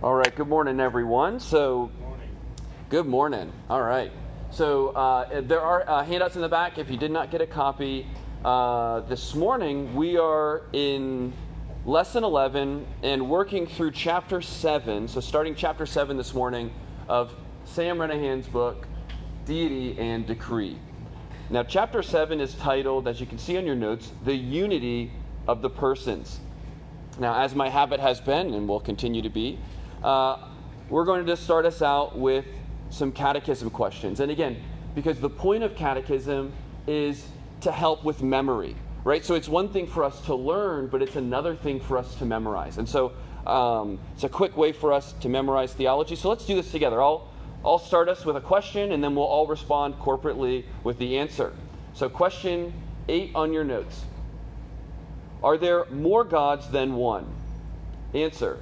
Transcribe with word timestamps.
All 0.00 0.14
right, 0.14 0.32
good 0.32 0.46
morning, 0.46 0.78
everyone. 0.78 1.40
So, 1.40 1.90
good 2.88 3.06
morning. 3.06 3.52
All 3.68 3.82
right. 3.82 4.12
So, 4.52 4.90
uh, 4.90 5.40
there 5.40 5.60
are 5.60 5.90
uh, 5.90 6.04
handouts 6.04 6.36
in 6.36 6.40
the 6.40 6.48
back. 6.48 6.78
If 6.78 6.88
you 6.88 6.96
did 6.96 7.10
not 7.10 7.32
get 7.32 7.40
a 7.40 7.48
copy, 7.48 8.06
uh, 8.44 9.00
this 9.00 9.34
morning 9.34 9.96
we 9.96 10.16
are 10.16 10.62
in 10.72 11.32
lesson 11.84 12.22
11 12.22 12.86
and 13.02 13.28
working 13.28 13.66
through 13.66 13.90
chapter 13.90 14.40
7. 14.40 15.08
So, 15.08 15.18
starting 15.18 15.56
chapter 15.56 15.84
7 15.84 16.16
this 16.16 16.32
morning 16.32 16.70
of 17.08 17.34
Sam 17.64 17.98
Renihan's 17.98 18.46
book, 18.46 18.86
Deity 19.46 19.98
and 19.98 20.24
Decree. 20.24 20.78
Now, 21.50 21.64
chapter 21.64 22.04
7 22.04 22.40
is 22.40 22.54
titled, 22.54 23.08
as 23.08 23.18
you 23.18 23.26
can 23.26 23.38
see 23.38 23.58
on 23.58 23.66
your 23.66 23.74
notes, 23.74 24.12
The 24.24 24.36
Unity 24.36 25.10
of 25.48 25.60
the 25.60 25.70
Persons. 25.70 26.38
Now, 27.18 27.42
as 27.42 27.56
my 27.56 27.68
habit 27.68 27.98
has 27.98 28.20
been 28.20 28.54
and 28.54 28.68
will 28.68 28.78
continue 28.78 29.22
to 29.22 29.28
be, 29.28 29.58
uh, 30.02 30.38
we're 30.88 31.04
going 31.04 31.24
to 31.24 31.30
just 31.30 31.44
start 31.44 31.66
us 31.66 31.82
out 31.82 32.18
with 32.18 32.46
some 32.90 33.12
catechism 33.12 33.70
questions. 33.70 34.20
And 34.20 34.30
again, 34.30 34.56
because 34.94 35.20
the 35.20 35.30
point 35.30 35.62
of 35.62 35.76
catechism 35.76 36.52
is 36.86 37.26
to 37.60 37.72
help 37.72 38.04
with 38.04 38.22
memory, 38.22 38.74
right? 39.04 39.24
So 39.24 39.34
it's 39.34 39.48
one 39.48 39.68
thing 39.68 39.86
for 39.86 40.04
us 40.04 40.20
to 40.22 40.34
learn, 40.34 40.86
but 40.88 41.02
it's 41.02 41.16
another 41.16 41.54
thing 41.54 41.80
for 41.80 41.98
us 41.98 42.14
to 42.16 42.24
memorize. 42.24 42.78
And 42.78 42.88
so 42.88 43.12
um, 43.46 43.98
it's 44.14 44.24
a 44.24 44.28
quick 44.28 44.56
way 44.56 44.72
for 44.72 44.92
us 44.92 45.12
to 45.20 45.28
memorize 45.28 45.72
theology. 45.74 46.16
So 46.16 46.28
let's 46.28 46.46
do 46.46 46.54
this 46.54 46.70
together. 46.70 47.02
I'll, 47.02 47.30
I'll 47.64 47.78
start 47.78 48.08
us 48.08 48.24
with 48.24 48.36
a 48.36 48.40
question, 48.40 48.92
and 48.92 49.02
then 49.02 49.14
we'll 49.14 49.24
all 49.24 49.46
respond 49.46 49.98
corporately 49.98 50.64
with 50.84 50.98
the 50.98 51.18
answer. 51.18 51.52
So, 51.92 52.08
question 52.08 52.72
eight 53.08 53.32
on 53.34 53.52
your 53.52 53.64
notes 53.64 54.04
Are 55.42 55.58
there 55.58 55.86
more 55.86 56.22
gods 56.22 56.70
than 56.70 56.94
one? 56.94 57.26
Answer 58.14 58.58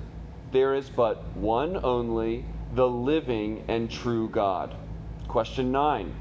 there 0.57 0.75
is 0.75 0.89
but 0.89 1.23
one 1.37 1.79
only, 1.85 2.43
the 2.73 2.89
living 2.89 3.63
and 3.69 3.91
true 3.91 4.27
God. 4.27 4.75
Question 5.29 5.71
9. 5.71 6.15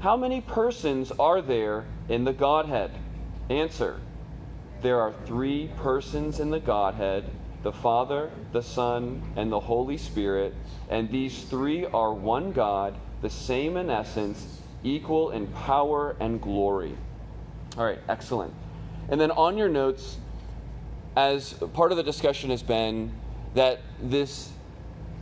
How 0.00 0.14
many 0.14 0.42
persons 0.42 1.10
are 1.12 1.40
there 1.40 1.86
in 2.06 2.24
the 2.24 2.34
Godhead? 2.34 2.90
Answer. 3.48 3.98
There 4.82 5.00
are 5.00 5.14
three 5.24 5.70
persons 5.78 6.38
in 6.38 6.50
the 6.50 6.60
Godhead 6.60 7.30
the 7.62 7.72
Father, 7.72 8.30
the 8.52 8.62
Son, 8.62 9.22
and 9.36 9.50
the 9.50 9.58
Holy 9.58 9.96
Spirit, 9.96 10.54
and 10.90 11.10
these 11.10 11.44
three 11.44 11.86
are 11.86 12.12
one 12.12 12.52
God, 12.52 12.94
the 13.22 13.30
same 13.30 13.78
in 13.78 13.88
essence, 13.88 14.60
equal 14.84 15.30
in 15.30 15.46
power 15.46 16.14
and 16.20 16.42
glory. 16.42 16.94
All 17.78 17.86
right, 17.86 17.98
excellent. 18.06 18.52
And 19.08 19.18
then 19.18 19.30
on 19.30 19.56
your 19.56 19.68
notes, 19.70 20.18
as 21.16 21.54
part 21.72 21.90
of 21.90 21.96
the 21.96 22.04
discussion 22.04 22.50
has 22.50 22.62
been 22.62 23.12
that 23.54 23.80
this 24.02 24.50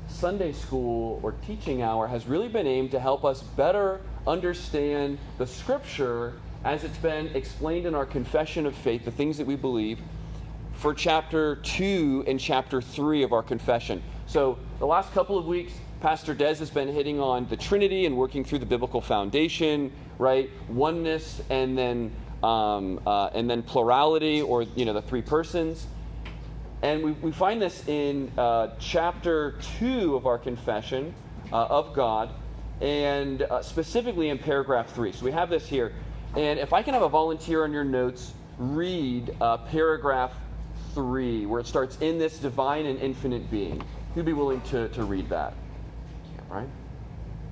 Sunday 0.08 0.52
school 0.52 1.20
or 1.22 1.32
teaching 1.46 1.82
hour 1.82 2.06
has 2.06 2.26
really 2.26 2.48
been 2.48 2.66
aimed 2.66 2.90
to 2.92 3.00
help 3.00 3.24
us 3.24 3.42
better 3.42 4.00
understand 4.26 5.18
the 5.38 5.46
scripture 5.46 6.34
as 6.64 6.84
it's 6.84 6.98
been 6.98 7.28
explained 7.28 7.86
in 7.86 7.94
our 7.94 8.06
confession 8.06 8.66
of 8.66 8.74
faith, 8.74 9.04
the 9.04 9.10
things 9.10 9.38
that 9.38 9.46
we 9.46 9.56
believe, 9.56 10.00
for 10.74 10.92
chapter 10.92 11.56
2 11.56 12.24
and 12.26 12.40
chapter 12.40 12.82
3 12.82 13.22
of 13.22 13.32
our 13.32 13.42
confession. 13.42 14.02
So, 14.26 14.58
the 14.78 14.86
last 14.86 15.12
couple 15.12 15.38
of 15.38 15.46
weeks, 15.46 15.72
Pastor 16.00 16.34
Des 16.34 16.56
has 16.56 16.70
been 16.70 16.88
hitting 16.88 17.20
on 17.20 17.46
the 17.48 17.56
Trinity 17.56 18.06
and 18.06 18.16
working 18.16 18.44
through 18.44 18.58
the 18.58 18.66
biblical 18.66 19.00
foundation, 19.00 19.92
right? 20.18 20.50
Oneness 20.68 21.40
and 21.50 21.78
then 21.78 22.12
um, 22.42 23.00
uh, 23.06 23.30
and 23.34 23.48
then 23.48 23.62
plurality, 23.62 24.42
or 24.42 24.62
you 24.62 24.84
know, 24.84 24.92
the 24.92 25.02
three 25.02 25.22
persons. 25.22 25.86
And 26.86 27.02
we, 27.02 27.10
we 27.14 27.32
find 27.32 27.60
this 27.60 27.82
in 27.88 28.30
uh, 28.38 28.68
chapter 28.78 29.56
2 29.80 30.14
of 30.14 30.24
our 30.24 30.38
confession 30.38 31.12
uh, 31.52 31.64
of 31.64 31.92
God, 31.94 32.30
and 32.80 33.42
uh, 33.42 33.60
specifically 33.60 34.28
in 34.28 34.38
paragraph 34.38 34.94
3. 34.94 35.10
So 35.10 35.24
we 35.24 35.32
have 35.32 35.50
this 35.50 35.66
here. 35.66 35.92
And 36.36 36.60
if 36.60 36.72
I 36.72 36.82
can 36.82 36.94
have 36.94 37.02
a 37.02 37.08
volunteer 37.08 37.64
on 37.64 37.72
your 37.72 37.82
notes, 37.82 38.34
read 38.56 39.34
uh, 39.40 39.56
paragraph 39.56 40.32
3, 40.94 41.46
where 41.46 41.58
it 41.58 41.66
starts, 41.66 41.98
In 42.00 42.20
this 42.20 42.38
divine 42.38 42.86
and 42.86 43.00
infinite 43.00 43.50
being. 43.50 43.82
Who'd 44.14 44.24
be 44.24 44.32
willing 44.32 44.60
to, 44.70 44.88
to 44.90 45.02
read 45.02 45.28
that? 45.28 45.54
Right? 46.48 46.68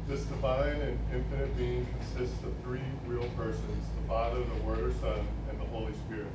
This 0.06 0.22
divine 0.26 0.81
and 0.81 0.98
infinite 1.12 1.56
being 1.56 1.84
consists 1.98 2.41
of 2.44 2.53
three 2.62 2.78
real 3.08 3.28
persons 3.31 3.84
the 4.00 4.08
Father, 4.08 4.38
the 4.38 4.62
Word 4.62 4.78
or 4.78 4.92
Son, 5.00 5.26
and 5.50 5.60
the 5.60 5.66
Holy 5.66 5.92
Spirit. 6.06 6.28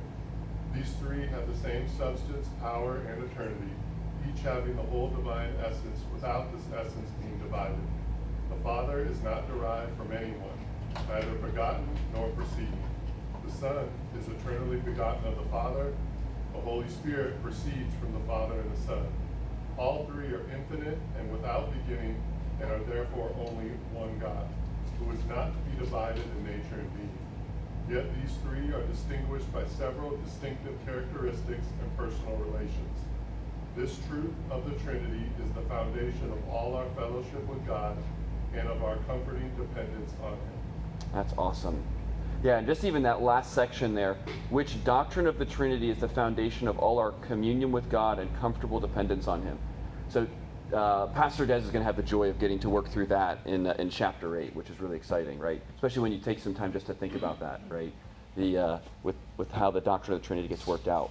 These 0.74 0.92
three 1.00 1.26
have 1.26 1.46
the 1.46 1.58
same 1.58 1.88
substance, 1.98 2.48
power, 2.60 2.98
and 2.98 3.24
eternity, 3.24 3.72
each 4.28 4.40
having 4.42 4.76
the 4.76 4.82
whole 4.82 5.08
divine 5.08 5.52
essence 5.64 6.00
without 6.12 6.52
this 6.52 6.62
essence 6.78 7.10
being 7.20 7.38
divided. 7.38 7.80
The 8.50 8.62
Father 8.62 9.04
is 9.04 9.20
not 9.22 9.48
derived 9.48 9.96
from 9.96 10.12
anyone, 10.12 10.58
neither 11.08 11.32
begotten 11.34 11.88
nor 12.14 12.28
proceeding. 12.30 12.84
The 13.44 13.52
Son 13.52 13.88
is 14.18 14.28
eternally 14.28 14.78
begotten 14.78 15.26
of 15.26 15.36
the 15.36 15.48
Father. 15.50 15.92
The 16.52 16.60
Holy 16.60 16.88
Spirit 16.88 17.42
proceeds 17.42 17.94
from 17.96 18.12
the 18.12 18.26
Father 18.26 18.60
and 18.60 18.76
the 18.76 18.80
Son. 18.82 19.06
All 19.76 20.06
three 20.06 20.26
are 20.26 20.44
infinite 20.54 20.98
and 21.18 21.32
without 21.32 21.72
beginning, 21.72 22.20
and 22.60 22.70
are 22.70 22.84
therefore 22.84 23.32
only 23.38 23.70
one 23.92 24.18
God, 24.18 24.46
who 24.98 25.10
is 25.10 25.24
not 25.24 25.52
to 25.52 25.58
be 25.70 25.78
divided 25.78 26.22
in 26.22 26.44
nature 26.44 26.78
and 26.78 26.94
being. 26.94 27.29
Yet 27.90 28.04
these 28.20 28.36
three 28.44 28.72
are 28.72 28.86
distinguished 28.86 29.52
by 29.52 29.66
several 29.66 30.16
distinctive 30.18 30.74
characteristics 30.86 31.66
and 31.82 31.96
personal 31.96 32.36
relations. 32.36 32.98
This 33.76 33.98
truth 34.08 34.32
of 34.48 34.64
the 34.64 34.78
Trinity 34.84 35.28
is 35.42 35.50
the 35.54 35.62
foundation 35.62 36.30
of 36.30 36.48
all 36.48 36.76
our 36.76 36.86
fellowship 36.96 37.44
with 37.48 37.66
God 37.66 37.96
and 38.54 38.68
of 38.68 38.84
our 38.84 38.96
comforting 39.08 39.50
dependence 39.56 40.12
on 40.22 40.32
Him. 40.32 41.10
That's 41.12 41.32
awesome. 41.36 41.82
Yeah, 42.44 42.58
and 42.58 42.66
just 42.66 42.84
even 42.84 43.02
that 43.02 43.22
last 43.22 43.54
section 43.54 43.92
there, 43.94 44.16
which 44.50 44.82
doctrine 44.84 45.26
of 45.26 45.38
the 45.38 45.44
Trinity 45.44 45.90
is 45.90 45.98
the 45.98 46.08
foundation 46.08 46.68
of 46.68 46.78
all 46.78 47.00
our 47.00 47.10
communion 47.22 47.72
with 47.72 47.90
God 47.90 48.20
and 48.20 48.34
comfortable 48.38 48.78
dependence 48.78 49.26
on 49.26 49.42
Him. 49.42 49.58
So 50.08 50.28
uh, 50.72 51.06
Pastor 51.08 51.46
Des 51.46 51.56
is 51.56 51.64
going 51.64 51.80
to 51.80 51.84
have 51.84 51.96
the 51.96 52.02
joy 52.02 52.28
of 52.28 52.38
getting 52.38 52.58
to 52.60 52.70
work 52.70 52.88
through 52.88 53.06
that 53.06 53.38
in, 53.46 53.66
uh, 53.66 53.74
in 53.78 53.90
chapter 53.90 54.38
8, 54.38 54.54
which 54.54 54.70
is 54.70 54.80
really 54.80 54.96
exciting, 54.96 55.38
right? 55.38 55.62
Especially 55.74 56.02
when 56.02 56.12
you 56.12 56.18
take 56.18 56.38
some 56.38 56.54
time 56.54 56.72
just 56.72 56.86
to 56.86 56.94
think 56.94 57.14
about 57.14 57.40
that, 57.40 57.60
right? 57.68 57.92
The, 58.36 58.58
uh, 58.58 58.78
with, 59.02 59.16
with 59.36 59.50
how 59.50 59.70
the 59.70 59.80
doctrine 59.80 60.14
of 60.14 60.22
the 60.22 60.26
Trinity 60.26 60.48
gets 60.48 60.66
worked 60.66 60.88
out. 60.88 61.10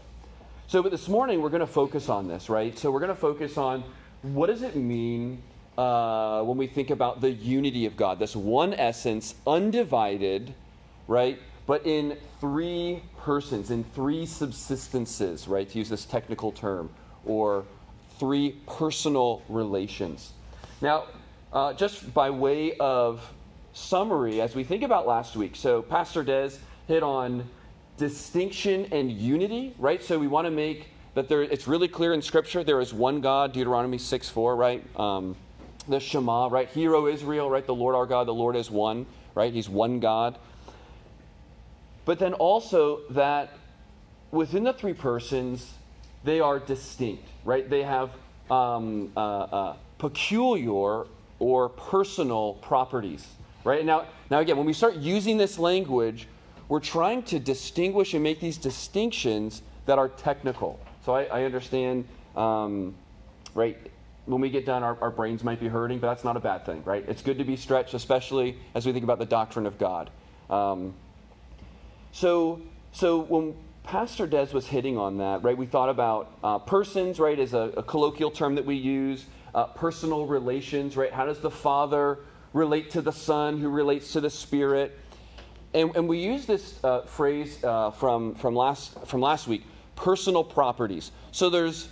So, 0.68 0.84
but 0.84 0.92
this 0.92 1.08
morning 1.08 1.42
we're 1.42 1.50
going 1.50 1.60
to 1.62 1.68
focus 1.68 2.10
on 2.10 2.28
this, 2.28 2.50
right? 2.50 2.78
So, 2.78 2.92
we're 2.92 3.00
going 3.00 3.10
to 3.10 3.16
focus 3.16 3.58
on 3.58 3.84
what 4.22 4.48
does 4.48 4.62
it 4.62 4.76
mean 4.76 5.42
uh, 5.78 6.44
when 6.44 6.58
we 6.58 6.68
think 6.68 6.90
about 6.90 7.22
the 7.22 7.32
unity 7.32 7.86
of 7.86 7.96
God, 7.96 8.20
this 8.20 8.36
one 8.36 8.74
essence, 8.74 9.36
undivided, 9.48 10.54
right? 11.08 11.40
But 11.66 11.86
in 11.86 12.18
three 12.40 13.02
persons, 13.20 13.72
in 13.72 13.84
three 13.84 14.26
subsistences, 14.26 15.48
right? 15.48 15.70
To 15.70 15.78
use 15.78 15.90
this 15.90 16.06
technical 16.06 16.52
term, 16.52 16.90
or 17.26 17.66
three 18.20 18.58
personal 18.68 19.42
relations. 19.50 20.34
Now, 20.82 21.06
uh, 21.52 21.74
just 21.74 22.14
by 22.14 22.30
way 22.30 22.76
of 22.78 23.28
summary, 23.74 24.42
as 24.42 24.56
we 24.56 24.64
think 24.64 24.84
about 24.84 25.08
last 25.08 25.36
week, 25.36 25.56
so 25.56 25.82
Pastor 25.82 26.24
Des 26.24 26.52
hit 26.88 27.02
on 27.02 27.50
distinction 27.98 28.88
and 28.92 29.12
unity, 29.12 29.74
right? 29.80 30.04
So 30.04 30.20
we 30.20 30.28
want 30.28 30.46
to 30.46 30.52
make 30.52 30.90
that 31.16 31.28
there, 31.28 31.42
it's 31.42 31.68
really 31.68 31.88
clear 31.88 32.14
in 32.14 32.22
Scripture 32.22 32.64
there 32.64 32.80
is 32.82 32.94
one 32.94 33.22
God, 33.22 33.54
Deuteronomy 33.54 33.98
6 33.98 34.30
4, 34.30 34.56
right? 34.56 35.00
Um, 35.00 35.36
the 35.88 36.00
Shema, 36.00 36.48
right? 36.48 36.70
Hero 36.70 37.08
Israel, 37.08 37.50
right? 37.50 37.66
The 37.66 37.76
Lord 37.76 37.96
our 37.96 38.06
God, 38.06 38.28
the 38.28 38.34
Lord 38.34 38.56
is 38.56 38.70
one, 38.70 39.06
right? 39.34 39.52
He's 39.52 39.68
one 39.68 40.00
God. 40.00 40.38
But 42.06 42.20
then 42.20 42.34
also 42.34 43.02
that 43.10 43.54
within 44.32 44.64
the 44.64 44.74
three 44.74 44.94
persons, 44.94 45.74
they 46.24 46.40
are 46.40 46.60
distinct, 46.60 47.28
right? 47.46 47.70
They 47.70 47.84
have 47.84 48.12
um, 48.50 49.12
uh, 49.16 49.20
uh, 49.20 49.76
peculiar 49.98 51.06
or 51.40 51.70
personal 51.70 52.56
properties, 52.56 53.26
right? 53.64 53.86
Now, 53.86 54.06
now 54.30 54.40
again, 54.40 54.58
when 54.58 54.66
we 54.66 54.74
start 54.74 54.96
using 54.96 55.38
this 55.38 55.58
language, 55.58 56.28
we're 56.68 56.80
trying 56.80 57.24
to 57.24 57.40
distinguish 57.40 58.14
and 58.14 58.24
make 58.24 58.40
these 58.40 58.58
distinctions 58.58 59.62
that 59.86 59.98
are 59.98 60.10
technical. 60.10 60.80
So 61.06 61.16
I, 61.16 61.24
I 61.24 61.44
understand, 61.44 62.08
um, 62.36 62.94
right? 63.56 63.78
When 64.26 64.42
we 64.42 64.50
get 64.50 64.66
done, 64.66 64.84
our, 64.84 64.98
our 65.02 65.10
brains 65.10 65.44
might 65.44 65.60
be 65.60 65.68
hurting, 65.68 66.00
but 66.00 66.08
that's 66.08 66.24
not 66.24 66.38
a 66.38 66.40
bad 66.40 66.66
thing, 66.66 66.84
right? 66.84 67.04
It's 67.08 67.22
good 67.22 67.40
to 67.40 67.44
be 67.44 67.56
stretched, 67.56 67.94
especially 67.94 68.58
as 68.76 68.86
we 68.86 68.92
think 68.92 69.04
about 69.04 69.18
the 69.18 69.26
doctrine 69.26 69.66
of 69.66 69.80
God. 69.80 70.12
Um, 70.50 70.94
so, 72.12 72.62
so 72.92 73.22
when 73.22 73.56
Pastor 73.84 74.28
Des 74.28 74.48
was 74.54 74.68
hitting 74.68 74.98
on 74.98 75.18
that, 75.18 75.44
right? 75.44 75.58
We 75.58 75.66
thought 75.66 75.90
about 75.90 76.38
uh, 76.44 76.60
persons, 76.60 77.20
right, 77.20 77.40
as 77.40 77.54
a, 77.54 77.72
a, 77.78 77.84
colloquial 77.84 78.30
term 78.30 78.56
that 78.56 78.66
we 78.66 78.76
use, 78.76 79.26
uh, 79.56 79.66
personal 79.66 80.28
relations, 80.28 80.96
right? 80.96 81.12
How 81.12 81.26
does 81.26 81.40
the 81.40 81.50
Father 81.50 82.20
relate 82.54 82.92
to 82.92 83.02
the 83.02 83.12
Son, 83.12 83.60
who 83.60 83.70
relates 83.70 84.14
to 84.14 84.22
the 84.22 84.30
Spirit? 84.30 84.98
And, 85.74 85.96
and 85.96 86.08
we 86.08 86.20
use 86.20 86.46
this 86.46 86.84
uh, 86.84 87.02
phrase 87.02 87.64
uh, 87.64 87.92
from, 87.92 88.36
from, 88.36 88.56
last, 88.56 89.08
from 89.08 89.22
last 89.22 89.48
week 89.48 89.64
personal 89.96 90.44
properties. 90.44 91.12
So 91.32 91.50
there's 91.50 91.90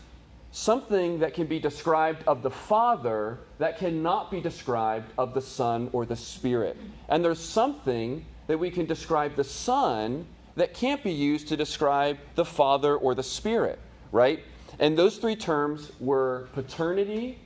something 0.52 1.20
that 1.20 1.34
can 1.34 1.46
be 1.46 1.60
described 1.60 2.24
of 2.26 2.42
the 2.42 2.50
Father 2.50 3.40
that 3.60 3.78
cannot 3.78 4.32
be 4.32 4.40
described 4.40 5.12
of 5.18 5.34
the 5.34 5.42
Son 5.42 5.90
or 5.92 6.06
the 6.06 6.16
Spirit. 6.16 6.78
And 7.10 7.24
there's 7.24 7.44
something 7.44 8.26
that 8.48 8.58
we 8.58 8.72
can 8.72 8.86
describe 8.86 9.36
the 9.36 9.44
Son 9.44 10.26
that 10.58 10.74
can't 10.74 11.02
be 11.04 11.12
used 11.12 11.48
to 11.48 11.56
describe 11.56 12.18
the 12.36 12.44
Father 12.44 12.96
or 12.96 13.16
the 13.16 13.24
Spirit, 13.24 13.80
right? 14.12 14.44
And 14.80 14.98
those 14.98 15.18
three 15.18 15.36
terms 15.36 15.92
were 16.00 16.50
paternity, 16.54 17.40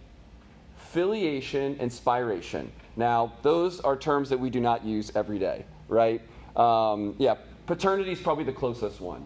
filiation, 0.77 1.77
and 1.79 1.91
spiration. 1.91 2.67
Now, 2.95 3.33
those 3.41 3.79
are 3.81 3.95
terms 3.95 4.29
that 4.29 4.39
we 4.39 4.49
do 4.49 4.59
not 4.59 4.83
use 4.83 5.11
every 5.15 5.39
day, 5.39 5.65
right? 5.87 6.21
Um, 6.55 7.15
yeah, 7.17 7.35
paternity 7.65 8.11
is 8.11 8.19
probably 8.19 8.45
the 8.45 8.53
closest 8.53 8.99
one. 8.99 9.25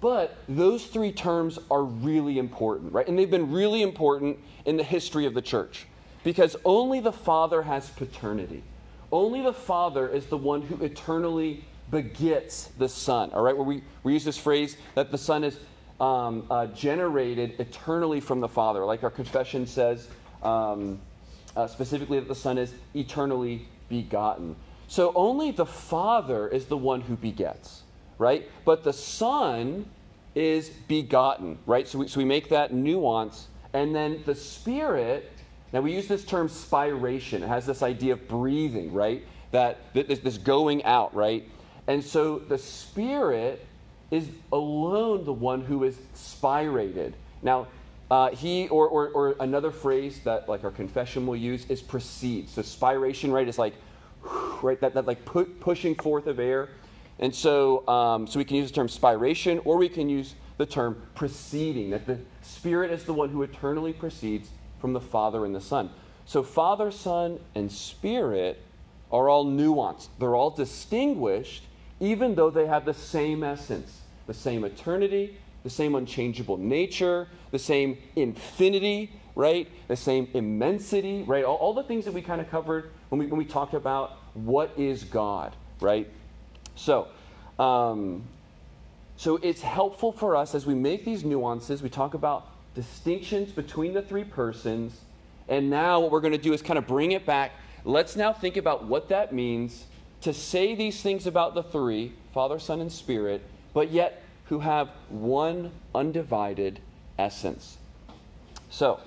But 0.00 0.36
those 0.48 0.86
three 0.86 1.12
terms 1.12 1.58
are 1.70 1.82
really 1.82 2.38
important, 2.38 2.92
right? 2.92 3.06
And 3.06 3.18
they've 3.18 3.30
been 3.30 3.50
really 3.50 3.82
important 3.82 4.38
in 4.64 4.76
the 4.76 4.84
history 4.84 5.26
of 5.26 5.34
the 5.34 5.42
church 5.42 5.86
because 6.24 6.56
only 6.64 7.00
the 7.00 7.12
Father 7.12 7.62
has 7.62 7.90
paternity. 7.90 8.62
Only 9.10 9.42
the 9.42 9.52
Father 9.52 10.08
is 10.08 10.26
the 10.26 10.36
one 10.36 10.62
who 10.62 10.82
eternally 10.84 11.64
begets 11.90 12.66
the 12.78 12.88
Son, 12.88 13.30
all 13.32 13.42
right? 13.42 13.56
Where 13.56 13.66
we, 13.66 13.82
we 14.02 14.12
use 14.12 14.24
this 14.24 14.38
phrase 14.38 14.76
that 14.94 15.10
the 15.10 15.18
Son 15.18 15.44
is 15.44 15.58
um, 16.00 16.46
uh, 16.50 16.66
generated 16.66 17.58
eternally 17.58 18.20
from 18.20 18.40
the 18.40 18.48
Father, 18.48 18.84
like 18.84 19.02
our 19.02 19.10
confession 19.10 19.66
says 19.66 20.08
um, 20.42 21.00
uh, 21.56 21.66
specifically 21.66 22.18
that 22.20 22.28
the 22.28 22.34
Son 22.34 22.58
is 22.58 22.72
eternally 22.94 23.66
begotten. 23.88 24.54
So 24.86 25.12
only 25.14 25.50
the 25.50 25.66
Father 25.66 26.48
is 26.48 26.66
the 26.66 26.76
one 26.76 27.00
who 27.00 27.16
begets 27.16 27.82
right? 28.18 28.50
But 28.64 28.84
the 28.84 28.92
Son 28.92 29.88
is 30.34 30.68
begotten, 30.68 31.58
right? 31.66 31.88
So 31.88 32.00
we, 32.00 32.08
so 32.08 32.18
we 32.18 32.24
make 32.24 32.50
that 32.50 32.72
nuance. 32.72 33.48
And 33.72 33.94
then 33.94 34.22
the 34.26 34.34
Spirit, 34.34 35.32
now 35.72 35.80
we 35.80 35.94
use 35.94 36.08
this 36.08 36.24
term 36.24 36.48
spiration. 36.48 37.42
It 37.42 37.48
has 37.48 37.64
this 37.64 37.82
idea 37.82 38.12
of 38.12 38.28
breathing, 38.28 38.92
right? 38.92 39.24
That 39.52 39.78
this, 39.94 40.18
this 40.18 40.38
going 40.38 40.84
out, 40.84 41.14
right? 41.14 41.48
And 41.88 42.04
so 42.04 42.38
the 42.38 42.58
Spirit 42.58 43.66
is 44.12 44.28
alone 44.52 45.24
the 45.24 45.32
one 45.32 45.62
who 45.62 45.82
is 45.84 45.96
spirated. 46.14 47.14
Now, 47.42 47.66
uh, 48.10 48.30
he 48.30 48.68
or, 48.68 48.88
or, 48.88 49.08
or, 49.08 49.36
another 49.40 49.70
phrase 49.70 50.20
that 50.24 50.48
like 50.48 50.64
our 50.64 50.70
confession 50.70 51.26
will 51.26 51.36
use 51.36 51.66
is 51.68 51.82
proceed. 51.82 52.48
So 52.48 52.62
spiration, 52.62 53.32
right, 53.32 53.46
is 53.46 53.58
like 53.58 53.74
right 54.62 54.80
that, 54.80 54.94
that 54.94 55.06
like 55.06 55.24
pu- 55.24 55.44
pushing 55.60 55.94
forth 55.94 56.26
of 56.26 56.38
air. 56.38 56.70
And 57.18 57.34
so, 57.34 57.86
um, 57.88 58.26
so 58.26 58.38
we 58.38 58.44
can 58.44 58.56
use 58.56 58.70
the 58.70 58.74
term 58.74 58.88
spiration, 58.88 59.60
or 59.64 59.76
we 59.76 59.88
can 59.88 60.08
use 60.08 60.34
the 60.56 60.66
term 60.66 61.02
proceeding, 61.14 61.90
that 61.90 62.06
the 62.06 62.18
Spirit 62.42 62.92
is 62.92 63.04
the 63.04 63.12
one 63.12 63.28
who 63.28 63.42
eternally 63.42 63.92
proceeds 63.92 64.50
from 64.80 64.92
the 64.92 65.00
Father 65.00 65.44
and 65.44 65.54
the 65.54 65.60
Son. 65.60 65.90
So, 66.26 66.42
Father, 66.42 66.90
Son, 66.90 67.40
and 67.54 67.70
Spirit 67.70 68.62
are 69.10 69.28
all 69.28 69.46
nuanced. 69.46 70.08
They're 70.18 70.36
all 70.36 70.50
distinguished, 70.50 71.64
even 72.00 72.34
though 72.34 72.50
they 72.50 72.66
have 72.66 72.84
the 72.84 72.94
same 72.94 73.42
essence, 73.42 74.00
the 74.26 74.34
same 74.34 74.64
eternity, 74.64 75.36
the 75.64 75.70
same 75.70 75.94
unchangeable 75.94 76.56
nature, 76.56 77.28
the 77.50 77.58
same 77.58 77.98
infinity, 78.16 79.10
right? 79.34 79.68
The 79.88 79.96
same 79.96 80.28
immensity, 80.34 81.24
right? 81.24 81.44
All, 81.44 81.56
all 81.56 81.74
the 81.74 81.82
things 81.82 82.04
that 82.04 82.14
we 82.14 82.22
kind 82.22 82.40
of 82.40 82.50
covered 82.50 82.90
when 83.08 83.18
we, 83.18 83.26
when 83.26 83.38
we 83.38 83.44
talked 83.44 83.74
about 83.74 84.16
what 84.34 84.72
is 84.76 85.04
God, 85.04 85.54
right? 85.80 86.08
So, 86.74 87.08
um, 87.58 88.22
so 89.16 89.36
it's 89.36 89.62
helpful 89.62 90.12
for 90.12 90.36
us 90.36 90.54
as 90.54 90.66
we 90.66 90.74
make 90.74 91.04
these 91.04 91.24
nuances. 91.24 91.82
We 91.82 91.88
talk 91.88 92.14
about 92.14 92.46
distinctions 92.74 93.50
between 93.50 93.92
the 93.92 94.02
three 94.02 94.24
persons. 94.24 95.00
And 95.48 95.68
now 95.70 95.98
what 95.98 96.12
we're 96.12 96.20
going 96.20 96.32
to 96.32 96.38
do 96.38 96.52
is 96.52 96.62
kind 96.62 96.78
of 96.78 96.86
bring 96.86 97.12
it 97.12 97.26
back. 97.26 97.52
Let's 97.84 98.14
now 98.14 98.32
think 98.32 98.56
about 98.56 98.84
what 98.84 99.08
that 99.08 99.32
means 99.32 99.86
to 100.22 100.32
say 100.32 100.74
these 100.74 101.02
things 101.02 101.26
about 101.26 101.54
the 101.54 101.62
three 101.62 102.12
Father, 102.32 102.58
Son, 102.58 102.80
and 102.80 102.92
Spirit, 102.92 103.42
but 103.72 103.90
yet 103.90 104.22
who 104.46 104.60
have 104.60 104.88
one 105.08 105.70
undivided 105.94 106.80
essence. 107.18 107.78
So, 108.70 109.00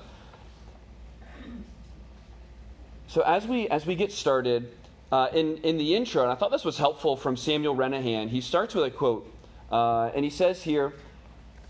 so 3.08 3.22
as 3.22 3.48
we 3.48 3.68
as 3.70 3.86
we 3.86 3.96
get 3.96 4.12
started, 4.12 4.72
uh, 5.12 5.28
in, 5.34 5.58
in 5.58 5.78
the 5.78 5.96
intro, 5.96 6.24
and 6.24 6.32
I 6.32 6.36
thought 6.36 6.52
this 6.52 6.64
was 6.64 6.78
helpful 6.78 7.18
from 7.18 7.36
Samuel 7.36 7.76
Renihan. 7.76 8.30
He 8.30 8.42
starts 8.42 8.74
with 8.74 8.86
a 8.86 8.92
quote, 8.92 9.32
uh, 9.72 10.12
and 10.16 10.24
he 10.24 10.32
says 10.32 10.64
here, 10.64 10.94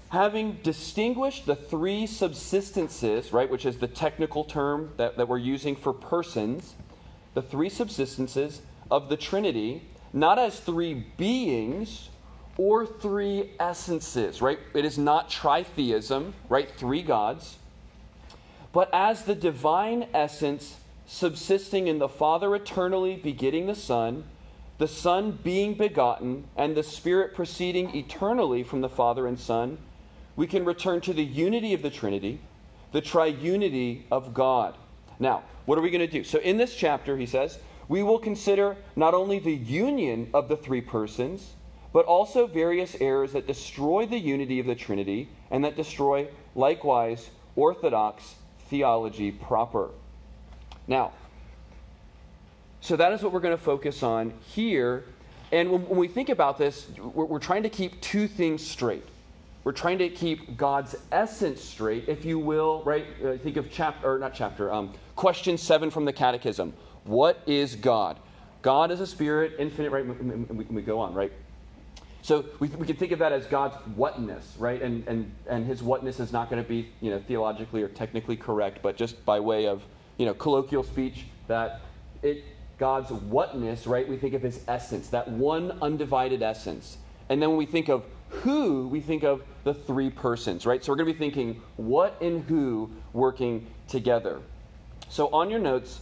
having 0.10 0.60
distinguished 0.62 1.46
the 1.46 1.56
three 1.56 2.04
subsistences, 2.04 3.34
right, 3.34 3.50
which 3.50 3.66
is 3.66 3.78
the 3.78 3.88
technical 3.88 4.44
term 4.44 4.92
that, 4.98 5.18
that 5.18 5.28
we're 5.28 5.38
using 5.38 5.76
for 5.76 5.94
persons, 5.94 6.76
the 7.34 7.42
three 7.42 7.70
subsistences 7.70 8.60
of 8.92 9.10
the 9.10 9.18
Trinity, 9.18 9.82
not 10.14 10.38
as 10.38 10.60
three 10.60 10.94
beings 11.18 12.10
or 12.58 12.86
three 12.86 13.52
essences, 13.60 14.42
right? 14.42 14.60
It 14.74 14.86
is 14.86 14.98
not 14.98 15.30
tritheism, 15.30 16.34
right? 16.50 16.70
Three 16.70 17.02
gods, 17.02 17.58
but 18.74 18.90
as 18.94 19.24
the 19.24 19.36
divine 19.36 20.08
essence 20.14 20.76
subsisting 21.08 21.88
in 21.88 22.00
the 22.00 22.08
Father 22.08 22.56
eternally 22.56 23.16
begetting 23.16 23.68
the 23.68 23.76
Son, 23.76 24.24
the 24.78 24.88
Son 24.88 25.38
being 25.44 25.74
begotten, 25.74 26.46
and 26.56 26.76
the 26.76 26.84
Spirit 26.84 27.34
proceeding 27.34 27.96
eternally 27.96 28.64
from 28.64 28.82
the 28.82 28.90
Father 28.90 29.28
and 29.28 29.40
Son, 29.40 29.78
we 30.36 30.48
can 30.48 30.66
return 30.66 31.02
to 31.02 31.14
the 31.14 31.24
unity 31.24 31.74
of 31.74 31.82
the 31.82 31.90
Trinity, 31.90 32.40
the 32.92 33.02
triunity 33.02 34.04
of 34.12 34.34
God. 34.34 34.76
Now, 35.20 35.44
what 35.66 35.78
are 35.78 35.82
we 35.82 35.92
going 35.92 36.06
to 36.06 36.12
do? 36.12 36.24
So, 36.24 36.40
in 36.40 36.58
this 36.58 36.76
chapter, 36.76 37.18
he 37.18 37.26
says, 37.26 37.60
we 37.92 38.04
will 38.04 38.20
consider 38.20 38.78
not 38.96 39.14
only 39.14 39.38
the 39.38 39.52
union 39.52 40.30
of 40.34 40.48
the 40.48 40.56
three 40.56 40.80
persons, 40.80 41.56
but 41.92 42.06
also 42.06 42.48
various 42.48 42.96
errors 43.02 43.34
that 43.34 43.46
destroy 43.46 44.06
the 44.06 44.18
unity 44.18 44.62
of 44.62 44.66
the 44.66 44.76
Trinity 44.76 45.28
and 45.52 45.66
that 45.66 45.76
destroy, 45.76 46.26
likewise, 46.56 47.30
orthodox 47.58 48.36
theology 48.70 49.30
proper. 49.30 49.90
Now, 50.88 51.12
so 52.80 52.96
that 52.96 53.12
is 53.12 53.22
what 53.24 53.34
we're 53.34 53.42
going 53.42 53.58
to 53.58 53.62
focus 53.62 54.04
on 54.04 54.32
here. 54.40 55.04
And 55.52 55.70
when, 55.70 55.82
when 55.90 56.00
we 56.00 56.08
think 56.08 56.30
about 56.30 56.58
this, 56.58 56.88
we're, 56.98 57.26
we're 57.26 57.40
trying 57.40 57.64
to 57.64 57.70
keep 57.70 58.00
two 58.00 58.26
things 58.26 58.66
straight. 58.66 59.04
We're 59.66 59.74
trying 59.74 59.98
to 59.98 60.08
keep 60.08 60.56
God's 60.56 60.96
essence 61.12 61.62
straight, 61.62 62.08
if 62.08 62.24
you 62.24 62.40
will, 62.40 62.84
right? 62.86 63.06
Uh, 63.22 63.36
think 63.36 63.58
of 63.58 63.70
chapter, 63.70 64.14
or 64.14 64.18
not 64.18 64.34
chapter, 64.34 64.72
um, 64.72 64.94
question 65.18 65.58
seven 65.58 65.92
from 65.92 66.06
the 66.06 66.14
Catechism. 66.14 66.72
What 67.04 67.42
is 67.46 67.76
God? 67.76 68.18
God 68.62 68.92
is 68.92 69.00
a 69.00 69.08
spirit, 69.08 69.54
infinite, 69.58 69.92
right? 69.92 70.06
And 70.06 70.50
we, 70.50 70.66
we, 70.66 70.82
go 70.82 71.00
on, 71.00 71.14
right? 71.14 71.32
So 72.22 72.46
we, 72.60 72.68
we 72.68 72.86
can 72.86 72.96
think 72.96 73.12
of 73.12 73.20
that 73.20 73.32
as 73.32 73.48
God's 73.48 73.76
whatness, 73.96 74.56
right? 74.60 74.82
And, 74.82 75.08
and, 75.08 75.32
and 75.48 75.66
his 75.66 75.82
whatness 75.82 76.20
is 76.20 76.32
not 76.32 76.50
going 76.50 76.62
to 76.62 76.68
be, 76.68 76.90
you 77.02 77.10
know, 77.10 77.20
theologically 77.28 77.82
or 77.82 77.88
technically 77.88 78.36
correct, 78.36 78.80
but 78.84 78.96
just 78.96 79.26
by 79.26 79.40
way 79.40 79.66
of 79.68 79.82
you 80.22 80.28
know, 80.28 80.36
colloquial 80.36 80.84
speech 80.84 81.26
that 81.48 81.82
it 82.22 82.44
God's 82.78 83.12
whatness, 83.12 83.88
right? 83.88 84.08
We 84.08 84.18
think 84.18 84.36
of 84.36 84.44
his 84.44 84.62
essence, 84.68 85.10
that 85.10 85.28
one 85.28 85.80
undivided 85.82 86.44
essence. 86.44 86.98
And 87.30 87.42
then 87.42 87.50
when 87.50 87.58
we 87.58 87.66
think 87.66 87.90
of 87.90 88.06
who, 88.30 88.88
we 88.88 89.02
think 89.02 89.24
of 89.24 89.44
the 89.64 89.74
three 89.74 90.12
persons, 90.12 90.66
right? 90.68 90.84
So 90.84 90.92
we're 90.92 90.98
going 90.98 91.08
to 91.08 91.14
be 91.14 91.20
thinking 91.20 91.62
what 91.78 92.22
and 92.22 92.44
who 92.44 92.92
working 93.14 93.66
together. 93.88 94.42
So 95.10 95.28
on 95.30 95.50
your 95.50 95.60
notes, 95.60 96.02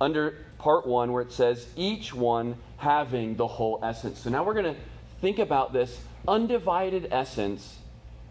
under 0.00 0.36
part 0.58 0.86
one, 0.86 1.12
where 1.12 1.22
it 1.22 1.32
says 1.32 1.66
each 1.76 2.14
one 2.14 2.56
having 2.76 3.36
the 3.36 3.46
whole 3.46 3.80
essence. 3.82 4.20
So 4.20 4.30
now 4.30 4.44
we're 4.44 4.54
going 4.54 4.74
to 4.74 4.80
think 5.20 5.38
about 5.38 5.72
this 5.72 6.00
undivided 6.26 7.08
essence 7.10 7.78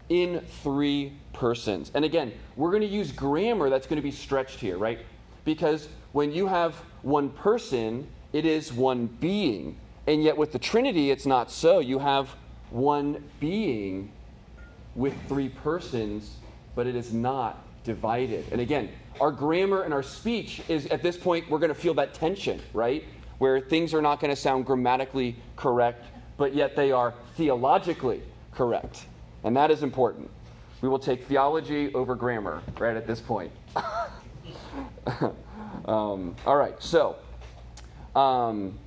in 0.08 0.40
three 0.62 1.12
persons. 1.32 1.90
And 1.94 2.04
again, 2.04 2.32
we're 2.56 2.70
going 2.70 2.82
to 2.82 2.88
use 2.88 3.12
grammar 3.12 3.68
that's 3.68 3.86
going 3.86 3.96
to 3.96 4.02
be 4.02 4.10
stretched 4.10 4.60
here, 4.60 4.78
right? 4.78 4.98
Because 5.44 5.88
when 6.12 6.32
you 6.32 6.46
have 6.46 6.74
one 7.02 7.30
person, 7.30 8.06
it 8.32 8.46
is 8.46 8.72
one 8.72 9.06
being. 9.06 9.76
And 10.06 10.22
yet 10.22 10.36
with 10.36 10.52
the 10.52 10.58
Trinity, 10.58 11.10
it's 11.10 11.26
not 11.26 11.50
so. 11.50 11.80
You 11.80 11.98
have 11.98 12.34
one 12.70 13.22
being 13.40 14.10
with 14.94 15.14
three 15.28 15.48
persons, 15.48 16.36
but 16.74 16.86
it 16.86 16.96
is 16.96 17.12
not 17.12 17.62
divided. 17.84 18.46
And 18.52 18.60
again, 18.60 18.88
our 19.20 19.30
grammar 19.30 19.82
and 19.82 19.92
our 19.92 20.02
speech 20.02 20.62
is 20.68 20.86
at 20.86 21.02
this 21.02 21.16
point, 21.16 21.48
we're 21.50 21.58
going 21.58 21.74
to 21.74 21.80
feel 21.80 21.94
that 21.94 22.14
tension, 22.14 22.60
right? 22.72 23.04
Where 23.38 23.60
things 23.60 23.94
are 23.94 24.02
not 24.02 24.20
going 24.20 24.30
to 24.30 24.40
sound 24.40 24.66
grammatically 24.66 25.36
correct, 25.56 26.04
but 26.36 26.54
yet 26.54 26.76
they 26.76 26.92
are 26.92 27.14
theologically 27.36 28.22
correct. 28.52 29.06
And 29.44 29.56
that 29.56 29.70
is 29.70 29.82
important. 29.82 30.30
We 30.80 30.88
will 30.88 30.98
take 30.98 31.24
theology 31.26 31.92
over 31.94 32.14
grammar 32.14 32.62
right 32.78 32.96
at 32.96 33.06
this 33.06 33.20
point. 33.20 33.50
um, 35.86 36.36
all 36.46 36.56
right, 36.56 36.80
so. 36.80 37.16
Um, 38.14 38.78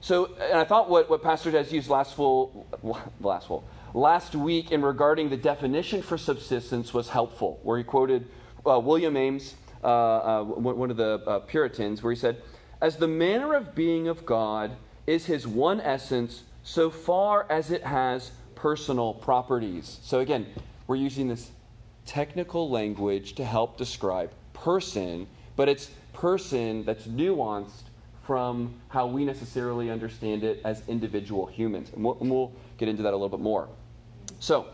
so, 0.00 0.34
and 0.40 0.58
I 0.58 0.64
thought 0.64 0.90
what, 0.90 1.08
what 1.08 1.22
Pastor 1.22 1.50
has 1.52 1.72
used 1.72 1.88
last 1.88 2.14
full, 2.14 2.66
last 3.20 3.46
full, 3.46 3.64
last 3.94 4.34
week 4.34 4.72
in 4.72 4.82
regarding 4.82 5.30
the 5.30 5.36
definition 5.36 6.02
for 6.02 6.18
subsistence 6.18 6.92
was 6.92 7.08
helpful, 7.08 7.60
where 7.62 7.78
he 7.78 7.84
quoted 7.84 8.26
uh, 8.66 8.78
William 8.78 9.16
Ames, 9.16 9.54
uh, 9.82 9.86
uh, 9.86 10.42
one 10.42 10.90
of 10.90 10.96
the 10.96 11.22
uh, 11.26 11.38
Puritans, 11.40 12.02
where 12.02 12.12
he 12.12 12.18
said, 12.18 12.42
As 12.80 12.96
the 12.96 13.08
manner 13.08 13.54
of 13.54 13.74
being 13.74 14.08
of 14.08 14.26
God 14.26 14.72
is 15.06 15.26
his 15.26 15.46
one 15.46 15.80
essence, 15.80 16.42
so 16.64 16.90
far 16.90 17.46
as 17.50 17.70
it 17.70 17.84
has 17.84 18.32
personal 18.54 19.14
properties. 19.14 19.98
So 20.02 20.20
again, 20.20 20.46
we're 20.86 20.96
using 20.96 21.28
this 21.28 21.50
technical 22.06 22.68
language 22.68 23.34
to 23.34 23.44
help 23.44 23.76
describe 23.76 24.32
person, 24.52 25.26
but 25.56 25.68
it's 25.68 25.90
person 26.12 26.84
that's 26.84 27.06
nuanced 27.06 27.84
from 28.26 28.74
how 28.88 29.06
we 29.06 29.24
necessarily 29.24 29.90
understand 29.90 30.42
it 30.42 30.62
as 30.64 30.82
individual 30.88 31.46
humans. 31.46 31.90
And 31.92 32.02
we'll, 32.02 32.16
and 32.20 32.30
we'll 32.30 32.52
get 32.78 32.88
into 32.88 33.02
that 33.02 33.12
a 33.12 33.16
little 33.16 33.28
bit 33.28 33.40
more. 33.40 33.68
So, 34.40 34.66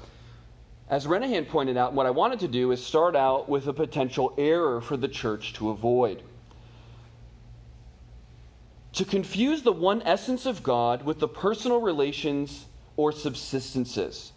as 0.89 1.07
Renihan 1.07 1.49
pointed 1.49 1.77
out, 1.77 1.93
what 1.93 2.07
I 2.07 2.11
wanted 2.11 2.41
to 2.41 2.49
do 2.49 2.73
is 2.73 2.85
start 2.85 3.15
out 3.15 3.49
with 3.49 3.69
a 3.69 3.73
potential 3.73 4.35
error 4.37 4.81
for 4.81 4.97
the 4.97 5.07
church 5.09 5.53
to 5.55 5.71
avoid. 5.71 6.23
To 8.95 9.05
confuse 9.05 9.63
the 9.63 9.73
one 9.73 10.03
essence 10.03 10.47
of 10.47 10.65
God 10.65 11.05
with 11.05 11.21
the 11.21 11.29
personal 11.29 11.81
relations 11.81 12.67
or 12.97 13.13
subsistences. 13.13 14.33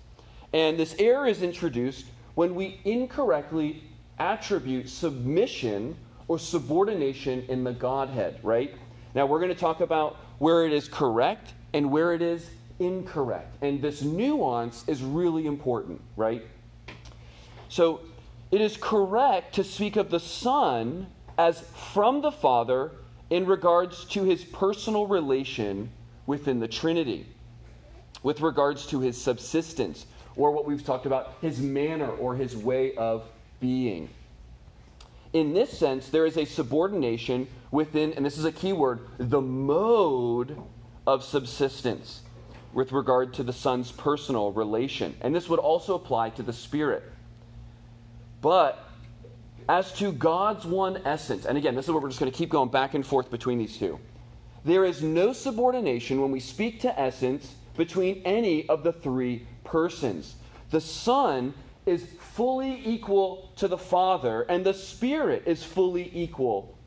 And 0.53 0.77
this 0.77 0.95
error 0.99 1.25
is 1.25 1.41
introduced 1.41 2.05
when 2.35 2.53
we 2.53 2.79
incorrectly 2.85 3.83
attribute 4.19 4.89
submission 4.89 5.95
or 6.27 6.37
subordination 6.37 7.45
in 7.49 7.63
the 7.63 7.73
Godhead, 7.73 8.39
right? 8.43 8.75
Now, 9.15 9.25
we're 9.25 9.39
going 9.39 9.53
to 9.53 9.59
talk 9.59 9.81
about 9.81 10.17
where 10.37 10.65
it 10.65 10.71
is 10.71 10.87
correct 10.87 11.53
and 11.73 11.91
where 11.91 12.13
it 12.13 12.21
is 12.21 12.47
incorrect. 12.79 13.55
And 13.61 13.81
this 13.81 14.01
nuance 14.01 14.83
is 14.87 15.01
really 15.01 15.45
important, 15.45 16.01
right? 16.15 16.45
So, 17.69 18.01
it 18.51 18.61
is 18.61 18.77
correct 18.77 19.55
to 19.55 19.63
speak 19.63 19.95
of 19.95 20.11
the 20.11 20.19
Son 20.19 21.07
as 21.37 21.61
from 21.93 22.21
the 22.21 22.31
Father 22.31 22.91
in 23.31 23.47
regards 23.47 24.05
to 24.05 24.23
his 24.23 24.43
personal 24.43 25.07
relation 25.07 25.89
within 26.27 26.59
the 26.59 26.67
Trinity, 26.67 27.25
with 28.21 28.41
regards 28.41 28.85
to 28.87 28.99
his 28.99 29.19
subsistence, 29.19 30.05
or 30.35 30.51
what 30.51 30.65
we've 30.65 30.85
talked 30.85 31.07
about, 31.07 31.33
his 31.41 31.59
manner 31.59 32.09
or 32.09 32.35
his 32.35 32.55
way 32.55 32.93
of 32.93 33.23
being. 33.59 34.07
In 35.33 35.55
this 35.55 35.75
sense, 35.75 36.09
there 36.09 36.27
is 36.27 36.37
a 36.37 36.45
subordination 36.45 37.47
within, 37.71 38.13
and 38.13 38.23
this 38.23 38.37
is 38.37 38.45
a 38.45 38.51
key 38.51 38.73
word, 38.73 38.99
the 39.17 39.41
mode 39.41 40.61
of 41.07 41.23
subsistence 41.23 42.21
with 42.73 42.91
regard 42.91 43.33
to 43.35 43.43
the 43.43 43.53
Son's 43.53 43.91
personal 43.91 44.51
relation. 44.51 45.15
And 45.21 45.33
this 45.33 45.47
would 45.49 45.59
also 45.59 45.95
apply 45.95 46.31
to 46.31 46.43
the 46.43 46.53
Spirit. 46.53 47.03
But 48.41 48.83
as 49.69 49.93
to 49.93 50.11
God's 50.11 50.65
one 50.65 51.01
essence, 51.05 51.45
and 51.45 51.57
again, 51.57 51.75
this 51.75 51.85
is 51.85 51.91
where 51.91 52.01
we're 52.01 52.09
just 52.09 52.19
going 52.19 52.31
to 52.31 52.37
keep 52.37 52.49
going 52.49 52.69
back 52.69 52.93
and 52.93 53.05
forth 53.05 53.31
between 53.31 53.57
these 53.57 53.77
two. 53.77 53.99
There 54.65 54.85
is 54.85 55.01
no 55.01 55.33
subordination 55.33 56.21
when 56.21 56.31
we 56.31 56.39
speak 56.39 56.81
to 56.81 56.99
essence 56.99 57.55
between 57.77 58.21
any 58.25 58.67
of 58.69 58.83
the 58.83 58.93
three 58.93 59.45
persons. 59.63 60.35
The 60.71 60.81
Son 60.81 61.53
is 61.85 62.05
fully 62.19 62.81
equal 62.85 63.51
to 63.57 63.67
the 63.67 63.77
Father, 63.77 64.43
and 64.43 64.65
the 64.65 64.73
Spirit 64.73 65.43
is 65.45 65.63
fully 65.63 66.09
equal 66.13 66.77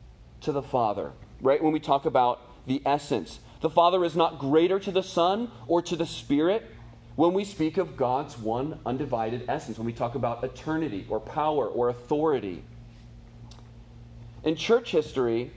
to 0.41 0.51
the 0.51 0.61
Father, 0.61 1.11
right? 1.41 1.61
When 1.61 1.71
we 1.71 1.79
talk 1.79 2.05
about 2.05 2.41
the 2.65 2.81
essence, 2.85 3.39
the 3.61 3.69
Father 3.69 4.03
is 4.03 4.15
not 4.15 4.39
greater 4.39 4.79
to 4.79 4.91
the 4.91 5.03
Son 5.03 5.51
or 5.67 5.81
to 5.83 5.95
the 5.95 6.05
Spirit 6.05 6.65
when 7.15 7.33
we 7.33 7.43
speak 7.43 7.77
of 7.77 7.97
God's 7.97 8.37
one 8.37 8.79
undivided 8.85 9.45
essence, 9.47 9.77
when 9.77 9.87
we 9.87 9.93
talk 9.93 10.13
about 10.15 10.43
eternity 10.43 11.05
or 11.09 11.19
power 11.19 11.67
or 11.67 11.89
authority. 11.89 12.63
In 14.43 14.55
church 14.55 14.91
history, 14.91 15.51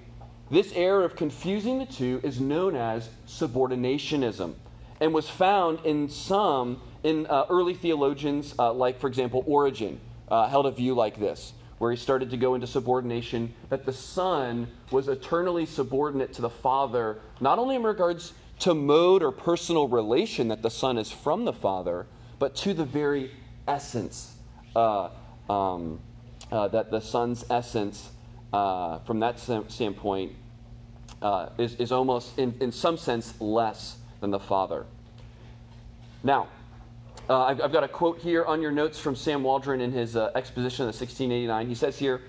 this 0.51 0.73
error 0.75 1.05
of 1.05 1.15
confusing 1.17 1.79
the 1.79 1.87
two 1.87 2.21
is 2.25 2.41
known 2.41 2.75
as 2.75 3.11
subordinationism 3.29 4.55
and 5.01 5.15
was 5.15 5.29
found 5.29 5.85
in 5.85 6.09
some 6.09 6.81
in 7.03 7.27
uh, 7.27 7.47
early 7.49 7.75
theologians, 7.75 8.55
uh, 8.59 8.73
like, 8.73 8.99
for 8.99 9.07
example, 9.07 9.45
Origen, 9.47 10.01
uh, 10.29 10.49
held 10.49 10.67
a 10.67 10.71
view 10.71 10.95
like 10.95 11.19
this, 11.19 11.53
where 11.81 11.91
he 11.91 11.97
started 11.97 12.29
to 12.29 12.37
go 12.37 12.55
into 12.55 12.67
subordination 12.67 13.55
that 13.71 13.87
the 13.87 13.93
Son 13.93 14.69
was 14.91 15.09
eternally 15.09 15.65
subordinate 15.65 16.31
to 16.35 16.43
the 16.43 16.51
Father, 16.51 17.19
not 17.41 17.59
only 17.59 17.75
in 17.75 17.83
regards 17.83 18.35
to 18.59 18.75
mode 18.75 19.23
or 19.23 19.33
personal 19.33 19.89
relation 19.89 20.49
that 20.49 20.61
the 20.61 20.69
Son 20.69 20.99
is 20.99 21.11
from 21.11 21.47
the 21.47 21.55
Father, 21.55 22.07
but 22.39 22.55
to 22.55 22.75
the 22.75 22.85
very 22.85 23.31
essence, 23.67 24.35
uh, 24.77 25.09
um, 25.49 25.99
uh, 26.53 26.69
that 26.69 26.91
the 26.91 27.01
Son's 27.01 27.47
essence, 27.49 28.11
uh, 28.53 28.99
from 28.99 29.21
that 29.21 29.39
standpoint, 29.39 30.33
is, 31.57 31.77
is 31.77 31.93
almost, 31.93 32.39
in, 32.39 32.55
in 32.61 32.73
some 32.73 32.99
sense, 32.99 33.41
less 33.41 33.97
than 34.21 34.31
the 34.31 34.39
Father. 34.39 34.85
Now, 36.23 36.49
uh, 37.31 37.45
I've, 37.45 37.61
I've, 37.61 37.73
got 37.73 37.85
a 37.85 37.89
quote 37.89 38.19
here 38.19 38.45
on 38.45 38.61
your 38.61 38.73
notes 38.73 38.99
from 38.99 39.15
Sam 39.15 39.45
Waldron 39.45 39.81
in 39.81 39.93
his 39.93 40.17
uh, 40.17 40.33
exposition 40.35 40.83
of 40.83 40.89
1689. 40.89 41.69
He 41.69 41.77
says 41.77 41.97
here 41.97 42.23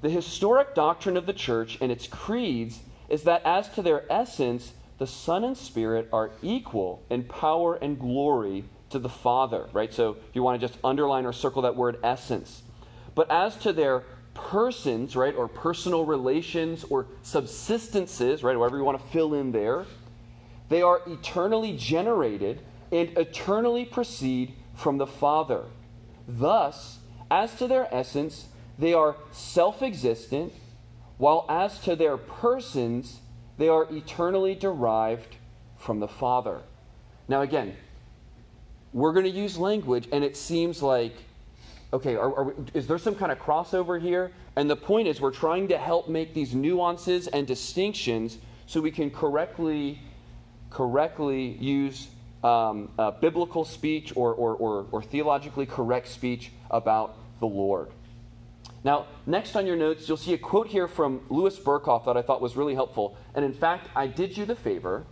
The 0.00 0.08
historic 0.08 0.74
doctrine 0.74 1.18
of 1.18 1.26
the 1.26 1.34
church 1.34 1.76
and 1.82 1.92
its 1.92 2.06
creeds 2.06 2.80
is 3.10 3.24
that 3.24 3.42
as 3.44 3.68
to 3.70 3.82
their 3.82 4.10
essence, 4.10 4.72
the 4.96 5.06
Son 5.06 5.44
and 5.44 5.54
Spirit 5.54 6.08
are 6.10 6.30
equal 6.42 7.02
in 7.10 7.24
power 7.24 7.74
and 7.74 7.98
glory 8.00 8.64
to 8.88 8.98
the 8.98 9.10
Father, 9.10 9.68
right? 9.74 9.92
So 9.92 10.12
if 10.12 10.34
you 10.34 10.42
want 10.42 10.58
to 10.58 10.66
just 10.66 10.80
underline 10.82 11.26
or 11.26 11.34
circle 11.34 11.60
that 11.62 11.76
word 11.76 11.98
essence. 12.02 12.62
But 13.14 13.30
as 13.30 13.56
to 13.58 13.74
their 13.74 14.04
persons, 14.32 15.16
right, 15.16 15.34
or 15.34 15.48
personal 15.48 16.06
relations 16.06 16.82
or 16.84 17.08
subsistences, 17.22 18.42
right, 18.42 18.56
whatever 18.56 18.78
you 18.78 18.84
want 18.84 18.98
to 19.00 19.06
fill 19.08 19.34
in 19.34 19.52
there, 19.52 19.84
they 20.70 20.80
are 20.80 21.02
eternally 21.06 21.76
generated 21.76 22.62
and 22.90 23.16
eternally 23.18 23.84
proceed 23.84 24.54
from 24.74 24.98
the 24.98 25.06
Father. 25.06 25.64
Thus, 26.26 26.98
as 27.30 27.54
to 27.56 27.66
their 27.66 27.92
essence, 27.94 28.48
they 28.78 28.94
are 28.94 29.16
self 29.32 29.82
existent, 29.82 30.52
while 31.16 31.44
as 31.48 31.78
to 31.80 31.96
their 31.96 32.16
persons, 32.16 33.20
they 33.58 33.68
are 33.68 33.86
eternally 33.92 34.54
derived 34.54 35.36
from 35.76 36.00
the 36.00 36.08
Father. 36.08 36.60
Now, 37.26 37.42
again, 37.42 37.76
we're 38.92 39.12
going 39.12 39.24
to 39.24 39.30
use 39.30 39.58
language, 39.58 40.08
and 40.12 40.24
it 40.24 40.36
seems 40.36 40.82
like, 40.82 41.14
okay, 41.92 42.14
are, 42.14 42.34
are 42.34 42.44
we, 42.44 42.54
is 42.74 42.86
there 42.86 42.98
some 42.98 43.14
kind 43.14 43.32
of 43.32 43.38
crossover 43.38 44.00
here? 44.00 44.32
And 44.56 44.70
the 44.70 44.76
point 44.76 45.08
is, 45.08 45.20
we're 45.20 45.30
trying 45.30 45.68
to 45.68 45.78
help 45.78 46.08
make 46.08 46.34
these 46.34 46.54
nuances 46.54 47.26
and 47.28 47.46
distinctions 47.46 48.38
so 48.66 48.80
we 48.80 48.90
can 48.90 49.10
correctly, 49.10 50.00
correctly 50.70 51.56
use 51.60 52.08
um, 52.44 52.90
uh, 52.98 53.10
biblical 53.12 53.64
speech 53.64 54.12
or, 54.16 54.32
or, 54.34 54.54
or, 54.54 54.86
or 54.92 55.02
theologically 55.02 55.66
correct 55.66 56.08
speech 56.08 56.52
about 56.70 57.16
the 57.40 57.46
Lord. 57.46 57.90
Now, 58.84 59.06
next 59.26 59.56
on 59.56 59.66
your 59.66 59.76
notes, 59.76 60.08
you'll 60.08 60.16
see 60.16 60.34
a 60.34 60.38
quote 60.38 60.68
here 60.68 60.86
from 60.86 61.20
Louis 61.28 61.58
Berkhof 61.58 62.04
that 62.04 62.16
I 62.16 62.22
thought 62.22 62.40
was 62.40 62.56
really 62.56 62.74
helpful. 62.74 63.16
And 63.34 63.44
in 63.44 63.52
fact, 63.52 63.88
I 63.96 64.06
did 64.06 64.36
you 64.36 64.46
the 64.46 64.54
favor, 64.54 65.04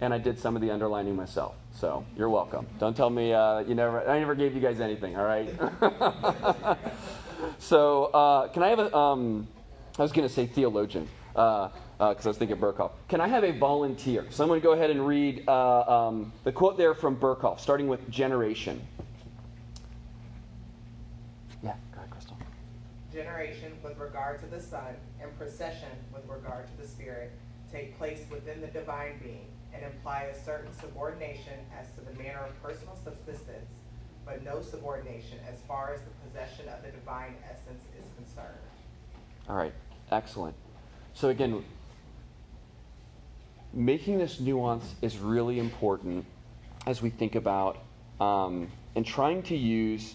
and 0.00 0.12
I 0.12 0.18
did 0.18 0.38
some 0.38 0.56
of 0.56 0.62
the 0.62 0.70
underlining 0.70 1.14
myself. 1.14 1.54
So 1.72 2.04
you're 2.16 2.28
welcome. 2.28 2.66
Don't 2.78 2.96
tell 2.96 3.10
me 3.10 3.32
uh, 3.32 3.60
you 3.60 3.74
never. 3.74 4.08
I 4.08 4.18
never 4.18 4.34
gave 4.34 4.54
you 4.54 4.60
guys 4.60 4.80
anything. 4.80 5.16
All 5.16 5.24
right. 5.24 5.48
so 7.58 8.04
uh, 8.06 8.48
can 8.48 8.62
I 8.62 8.68
have 8.68 8.78
a? 8.80 8.96
Um, 8.96 9.48
I 9.98 10.02
was 10.02 10.12
going 10.12 10.26
to 10.26 10.32
say 10.32 10.46
theologian. 10.46 11.08
Uh, 11.34 11.68
because 12.08 12.26
uh, 12.26 12.28
I 12.28 12.30
was 12.30 12.38
thinking 12.38 12.56
Berkhof. 12.56 12.90
Can 13.08 13.20
I 13.20 13.28
have 13.28 13.44
a 13.44 13.52
volunteer? 13.52 14.26
Someone 14.30 14.58
go 14.58 14.72
ahead 14.72 14.90
and 14.90 15.06
read 15.06 15.44
uh, 15.46 15.82
um, 15.82 16.32
the 16.42 16.50
quote 16.50 16.76
there 16.76 16.94
from 16.94 17.16
Berkhof, 17.16 17.60
starting 17.60 17.86
with 17.86 18.10
generation. 18.10 18.80
Yeah, 21.62 21.74
go 21.92 21.98
ahead, 21.98 22.10
Crystal. 22.10 22.36
Generation 23.12 23.72
with 23.84 23.96
regard 23.98 24.40
to 24.40 24.46
the 24.46 24.60
Son 24.60 24.96
and 25.22 25.36
procession 25.38 25.90
with 26.12 26.28
regard 26.28 26.66
to 26.66 26.82
the 26.82 26.88
Spirit 26.88 27.30
take 27.70 27.96
place 27.96 28.24
within 28.32 28.60
the 28.60 28.66
divine 28.66 29.20
being 29.22 29.46
and 29.72 29.84
imply 29.84 30.22
a 30.22 30.44
certain 30.44 30.72
subordination 30.80 31.54
as 31.78 31.86
to 31.92 32.00
the 32.00 32.18
manner 32.20 32.40
of 32.40 32.62
personal 32.62 32.98
subsistence, 33.04 33.70
but 34.26 34.42
no 34.42 34.60
subordination 34.60 35.38
as 35.48 35.60
far 35.68 35.94
as 35.94 36.00
the 36.00 36.10
possession 36.28 36.68
of 36.68 36.82
the 36.82 36.90
divine 36.90 37.34
essence 37.48 37.84
is 37.96 38.04
concerned. 38.16 38.58
All 39.48 39.56
right, 39.56 39.72
excellent. 40.10 40.56
So 41.14 41.28
again, 41.28 41.64
making 43.72 44.18
this 44.18 44.40
nuance 44.40 44.94
is 45.02 45.18
really 45.18 45.58
important 45.58 46.24
as 46.86 47.00
we 47.02 47.10
think 47.10 47.34
about 47.34 47.78
um, 48.20 48.70
and 48.94 49.06
trying 49.06 49.42
to 49.44 49.56
use 49.56 50.14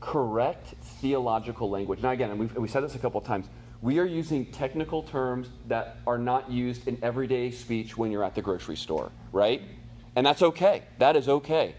correct 0.00 0.68
theological 1.00 1.68
language. 1.68 2.00
Now, 2.02 2.10
again, 2.10 2.30
and 2.30 2.40
we've, 2.40 2.56
we 2.56 2.68
said 2.68 2.82
this 2.82 2.94
a 2.94 2.98
couple 2.98 3.20
of 3.20 3.26
times, 3.26 3.46
we 3.82 3.98
are 3.98 4.04
using 4.04 4.46
technical 4.46 5.02
terms 5.02 5.48
that 5.68 5.98
are 6.06 6.18
not 6.18 6.50
used 6.50 6.88
in 6.88 6.98
everyday 7.02 7.50
speech 7.50 7.96
when 7.96 8.10
you're 8.10 8.24
at 8.24 8.34
the 8.34 8.42
grocery 8.42 8.76
store, 8.76 9.10
right? 9.32 9.62
And 10.16 10.26
that's 10.26 10.42
okay. 10.42 10.82
That 10.98 11.16
is 11.16 11.28
okay. 11.28 11.74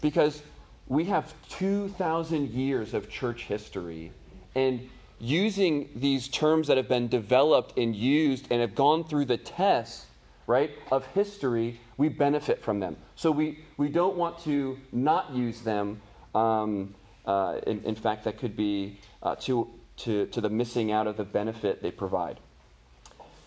because 0.00 0.42
we 0.86 1.06
have 1.06 1.32
2,000 1.48 2.50
years 2.50 2.92
of 2.92 3.10
church 3.10 3.44
history, 3.44 4.12
and 4.54 4.88
using 5.18 5.88
these 5.96 6.28
terms 6.28 6.68
that 6.68 6.76
have 6.76 6.88
been 6.88 7.08
developed 7.08 7.78
and 7.78 7.96
used 7.96 8.46
and 8.50 8.60
have 8.60 8.74
gone 8.74 9.04
through 9.04 9.24
the 9.24 9.38
test, 9.38 10.04
right, 10.46 10.70
of 10.90 11.06
history, 11.06 11.80
we 11.96 12.08
benefit 12.08 12.62
from 12.62 12.80
them. 12.80 12.96
So 13.16 13.30
we, 13.30 13.60
we 13.76 13.88
don't 13.88 14.16
want 14.16 14.38
to 14.40 14.78
not 14.92 15.34
use 15.34 15.60
them. 15.60 16.00
Um, 16.34 16.94
uh, 17.26 17.60
in, 17.66 17.82
in, 17.84 17.94
fact, 17.94 18.24
that 18.24 18.38
could 18.38 18.56
be 18.56 18.98
uh, 19.22 19.34
to, 19.36 19.70
to, 19.98 20.26
to 20.26 20.40
the 20.40 20.50
missing 20.50 20.92
out 20.92 21.06
of 21.06 21.16
the 21.16 21.24
benefit 21.24 21.82
they 21.82 21.90
provide. 21.90 22.38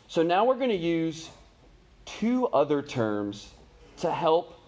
So 0.08 0.24
now 0.24 0.46
we're 0.46 0.56
going 0.56 0.70
to 0.70 0.76
use 0.76 1.30
two 2.06 2.48
other 2.48 2.82
terms 2.82 3.52
to 3.98 4.12
help 4.12 4.60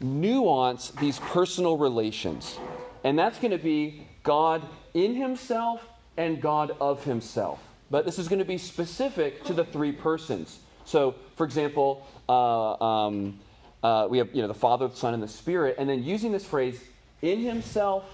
nuance 0.00 0.90
these 0.90 1.18
personal 1.20 1.76
relations. 1.76 2.58
And 3.04 3.18
that's 3.18 3.38
going 3.38 3.52
to 3.52 3.58
be 3.58 4.06
God 4.22 4.62
in 4.94 5.14
himself 5.14 5.86
and 6.16 6.40
God 6.40 6.76
of 6.80 7.04
himself. 7.04 7.60
But 7.90 8.04
this 8.04 8.18
is 8.18 8.28
going 8.28 8.40
to 8.40 8.44
be 8.44 8.58
specific 8.58 9.44
to 9.44 9.54
the 9.54 9.64
three 9.64 9.92
persons. 9.92 10.58
So, 10.84 11.14
for 11.38 11.44
example, 11.44 12.06
uh, 12.28 12.84
um, 12.84 13.38
uh, 13.82 14.08
we 14.10 14.18
have 14.18 14.34
you 14.34 14.42
know 14.42 14.48
the 14.48 14.54
Father, 14.54 14.88
the 14.88 14.96
Son, 14.96 15.14
and 15.14 15.22
the 15.22 15.28
Spirit, 15.28 15.76
and 15.78 15.88
then 15.88 16.02
using 16.02 16.32
this 16.32 16.44
phrase 16.44 16.78
in 17.22 17.40
Himself 17.40 18.04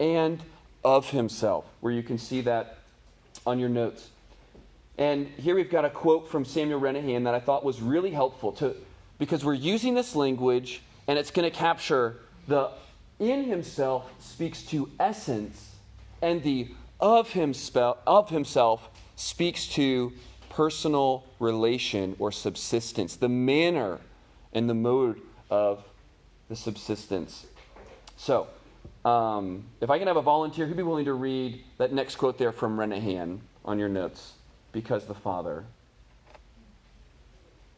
and 0.00 0.40
of 0.84 1.10
Himself, 1.10 1.66
where 1.80 1.92
you 1.92 2.02
can 2.02 2.16
see 2.16 2.40
that 2.42 2.78
on 3.44 3.58
your 3.58 3.68
notes. 3.68 4.08
And 4.96 5.26
here 5.26 5.54
we've 5.54 5.70
got 5.70 5.84
a 5.84 5.90
quote 5.90 6.28
from 6.28 6.44
Samuel 6.44 6.80
Renihan 6.80 7.24
that 7.24 7.34
I 7.34 7.40
thought 7.40 7.64
was 7.64 7.82
really 7.82 8.10
helpful 8.10 8.52
to 8.52 8.74
because 9.18 9.44
we're 9.44 9.54
using 9.54 9.94
this 9.94 10.16
language 10.16 10.82
and 11.06 11.18
it's 11.18 11.30
going 11.30 11.48
to 11.48 11.56
capture 11.56 12.16
the 12.46 12.70
in 13.18 13.44
himself 13.44 14.10
speaks 14.20 14.62
to 14.62 14.90
essence 15.00 15.74
and 16.22 16.42
the 16.42 16.68
of 17.00 17.30
himself, 17.30 17.98
of 18.06 18.30
himself 18.30 18.88
speaks 19.16 19.66
to 19.66 20.12
personal 20.58 21.22
relation 21.38 22.16
or 22.18 22.32
subsistence, 22.32 23.14
the 23.14 23.28
manner 23.28 24.00
and 24.52 24.68
the 24.68 24.74
mode 24.74 25.22
of 25.50 25.84
the 26.48 26.56
subsistence. 26.56 27.46
So, 28.16 28.48
um, 29.04 29.62
if 29.80 29.88
I 29.88 30.00
can 30.00 30.08
have 30.08 30.16
a 30.16 30.22
volunteer 30.22 30.66
who'd 30.66 30.76
be 30.76 30.82
willing 30.82 31.04
to 31.04 31.12
read 31.12 31.62
that 31.78 31.92
next 31.92 32.16
quote 32.16 32.38
there 32.38 32.50
from 32.50 32.76
Renihan 32.76 33.38
on 33.64 33.78
your 33.78 33.88
notes, 33.88 34.32
because 34.72 35.04
the 35.06 35.14
Father. 35.14 35.64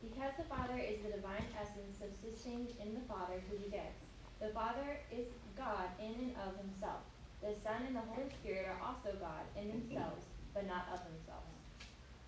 Because 0.02 0.32
the 0.38 0.44
Father 0.44 0.78
is 0.78 1.04
the 1.04 1.12
divine 1.12 1.44
essence 1.60 2.00
subsisting 2.00 2.66
in 2.80 2.94
the 2.94 3.04
Father 3.06 3.42
who 3.50 3.58
begets. 3.58 4.00
The 4.40 4.48
Father 4.54 5.00
is 5.12 5.26
God 5.54 5.84
in 6.00 6.14
and 6.14 6.32
of 6.48 6.56
himself. 6.56 7.04
The 7.42 7.52
Son 7.62 7.84
and 7.86 7.94
the 7.94 8.08
Holy 8.08 8.30
Spirit 8.40 8.68
are 8.72 8.80
also 8.88 9.14
God 9.20 9.44
in 9.60 9.68
themselves, 9.68 10.24
but 10.54 10.66
not. 10.66 10.89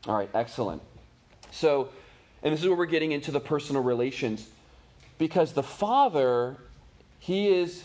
All 0.06 0.16
right, 0.16 0.30
excellent. 0.34 0.82
So, 1.50 1.88
and 2.42 2.52
this 2.52 2.60
is 2.60 2.68
where 2.68 2.76
we're 2.76 2.86
getting 2.86 3.12
into 3.12 3.30
the 3.30 3.40
personal 3.40 3.82
relations. 3.82 4.48
Because 5.18 5.52
the 5.52 5.62
Father, 5.62 6.56
He 7.18 7.48
is 7.48 7.84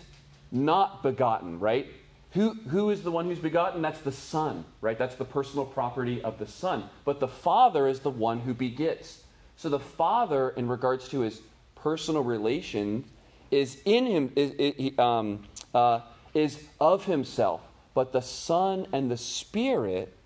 not 0.52 1.04
begotten, 1.04 1.60
right? 1.60 1.88
Who, 2.32 2.54
who 2.70 2.90
is 2.90 3.04
the 3.04 3.12
one 3.12 3.26
who's 3.26 3.40
begotten? 3.40 3.82
That's 3.82 4.02
the 4.02 4.12
Son, 4.12 4.66
right? 4.82 4.98
That's 4.98 5.16
the 5.16 5.26
personal 5.26 5.66
property 5.66 6.22
of 6.22 6.40
the 6.40 6.48
Son. 6.48 6.90
But 7.06 7.20
the 7.20 7.28
Father 7.28 7.88
is 7.88 8.00
the 8.00 8.10
one 8.10 8.40
who 8.40 8.54
begets. 8.54 9.24
So 9.56 9.70
the 9.70 9.80
Father, 9.80 10.50
in 10.50 10.68
regards 10.68 11.08
to 11.10 11.22
his 11.22 11.42
personal 11.76 12.24
relation, 12.24 13.06
is 13.50 13.82
in 13.86 14.06
him, 14.06 14.32
is, 14.36 15.00
um, 15.00 15.44
uh, 15.74 16.02
is 16.34 16.64
of 16.80 17.06
himself. 17.06 17.62
But 17.94 18.12
the 18.12 18.22
Son 18.22 18.88
and 18.92 19.10
the 19.10 19.18
Spirit, 19.18 20.17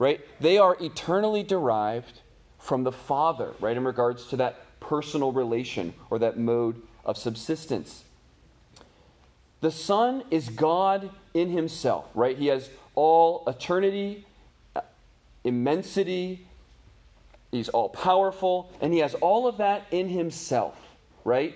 right, 0.00 0.20
they 0.40 0.58
are 0.58 0.76
eternally 0.80 1.44
derived 1.44 2.22
from 2.58 2.82
the 2.82 2.90
Father, 2.90 3.52
right, 3.60 3.76
in 3.76 3.84
regards 3.84 4.26
to 4.26 4.36
that 4.38 4.80
personal 4.80 5.30
relation 5.30 5.94
or 6.08 6.18
that 6.18 6.38
mode 6.38 6.82
of 7.04 7.16
subsistence. 7.16 8.02
The 9.60 9.70
Son 9.70 10.24
is 10.30 10.48
God 10.48 11.10
in 11.34 11.50
Himself, 11.50 12.06
right? 12.14 12.36
He 12.36 12.46
has 12.46 12.70
all 12.94 13.44
eternity, 13.46 14.26
immensity, 15.44 16.46
He's 17.50 17.68
all 17.68 17.90
powerful, 17.90 18.72
and 18.80 18.94
He 18.94 19.00
has 19.00 19.14
all 19.14 19.46
of 19.46 19.58
that 19.58 19.84
in 19.90 20.08
Himself, 20.08 20.78
right? 21.24 21.54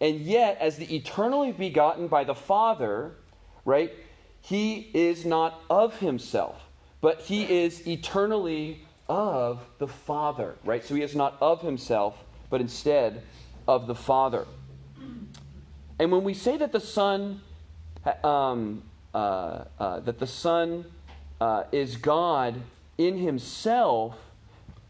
And 0.00 0.20
yet, 0.20 0.58
as 0.60 0.76
the 0.76 0.94
eternally 0.94 1.50
begotten 1.50 2.06
by 2.06 2.22
the 2.22 2.36
Father, 2.36 3.16
right, 3.64 3.92
He 4.40 4.90
is 4.94 5.24
not 5.24 5.60
of 5.68 5.98
Himself, 5.98 6.62
but 7.00 7.20
He 7.22 7.64
is 7.64 7.86
eternally 7.86 8.86
of 9.08 9.64
the 9.78 9.88
Father, 9.88 10.54
right? 10.64 10.84
So 10.84 10.94
He 10.94 11.02
is 11.02 11.14
not 11.14 11.36
of 11.40 11.62
Himself, 11.62 12.16
but 12.48 12.60
instead 12.60 13.22
of 13.66 13.86
the 13.86 13.94
Father. 13.94 14.46
And 15.98 16.10
when 16.10 16.24
we 16.24 16.34
say 16.34 16.56
that 16.56 16.72
the 16.72 16.80
Son, 16.80 17.42
um, 18.24 18.82
uh, 19.14 19.64
uh, 19.78 20.00
that 20.00 20.18
the 20.18 20.26
Son 20.26 20.86
uh, 21.40 21.64
is 21.72 21.96
God 21.96 22.62
in 22.96 23.18
Himself, 23.18 24.16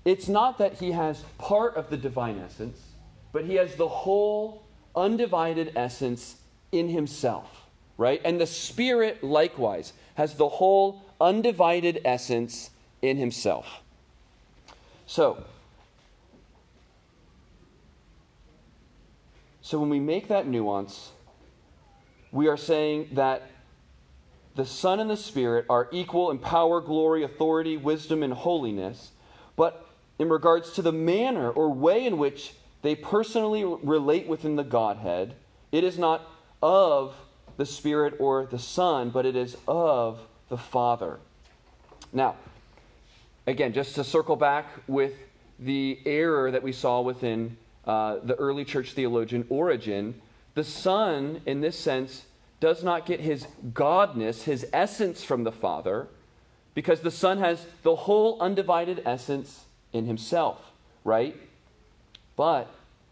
it's 0.04 0.28
not 0.28 0.58
that 0.58 0.74
He 0.74 0.92
has 0.92 1.22
part 1.38 1.76
of 1.76 1.90
the 1.90 1.96
divine 1.96 2.38
essence, 2.38 2.78
but 3.32 3.44
He 3.44 3.54
has 3.56 3.74
the 3.74 3.88
whole 3.88 4.62
undivided 4.94 5.72
essence 5.76 6.36
in 6.72 6.88
Himself, 6.88 7.66
right? 7.96 8.20
And 8.24 8.40
the 8.40 8.46
Spirit 8.46 9.22
likewise 9.22 9.92
has 10.14 10.34
the 10.34 10.48
whole 10.48 11.04
undivided 11.20 12.00
essence 12.04 12.70
in 13.02 13.16
Himself. 13.16 13.80
So, 15.06 15.44
So 19.70 19.78
when 19.78 19.88
we 19.88 20.00
make 20.00 20.26
that 20.26 20.48
nuance, 20.48 21.12
we 22.32 22.48
are 22.48 22.56
saying 22.56 23.10
that 23.12 23.48
the 24.56 24.66
Son 24.66 24.98
and 24.98 25.08
the 25.08 25.16
Spirit 25.16 25.64
are 25.70 25.86
equal 25.92 26.32
in 26.32 26.38
power, 26.38 26.80
glory, 26.80 27.22
authority, 27.22 27.76
wisdom, 27.76 28.24
and 28.24 28.32
holiness. 28.32 29.12
But 29.54 29.86
in 30.18 30.28
regards 30.28 30.72
to 30.72 30.82
the 30.82 30.90
manner 30.90 31.48
or 31.48 31.72
way 31.72 32.04
in 32.04 32.18
which 32.18 32.54
they 32.82 32.96
personally 32.96 33.64
relate 33.64 34.26
within 34.26 34.56
the 34.56 34.64
Godhead, 34.64 35.36
it 35.70 35.84
is 35.84 35.96
not 35.96 36.28
of 36.60 37.14
the 37.56 37.64
Spirit 37.64 38.14
or 38.18 38.46
the 38.46 38.58
Son, 38.58 39.10
but 39.10 39.24
it 39.24 39.36
is 39.36 39.56
of 39.68 40.18
the 40.50 40.58
Father. 40.58 41.18
Now, 42.12 42.36
again, 43.46 43.72
just 43.72 43.94
to 43.94 44.04
circle 44.04 44.36
back 44.36 44.66
with 44.86 45.14
the 45.58 45.98
error 46.04 46.50
that 46.50 46.62
we 46.62 46.72
saw 46.72 47.00
within 47.00 47.56
uh, 47.86 48.16
the 48.22 48.34
early 48.34 48.64
church 48.64 48.92
theologian 48.92 49.46
Origen, 49.48 50.20
the 50.54 50.64
Son, 50.64 51.40
in 51.46 51.62
this 51.62 51.78
sense, 51.78 52.26
does 52.58 52.84
not 52.84 53.06
get 53.06 53.20
his 53.20 53.46
godness, 53.72 54.42
his 54.42 54.66
essence 54.72 55.24
from 55.24 55.44
the 55.44 55.52
Father, 55.52 56.08
because 56.74 57.00
the 57.00 57.10
Son 57.10 57.38
has 57.38 57.64
the 57.82 57.96
whole 57.96 58.40
undivided 58.40 59.02
essence 59.06 59.64
in 59.92 60.06
himself, 60.06 60.72
right? 61.04 61.36
But 62.36 62.68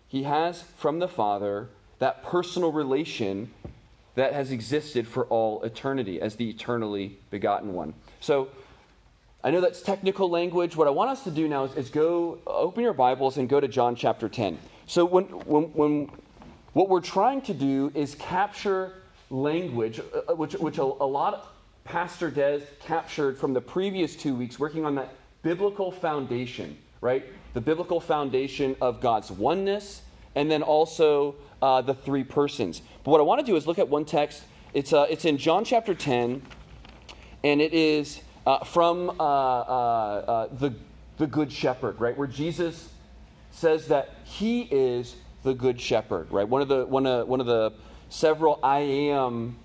he 0.09 0.25
has 0.25 0.63
from 0.77 0.99
the 0.99 1.09
Father 1.09 1.69
that 1.99 2.23
personal 2.23 2.73
relation 2.73 3.51
that 4.19 4.33
has 4.33 4.51
existed 4.51 5.07
for 5.07 5.27
all 5.27 5.63
eternity 5.63 6.21
as 6.21 6.35
the 6.35 6.51
eternally 6.51 7.17
begotten 7.31 7.73
one. 7.73 7.95
So, 8.21 8.49
I 9.45 9.53
know 9.53 9.61
that's 9.61 9.81
technical 9.81 10.29
language. 10.29 10.75
What 10.75 10.89
I 10.89 10.91
want 10.91 11.11
us 11.11 11.23
to 11.23 11.31
do 11.31 11.47
now 11.47 11.63
is, 11.65 11.75
is, 11.77 11.91
go 11.91 12.39
open 12.45 12.83
your 12.83 12.93
Bibles 12.93 13.37
and 13.39 13.49
go 13.49 13.61
to 13.61 13.69
John 13.69 13.95
chapter 13.95 14.29
10. 14.29 14.59
So, 14.87 15.05
when, 15.05 15.27
when, 15.27 15.65
when 15.75 16.11
what 16.73 16.89
we're 16.89 17.01
trying 17.01 17.43
to 17.43 17.55
do 17.55 17.93
is 17.95 18.17
capture 18.17 18.95
language, 19.31 20.01
uh, 20.01 20.33
uh, 20.33 20.35
which, 20.35 20.55
which 20.55 20.79
a, 20.79 20.83
a 20.83 21.07
lot 21.07 21.35
of 21.35 21.49
Pastor 21.85 22.29
Des 22.29 22.63
captured 22.81 23.39
from 23.39 23.55
the 23.55 23.61
previous 23.61 24.17
two 24.17 24.35
weeks, 24.35 24.59
working 24.59 24.85
on 24.85 24.97
that 24.97 25.15
biblical 25.43 25.93
foundation, 25.93 26.77
right? 27.01 27.25
The 27.55 27.61
biblical 27.61 28.01
foundation 28.01 28.75
of 28.81 29.01
God's 29.01 29.31
oneness, 29.31 30.03
and 30.39 30.49
then 30.49 30.63
also 30.63 31.35
uh, 31.61 31.83
the 31.83 31.95
three 31.95 32.23
persons. 32.23 32.81
But 33.03 33.11
what 33.11 33.21
I 33.21 33.25
want 33.25 33.41
to 33.41 33.45
do 33.45 33.57
is 33.57 33.67
look 33.67 33.81
at 33.81 33.89
one 33.89 34.05
text. 34.05 34.45
It's, 34.73 34.93
uh, 34.93 35.07
it's 35.11 35.25
in 35.25 35.37
John 35.37 35.65
chapter 35.65 35.97
10, 35.97 36.43
and 37.43 37.61
it 37.61 37.75
is 37.75 38.21
uh, 38.47 38.63
from 38.63 39.11
uh, 39.11 39.13
uh, 39.13 39.25
uh, 39.25 40.49
the, 40.55 40.75
the 41.17 41.27
Good 41.27 41.51
Shepherd, 41.51 42.01
right? 42.01 42.17
Where 42.17 42.29
Jesus 42.29 42.89
says 43.51 43.89
that 43.89 44.15
he 44.23 44.63
is 44.71 45.17
the 45.43 45.55
Good 45.55 45.81
Shepherd, 45.81 46.31
right? 46.31 46.49
One 46.49 46.63
of 46.63 46.69
the, 46.69 46.87
one 46.87 47.05
of, 47.05 47.27
one 47.27 47.41
of 47.41 47.47
the 47.47 47.73
several 48.09 48.61
I 48.63 48.79
am 48.79 49.57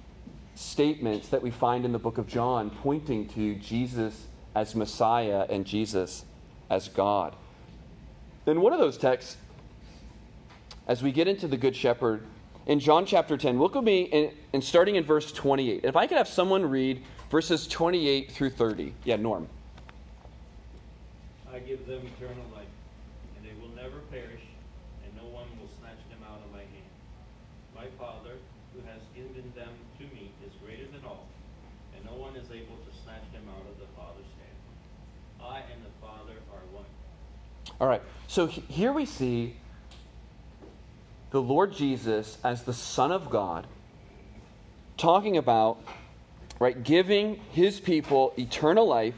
statements 0.55 1.27
that 1.27 1.43
we 1.43 1.51
find 1.51 1.85
in 1.85 1.91
the 1.91 1.99
book 1.99 2.17
of 2.17 2.25
John 2.25 2.71
pointing 2.71 3.27
to 3.29 3.53
Jesus 3.55 4.25
as 4.55 4.73
Messiah 4.73 5.45
and 5.51 5.67
Jesus 5.67 6.25
as 6.71 6.87
God. 6.87 7.35
In 8.47 8.59
one 8.59 8.73
of 8.73 8.79
those 8.79 8.97
texts, 8.97 9.37
as 10.87 11.01
we 11.01 11.11
get 11.11 11.27
into 11.27 11.47
the 11.47 11.57
Good 11.57 11.75
Shepherd, 11.75 12.25
in 12.65 12.79
John 12.79 13.05
chapter 13.05 13.37
10. 13.37 13.59
Look 13.59 13.75
with 13.75 13.83
me 13.83 14.09
and, 14.11 14.31
and 14.53 14.63
starting 14.63 14.95
in 14.95 15.03
verse 15.03 15.31
28. 15.31 15.81
If 15.83 15.95
I 15.95 16.07
could 16.07 16.17
have 16.17 16.27
someone 16.27 16.69
read 16.69 17.03
verses 17.29 17.67
28 17.67 18.31
through 18.31 18.51
30. 18.51 18.93
Yeah, 19.03 19.17
Norm. 19.17 19.47
I 21.51 21.59
give 21.59 21.85
them 21.85 22.01
eternal 22.17 22.45
life, 22.55 22.65
and 23.37 23.45
they 23.45 23.53
will 23.61 23.73
never 23.75 23.99
perish, 24.09 24.41
and 25.05 25.13
no 25.15 25.27
one 25.29 25.45
will 25.59 25.69
snatch 25.79 26.01
them 26.09 26.19
out 26.25 26.41
of 26.45 26.51
my 26.51 26.65
hand. 26.65 26.93
My 27.75 27.85
Father, 27.99 28.37
who 28.73 28.81
has 28.87 29.01
given 29.15 29.51
them 29.55 29.69
to 29.99 30.03
me, 30.15 30.31
is 30.45 30.53
greater 30.65 30.85
than 30.91 31.05
all, 31.05 31.27
and 31.95 32.03
no 32.05 32.13
one 32.13 32.35
is 32.35 32.49
able 32.49 32.77
to 32.85 32.91
snatch 33.03 33.25
them 33.33 33.43
out 33.49 33.65
of 33.69 33.77
the 33.77 33.85
Father's 33.95 34.33
hand. 34.41 34.57
I 35.41 35.57
and 35.73 35.83
the 35.83 35.93
Father 36.01 36.33
are 36.51 36.65
one. 36.73 36.85
All 37.79 37.87
right, 37.87 38.01
so 38.27 38.47
here 38.47 38.93
we 38.93 39.05
see 39.05 39.55
the 41.33 41.41
Lord 41.41 41.73
Jesus 41.73 42.37
as 42.43 42.61
the 42.61 42.73
Son 42.73 43.11
of 43.11 43.31
God 43.31 43.65
talking 44.97 45.35
about, 45.35 45.79
right, 46.59 46.83
giving 46.83 47.41
his 47.51 47.79
people 47.79 48.33
eternal 48.37 48.87
life, 48.87 49.15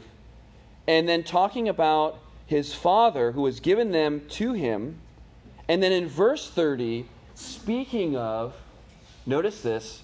and 0.88 1.06
then 1.06 1.22
talking 1.22 1.68
about 1.68 2.18
his 2.46 2.74
Father 2.74 3.32
who 3.32 3.44
has 3.44 3.60
given 3.60 3.90
them 3.90 4.22
to 4.30 4.54
him. 4.54 4.98
And 5.68 5.82
then 5.82 5.92
in 5.92 6.08
verse 6.08 6.48
30, 6.48 7.06
speaking 7.34 8.16
of, 8.16 8.54
notice 9.26 9.60
this, 9.60 10.02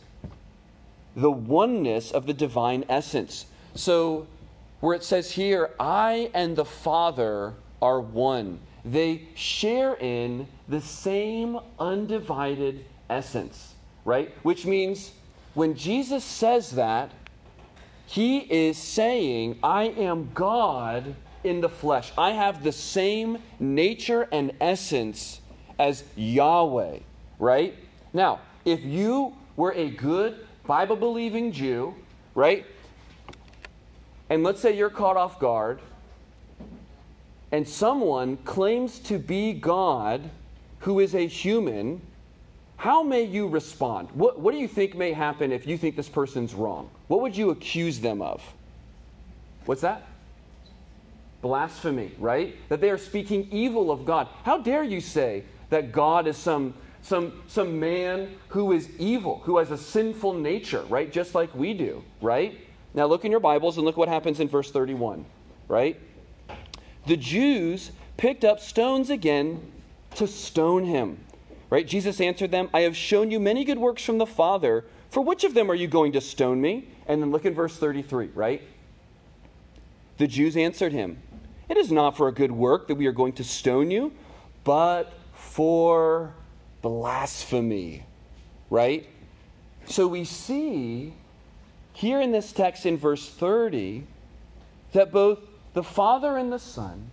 the 1.17 1.31
oneness 1.31 2.11
of 2.11 2.27
the 2.27 2.35
divine 2.35 2.85
essence. 2.91 3.47
So, 3.75 4.27
where 4.81 4.95
it 4.95 5.03
says 5.03 5.31
here, 5.31 5.71
I 5.81 6.31
and 6.35 6.57
the 6.57 6.67
Father 6.67 7.55
are 7.83 8.01
one, 8.01 8.61
they 8.85 9.29
share 9.35 9.95
in 9.95 10.47
the 10.69 10.81
same 10.81 11.59
undivided 11.79 12.85
essence, 13.11 13.75
right? 14.05 14.33
Which 14.43 14.65
means 14.65 15.13
when 15.55 15.75
Jesus 15.75 16.25
says 16.25 16.71
that, 16.73 17.11
he 18.07 18.39
is 18.39 18.79
saying, 18.79 19.59
I 19.63 19.85
am 19.85 20.31
God 20.35 21.15
in 21.45 21.61
the 21.61 21.69
flesh. 21.69 22.13
I 22.17 22.31
have 22.31 22.63
the 22.63 22.73
same 22.73 23.39
nature 23.59 24.29
and 24.33 24.53
essence 24.61 25.41
as 25.79 26.05
Yahweh, 26.17 26.99
right? 27.39 27.75
Now, 28.13 28.41
if 28.65 28.83
you 28.83 29.35
were 29.57 29.73
a 29.73 29.91
good 29.91 30.47
Bible 30.67 30.97
believing 30.97 31.53
Jew, 31.53 31.95
right? 32.35 32.65
And 34.31 34.43
let's 34.43 34.61
say 34.61 34.77
you're 34.77 34.91
caught 34.91 35.17
off 35.17 35.39
guard, 35.39 35.81
and 37.53 37.69
someone 37.69 38.39
claims 38.39 38.99
to 39.01 39.19
be 39.19 39.53
God 39.53 40.31
who 40.81 40.99
is 40.99 41.15
a 41.15 41.27
human, 41.27 42.01
how 42.77 43.03
may 43.03 43.23
you 43.23 43.47
respond? 43.47 44.09
What, 44.15 44.41
what 44.41 44.53
do 44.53 44.59
you 44.59 44.67
think 44.67 44.97
may 44.97 45.13
happen 45.13 45.53
if 45.53 45.67
you 45.67 45.77
think 45.79 45.95
this 45.95 46.09
person's 46.09 46.55
wrong? 46.55 46.91
What 47.07 47.21
would 47.21 47.37
you 47.37 47.51
accuse 47.51 48.01
them 48.01 48.23
of? 48.23 48.43
What's 49.67 49.83
that? 49.83 50.03
Blasphemy, 51.43 52.13
right? 52.19 52.57
That 52.71 52.81
they 52.81 52.91
are 52.91 52.99
speaking 52.99 53.47
evil 53.53 53.91
of 53.91 54.05
God. 54.05 54.29
How 54.45 54.59
dare 54.59 54.83
you 54.83 55.01
say 55.01 55.45
that 55.71 55.93
God 55.93 56.27
is 56.27 56.37
some, 56.37 56.75
some, 57.03 57.43
some 57.47 57.79
man 57.79 58.35
who 58.49 58.73
is 58.73 58.89
evil, 58.99 59.43
who 59.45 59.59
has 59.59 59.71
a 59.71 59.79
sinful 59.79 60.35
nature, 60.35 60.83
right? 60.89 61.13
Just 61.13 61.35
like 61.35 61.55
we 61.55 61.75
do, 61.75 62.03
right? 62.21 62.59
Now 62.95 63.07
look 63.07 63.25
in 63.25 63.31
your 63.31 63.41
Bibles 63.41 63.77
and 63.77 63.85
look 63.85 63.97
what 63.97 64.09
happens 64.09 64.41
in 64.41 64.49
verse 64.49 64.71
31, 64.71 65.25
right? 65.69 66.01
The 67.07 67.17
Jews 67.17 67.93
picked 68.17 68.45
up 68.45 68.61
stones 68.61 69.11
again 69.11 69.73
to 70.17 70.27
stone 70.27 70.85
him. 70.85 71.19
Right? 71.71 71.87
Jesus 71.87 72.21
answered 72.21 72.51
them, 72.51 72.69
I 72.75 72.81
have 72.81 72.97
shown 72.97 73.31
you 73.31 73.41
many 73.41 73.65
good 73.65 73.79
works 73.79 74.05
from 74.05 74.19
the 74.19 74.27
Father. 74.27 74.85
For 75.09 75.23
which 75.23 75.43
of 75.43 75.55
them 75.55 75.71
are 75.71 75.75
you 75.75 75.89
going 75.89 76.13
to 76.13 76.21
stone 76.21 76.61
me? 76.61 76.89
And 77.07 77.23
then 77.23 77.31
look 77.31 77.47
at 77.47 77.55
verse 77.55 77.77
33, 77.77 78.31
right? 78.35 78.63
The 80.19 80.27
Jews 80.27 80.57
answered 80.57 80.93
him, 80.93 81.23
It 81.69 81.77
is 81.77 81.91
not 81.91 82.17
for 82.17 82.29
a 82.29 82.33
good 82.33 82.53
work 82.53 82.89
that 82.89 82.97
we 82.97 83.07
are 83.07 83.13
going 83.13 83.33
to 83.35 83.45
stone 83.45 83.91
you, 83.91 84.13
but 84.65 85.13
for 85.33 86.35
blasphemy. 86.83 88.05
Right? 88.69 89.09
So 89.87 90.07
we 90.07 90.25
see 90.25 91.15
here 91.95 92.21
in 92.21 92.33
this 92.33 92.53
text 92.53 92.87
in 92.87 92.97
verse 92.97 93.29
30 93.29 94.07
that 94.93 95.11
both 95.11 95.39
the 95.75 95.83
Father 95.83 96.37
and 96.37 96.53
the 96.53 96.59
Son 96.59 97.11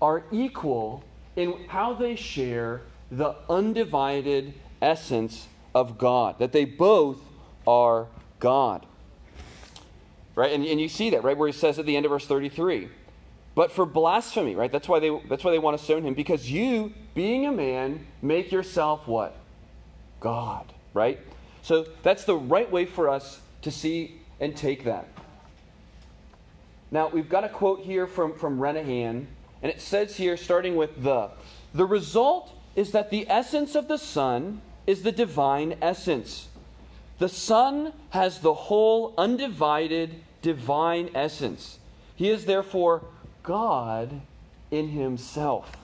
are 0.00 0.24
equal 0.30 1.04
in 1.36 1.54
how 1.68 1.94
they 1.94 2.16
share 2.16 2.82
the 3.10 3.34
undivided 3.48 4.54
essence 4.80 5.46
of 5.74 5.98
God, 5.98 6.38
that 6.38 6.52
they 6.52 6.64
both 6.64 7.20
are 7.66 8.06
God. 8.40 8.86
Right? 10.34 10.52
And, 10.52 10.64
and 10.64 10.80
you 10.80 10.88
see 10.88 11.10
that, 11.10 11.22
right, 11.22 11.36
where 11.36 11.48
he 11.48 11.52
says 11.52 11.78
at 11.78 11.86
the 11.86 11.96
end 11.96 12.06
of 12.06 12.10
verse 12.10 12.26
33. 12.26 12.88
But 13.54 13.70
for 13.70 13.84
blasphemy, 13.84 14.54
right? 14.54 14.72
That's 14.72 14.88
why 14.88 14.98
they 14.98 15.10
that's 15.28 15.44
why 15.44 15.50
they 15.50 15.58
want 15.58 15.76
to 15.76 15.84
stone 15.84 16.04
him. 16.04 16.14
Because 16.14 16.50
you, 16.50 16.94
being 17.14 17.44
a 17.44 17.52
man, 17.52 18.06
make 18.22 18.50
yourself 18.50 19.06
what? 19.06 19.36
God. 20.20 20.72
Right? 20.94 21.20
So 21.60 21.86
that's 22.02 22.24
the 22.24 22.36
right 22.36 22.70
way 22.70 22.86
for 22.86 23.10
us 23.10 23.40
to 23.60 23.70
see 23.70 24.20
and 24.40 24.56
take 24.56 24.84
that. 24.84 25.06
Now 26.92 27.08
we've 27.08 27.28
got 27.28 27.42
a 27.42 27.48
quote 27.48 27.80
here 27.80 28.06
from, 28.06 28.34
from 28.34 28.60
Renihan, 28.60 29.26
and 29.62 29.72
it 29.72 29.80
says 29.80 30.16
here, 30.16 30.36
starting 30.36 30.76
with 30.76 31.02
the 31.02 31.30
the 31.74 31.86
result 31.86 32.52
is 32.76 32.92
that 32.92 33.10
the 33.10 33.26
essence 33.30 33.74
of 33.74 33.88
the 33.88 33.96
Son 33.96 34.60
is 34.86 35.02
the 35.02 35.12
divine 35.12 35.76
essence. 35.80 36.48
The 37.18 37.30
Son 37.30 37.94
has 38.10 38.40
the 38.40 38.52
whole 38.52 39.14
undivided 39.16 40.22
divine 40.42 41.08
essence. 41.14 41.78
He 42.14 42.28
is 42.28 42.44
therefore 42.44 43.04
God 43.42 44.20
in 44.70 44.88
himself. 44.88 45.76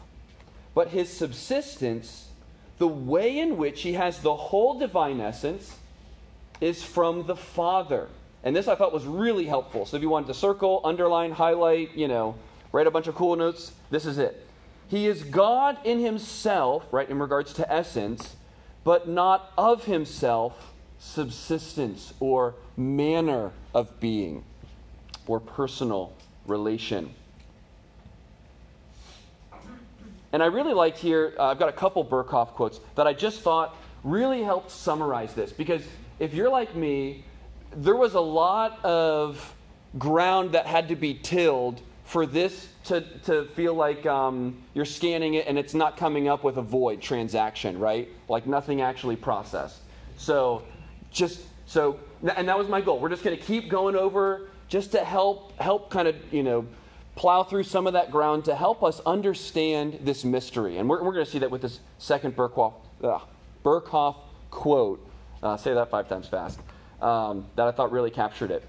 But 0.75 0.89
his 0.89 1.11
subsistence, 1.11 2.29
the 2.77 2.89
way 2.89 3.39
in 3.39 3.57
which 3.57 3.83
he 3.83 3.95
has 3.95 4.21
the 4.21 4.37
whole 4.37 4.79
divine 4.79 5.21
essence, 5.21 5.77
is 6.61 6.83
from 6.83 7.27
the 7.27 7.37
Father. 7.37 8.09
And 8.45 8.55
this 8.55 8.69
I 8.69 8.75
thought 8.75 8.93
was 8.93 9.05
really 9.05 9.47
helpful. 9.47 9.85
So 9.85 9.97
if 9.97 10.03
you 10.03 10.09
wanted 10.09 10.29
to 10.29 10.35
circle, 10.35 10.81
underline, 10.85 11.33
highlight, 11.33 11.97
you 11.97 12.09
know, 12.09 12.37
write 12.73 12.87
a 12.87 12.91
bunch 12.91 13.07
of 13.07 13.15
cool 13.15 13.37
notes, 13.37 13.73
this 13.91 14.07
is 14.07 14.19
it. 14.19 14.47
He 14.89 15.07
is 15.07 15.23
God 15.23 15.79
in 15.85 15.99
himself, 15.99 16.85
right, 16.91 17.09
in 17.09 17.19
regards 17.19 17.53
to 17.55 17.73
essence, 17.73 18.37
but 18.85 19.09
not 19.09 19.53
of 19.59 19.85
himself 19.85 20.73
subsistence 20.99 22.15
or 22.21 22.55
manner 22.77 23.53
of 23.75 24.01
being 24.01 24.45
or 25.27 25.41
personal 25.41 26.13
relation. 26.47 27.15
And 30.33 30.43
I 30.43 30.47
really 30.47 30.75
liked 30.75 30.99
here, 30.99 31.35
uh, 31.39 31.45
I've 31.45 31.59
got 31.59 31.69
a 31.69 31.73
couple 31.73 32.05
Berkhof 32.05 32.49
quotes 32.49 32.81
that 32.97 33.07
I 33.07 33.13
just 33.13 33.41
thought 33.41 33.77
really 34.05 34.43
helped 34.43 34.71
summarize 34.71 35.35
this. 35.35 35.53
Because 35.53 35.83
if 36.19 36.35
you're 36.35 36.51
like 36.51 36.75
me, 36.75 37.25
there 37.77 37.97
was 37.97 38.15
a 38.15 38.21
lot 38.21 38.85
of 38.85 39.55
ground 39.99 40.53
that 40.53 40.67
had 40.67 40.89
to 40.89 40.97
be 40.97 41.15
tilled 41.15 41.81
for 42.05 42.25
this 42.25 42.69
to, 42.85 43.03
to 43.25 43.45
feel 43.55 43.75
like 43.75 44.07
um, 44.07 44.57
you're 44.73 44.85
scanning 44.85 45.35
it 45.35 45.47
and 45.47 45.59
it's 45.59 45.75
not 45.75 45.97
coming 45.97 46.27
up 46.27 46.43
with 46.43 46.57
a 46.57 46.63
void 46.63 47.03
transaction, 47.03 47.79
right? 47.79 48.09
Like 48.29 48.47
nothing 48.47 48.81
actually 48.81 49.17
processed. 49.17 49.81
So 50.17 50.63
just 51.11 51.41
so 51.67 52.01
and 52.37 52.49
that 52.49 52.59
was 52.59 52.69
my 52.69 52.81
goal. 52.81 52.99
We're 52.99 53.11
just 53.11 53.23
going 53.23 53.37
to 53.37 53.43
keep 53.43 53.69
going 53.69 53.95
over 53.95 54.49
just 54.69 54.93
to 54.93 55.05
help 55.05 55.57
help 55.59 55.91
kind 55.91 56.09
of 56.09 56.17
you 56.33 56.43
know 56.43 56.67
plow 57.15 57.43
through 57.43 57.65
some 57.65 57.87
of 57.87 57.93
that 57.93 58.11
ground 58.11 58.45
to 58.47 58.55
help 58.55 58.83
us 58.83 59.01
understand 59.05 59.99
this 60.03 60.25
mystery. 60.25 60.79
And 60.79 60.89
we're, 60.89 61.03
we're 61.03 61.13
going 61.13 61.25
to 61.25 61.31
see 61.31 61.41
that 61.41 61.51
with 61.51 61.63
this 61.63 61.81
second 61.99 62.37
Berkhof, 62.37 62.75
uh, 63.03 63.19
Berkhof 63.65 64.17
quote. 64.51 65.05
Uh, 65.43 65.57
say 65.57 65.75
that 65.75 65.91
five 65.91 66.09
times 66.09 66.27
fast. 66.27 66.59
Um, 67.01 67.47
that 67.55 67.69
I 67.69 67.71
thought 67.71 67.93
really 67.93 68.11
captured 68.11 68.51
it. 68.51 68.65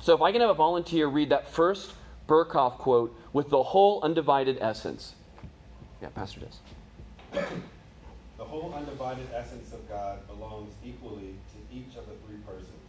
So 0.00 0.14
if 0.14 0.22
I 0.22 0.30
can 0.30 0.40
have 0.40 0.50
a 0.50 0.54
volunteer 0.54 1.08
read 1.08 1.30
that 1.30 1.48
first 1.48 1.92
Berkhof 2.28 2.78
quote 2.78 3.16
with 3.32 3.50
the 3.50 3.62
whole 3.62 4.00
undivided 4.02 4.58
essence. 4.60 5.14
Yeah, 6.00 6.08
Pastor 6.14 6.40
Des. 6.40 7.40
The 8.36 8.44
whole 8.44 8.74
undivided 8.74 9.28
essence 9.32 9.72
of 9.72 9.88
God 9.88 10.26
belongs 10.26 10.74
equally 10.84 11.34
to 11.54 11.58
each 11.74 11.96
of 11.96 12.04
the 12.06 12.14
three 12.26 12.38
persons. 12.44 12.82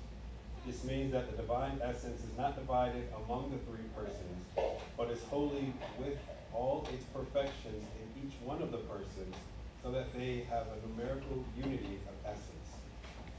This 0.65 0.83
means 0.83 1.11
that 1.11 1.29
the 1.29 1.37
divine 1.37 1.79
essence 1.83 2.19
is 2.21 2.35
not 2.35 2.55
divided 2.55 3.07
among 3.23 3.51
the 3.51 3.59
three 3.69 3.85
persons, 3.95 4.73
but 4.97 5.11
is 5.11 5.21
wholly 5.29 5.71
with 5.99 6.17
all 6.51 6.87
its 6.91 7.03
perfections 7.13 7.85
in 8.01 8.27
each 8.27 8.33
one 8.43 8.59
of 8.63 8.71
the 8.71 8.79
persons, 8.79 9.35
so 9.83 9.91
that 9.91 10.11
they 10.17 10.47
have 10.49 10.65
a 10.65 10.87
numerical 10.87 11.45
unity 11.55 11.99
of 12.09 12.15
essence. 12.25 12.54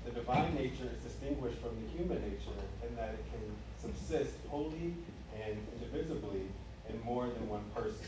The 0.06 0.12
divine 0.12 0.54
nature 0.54 0.86
is 0.86 1.02
distinguished 1.02 1.58
from 1.58 1.74
the 1.82 1.98
human 1.98 2.22
nature 2.22 2.56
in 2.88 2.94
that 2.94 3.10
it 3.10 3.24
can 3.32 3.42
subsist 3.82 4.34
wholly 4.48 4.94
and 5.34 5.58
indivisibly 5.74 6.42
in 6.88 7.02
more 7.04 7.26
than 7.26 7.48
one 7.48 7.64
person. 7.74 8.06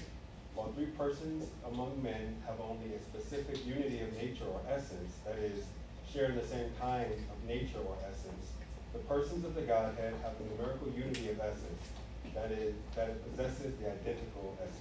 While 0.54 0.72
three 0.72 0.86
persons 0.86 1.50
among 1.66 2.00
men 2.02 2.36
have 2.46 2.60
only 2.60 2.94
a 2.94 3.00
specific 3.00 3.66
unity 3.66 4.00
of 4.00 4.12
nature 4.14 4.44
or 4.44 4.60
essence, 4.70 5.12
that 5.26 5.38
is, 5.38 5.64
share 6.12 6.32
the 6.32 6.46
same 6.46 6.70
kind 6.80 7.12
of 7.12 7.48
nature 7.48 7.78
or 7.86 7.96
essence, 8.08 8.46
the 8.92 9.00
persons 9.00 9.44
of 9.44 9.54
the 9.54 9.62
Godhead 9.62 10.14
have 10.22 10.32
a 10.40 10.56
numerical 10.56 10.88
unity 10.96 11.30
of 11.30 11.40
essence, 11.40 11.82
that 12.34 12.50
is, 12.52 12.74
that 12.94 13.08
it 13.10 13.30
possesses 13.30 13.74
the 13.80 13.86
identical 13.90 14.56
essence. 14.60 14.78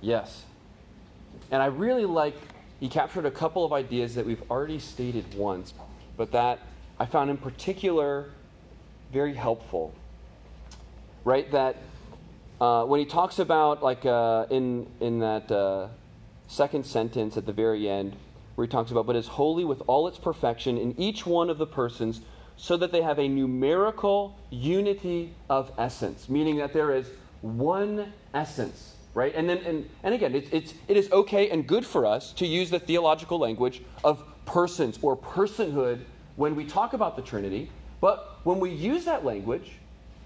Yes. 0.00 0.44
And 1.50 1.62
I 1.62 1.66
really 1.66 2.04
like, 2.04 2.36
he 2.80 2.88
captured 2.88 3.26
a 3.26 3.30
couple 3.30 3.64
of 3.64 3.72
ideas 3.72 4.14
that 4.16 4.26
we've 4.26 4.42
already 4.50 4.78
stated 4.78 5.34
once, 5.34 5.72
but 6.22 6.30
that 6.30 6.60
I 7.00 7.06
found 7.06 7.30
in 7.30 7.36
particular 7.36 8.30
very 9.12 9.34
helpful. 9.34 9.92
Right? 11.24 11.50
That 11.50 11.78
uh, 12.60 12.84
when 12.84 13.00
he 13.00 13.06
talks 13.06 13.40
about, 13.40 13.82
like 13.82 14.06
uh, 14.06 14.46
in, 14.48 14.86
in 15.00 15.18
that 15.18 15.50
uh, 15.50 15.88
second 16.46 16.86
sentence 16.86 17.36
at 17.36 17.44
the 17.44 17.52
very 17.52 17.88
end, 17.88 18.14
where 18.54 18.64
he 18.64 18.70
talks 18.70 18.92
about, 18.92 19.04
but 19.04 19.16
is 19.16 19.26
wholly 19.26 19.64
with 19.64 19.82
all 19.88 20.06
its 20.06 20.16
perfection 20.16 20.78
in 20.78 20.94
each 20.96 21.26
one 21.26 21.50
of 21.50 21.58
the 21.58 21.66
persons, 21.66 22.20
so 22.56 22.76
that 22.76 22.92
they 22.92 23.02
have 23.02 23.18
a 23.18 23.26
numerical 23.26 24.38
unity 24.50 25.34
of 25.50 25.72
essence, 25.76 26.28
meaning 26.28 26.56
that 26.58 26.72
there 26.72 26.94
is 26.94 27.10
one 27.40 28.12
essence, 28.32 28.94
right? 29.12 29.34
And 29.34 29.48
then, 29.48 29.58
and, 29.66 29.90
and 30.04 30.14
again, 30.14 30.36
it, 30.36 30.46
it's, 30.52 30.72
it 30.86 30.96
is 30.96 31.10
okay 31.10 31.50
and 31.50 31.66
good 31.66 31.84
for 31.84 32.06
us 32.06 32.32
to 32.34 32.46
use 32.46 32.70
the 32.70 32.78
theological 32.78 33.40
language 33.40 33.82
of 34.04 34.22
persons 34.44 34.98
or 35.02 35.16
personhood 35.16 36.00
when 36.36 36.54
we 36.54 36.64
talk 36.64 36.92
about 36.92 37.16
the 37.16 37.22
Trinity, 37.22 37.70
but 38.00 38.38
when 38.44 38.58
we 38.60 38.70
use 38.70 39.04
that 39.04 39.24
language, 39.24 39.72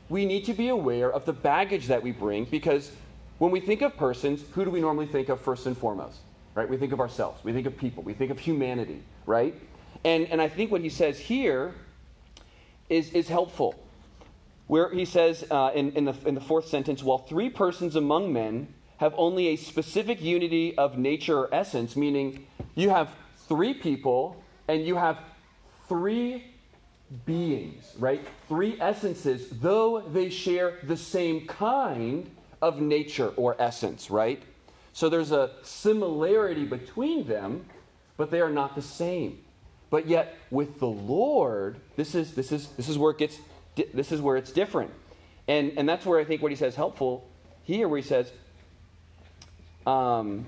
we 0.08 0.24
need 0.24 0.44
to 0.44 0.54
be 0.54 0.68
aware 0.68 1.12
of 1.12 1.24
the 1.24 1.32
baggage 1.32 1.86
that 1.88 2.02
we 2.02 2.12
bring 2.12 2.44
because 2.44 2.92
when 3.38 3.50
we 3.50 3.60
think 3.60 3.82
of 3.82 3.96
persons, 3.96 4.42
who 4.52 4.64
do 4.64 4.70
we 4.70 4.80
normally 4.80 5.06
think 5.06 5.28
of 5.28 5.40
first 5.40 5.66
and 5.66 5.76
foremost? 5.76 6.18
Right? 6.54 6.68
We 6.68 6.76
think 6.78 6.92
of 6.92 7.00
ourselves, 7.00 7.44
we 7.44 7.52
think 7.52 7.66
of 7.66 7.76
people, 7.76 8.02
we 8.02 8.14
think 8.14 8.30
of 8.30 8.38
humanity, 8.38 9.02
right? 9.26 9.54
And, 10.04 10.26
and 10.28 10.40
I 10.40 10.48
think 10.48 10.70
what 10.70 10.80
he 10.80 10.88
says 10.88 11.18
here 11.18 11.74
is, 12.88 13.10
is 13.12 13.28
helpful. 13.28 13.74
Where 14.68 14.92
he 14.92 15.04
says 15.04 15.44
uh, 15.50 15.72
in, 15.74 15.92
in, 15.92 16.04
the, 16.06 16.14
in 16.24 16.34
the 16.34 16.40
fourth 16.40 16.66
sentence, 16.66 17.02
while 17.02 17.18
three 17.18 17.50
persons 17.50 17.94
among 17.94 18.32
men 18.32 18.68
have 18.98 19.14
only 19.16 19.48
a 19.48 19.56
specific 19.56 20.22
unity 20.22 20.76
of 20.78 20.96
nature 20.96 21.38
or 21.38 21.54
essence, 21.54 21.94
meaning 21.94 22.46
you 22.74 22.88
have 22.90 23.10
three 23.48 23.74
people 23.74 24.42
and 24.66 24.86
you 24.86 24.96
have 24.96 25.18
three 25.88 26.44
beings, 27.24 27.92
right? 27.98 28.26
Three 28.48 28.80
essences, 28.80 29.48
though 29.50 30.00
they 30.00 30.28
share 30.28 30.78
the 30.82 30.96
same 30.96 31.46
kind 31.46 32.30
of 32.60 32.80
nature 32.80 33.32
or 33.36 33.56
essence, 33.60 34.10
right? 34.10 34.42
So 34.92 35.08
there's 35.08 35.30
a 35.32 35.50
similarity 35.62 36.64
between 36.64 37.26
them, 37.26 37.66
but 38.16 38.30
they 38.30 38.40
are 38.40 38.50
not 38.50 38.74
the 38.74 38.82
same. 38.82 39.38
But 39.90 40.06
yet 40.06 40.36
with 40.50 40.80
the 40.80 40.88
Lord, 40.88 41.76
this 41.96 42.14
is 42.14 42.34
this 42.34 42.50
is 42.50 42.68
this 42.68 42.88
is 42.88 42.98
where 42.98 43.12
it 43.12 43.18
gets 43.18 43.38
this 43.94 44.10
is 44.10 44.20
where 44.20 44.36
it's 44.36 44.50
different. 44.50 44.90
And 45.46 45.72
and 45.76 45.88
that's 45.88 46.04
where 46.04 46.18
I 46.18 46.24
think 46.24 46.42
what 46.42 46.50
he 46.50 46.56
says 46.56 46.74
helpful 46.74 47.28
here 47.62 47.88
where 47.88 47.98
he 47.98 48.06
says 48.06 48.32
um, 49.86 50.46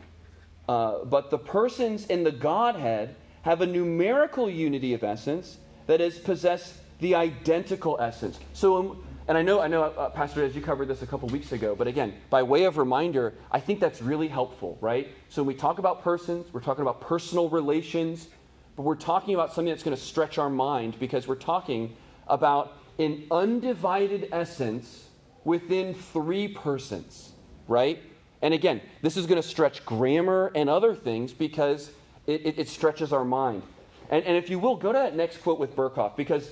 uh, 0.68 1.04
but 1.04 1.30
the 1.30 1.38
persons 1.38 2.06
in 2.06 2.24
the 2.24 2.32
Godhead 2.32 3.14
have 3.48 3.62
a 3.62 3.66
numerical 3.66 4.50
unity 4.50 4.92
of 4.92 5.02
essence 5.02 5.56
that 5.86 6.02
is 6.02 6.18
possess 6.18 6.82
the 7.00 7.14
identical 7.14 7.96
essence. 7.98 8.38
So, 8.52 8.76
um, 8.76 9.06
and 9.26 9.38
I 9.38 9.42
know, 9.42 9.62
I 9.62 9.68
know, 9.68 9.84
uh, 9.84 10.10
Pastor, 10.10 10.44
as 10.44 10.54
you 10.54 10.60
covered 10.60 10.86
this 10.86 11.00
a 11.00 11.06
couple 11.06 11.30
weeks 11.30 11.52
ago, 11.52 11.74
but 11.74 11.86
again, 11.86 12.12
by 12.28 12.42
way 12.42 12.64
of 12.64 12.76
reminder, 12.76 13.32
I 13.50 13.58
think 13.58 13.80
that's 13.80 14.02
really 14.02 14.28
helpful, 14.28 14.76
right? 14.82 15.08
So 15.30 15.42
when 15.42 15.46
we 15.46 15.54
talk 15.54 15.78
about 15.78 16.02
persons, 16.02 16.52
we're 16.52 16.60
talking 16.60 16.82
about 16.82 17.00
personal 17.00 17.48
relations, 17.48 18.28
but 18.76 18.82
we're 18.82 18.96
talking 18.96 19.32
about 19.32 19.54
something 19.54 19.72
that's 19.72 19.82
going 19.82 19.96
to 19.96 20.02
stretch 20.02 20.36
our 20.36 20.50
mind 20.50 20.98
because 21.00 21.26
we're 21.26 21.34
talking 21.34 21.96
about 22.26 22.74
an 22.98 23.24
undivided 23.30 24.28
essence 24.30 25.08
within 25.44 25.94
three 25.94 26.48
persons, 26.48 27.32
right? 27.66 27.98
And 28.42 28.52
again, 28.52 28.82
this 29.00 29.16
is 29.16 29.24
going 29.24 29.40
to 29.40 29.48
stretch 29.48 29.86
grammar 29.86 30.52
and 30.54 30.68
other 30.68 30.94
things 30.94 31.32
because 31.32 31.92
it, 32.28 32.46
it, 32.46 32.58
it 32.58 32.68
stretches 32.68 33.12
our 33.12 33.24
mind. 33.24 33.62
And, 34.10 34.24
and 34.24 34.36
if 34.36 34.48
you 34.48 34.58
will, 34.58 34.76
go 34.76 34.92
to 34.92 34.98
that 34.98 35.16
next 35.16 35.38
quote 35.38 35.58
with 35.58 35.74
Berkhof, 35.74 36.14
because 36.14 36.50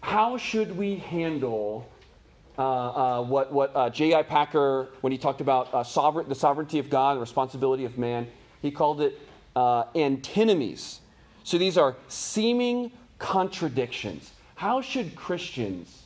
how 0.00 0.38
should 0.38 0.76
we 0.76 0.96
handle 0.96 1.86
uh, 2.58 2.62
uh, 2.62 3.22
what, 3.22 3.52
what 3.52 3.72
uh, 3.74 3.90
J.I. 3.90 4.22
Packer, 4.22 4.88
when 5.00 5.12
he 5.12 5.18
talked 5.18 5.40
about 5.40 5.72
uh, 5.72 5.82
sovereign, 5.82 6.28
the 6.28 6.34
sovereignty 6.34 6.78
of 6.78 6.90
God, 6.90 7.16
the 7.16 7.20
responsibility 7.20 7.84
of 7.84 7.96
man, 7.96 8.26
he 8.60 8.70
called 8.70 9.00
it 9.00 9.18
uh, 9.56 9.84
antinomies. 9.94 11.00
So 11.42 11.58
these 11.58 11.78
are 11.78 11.96
seeming 12.08 12.92
contradictions. 13.18 14.32
How 14.56 14.82
should 14.82 15.16
Christians, 15.16 16.02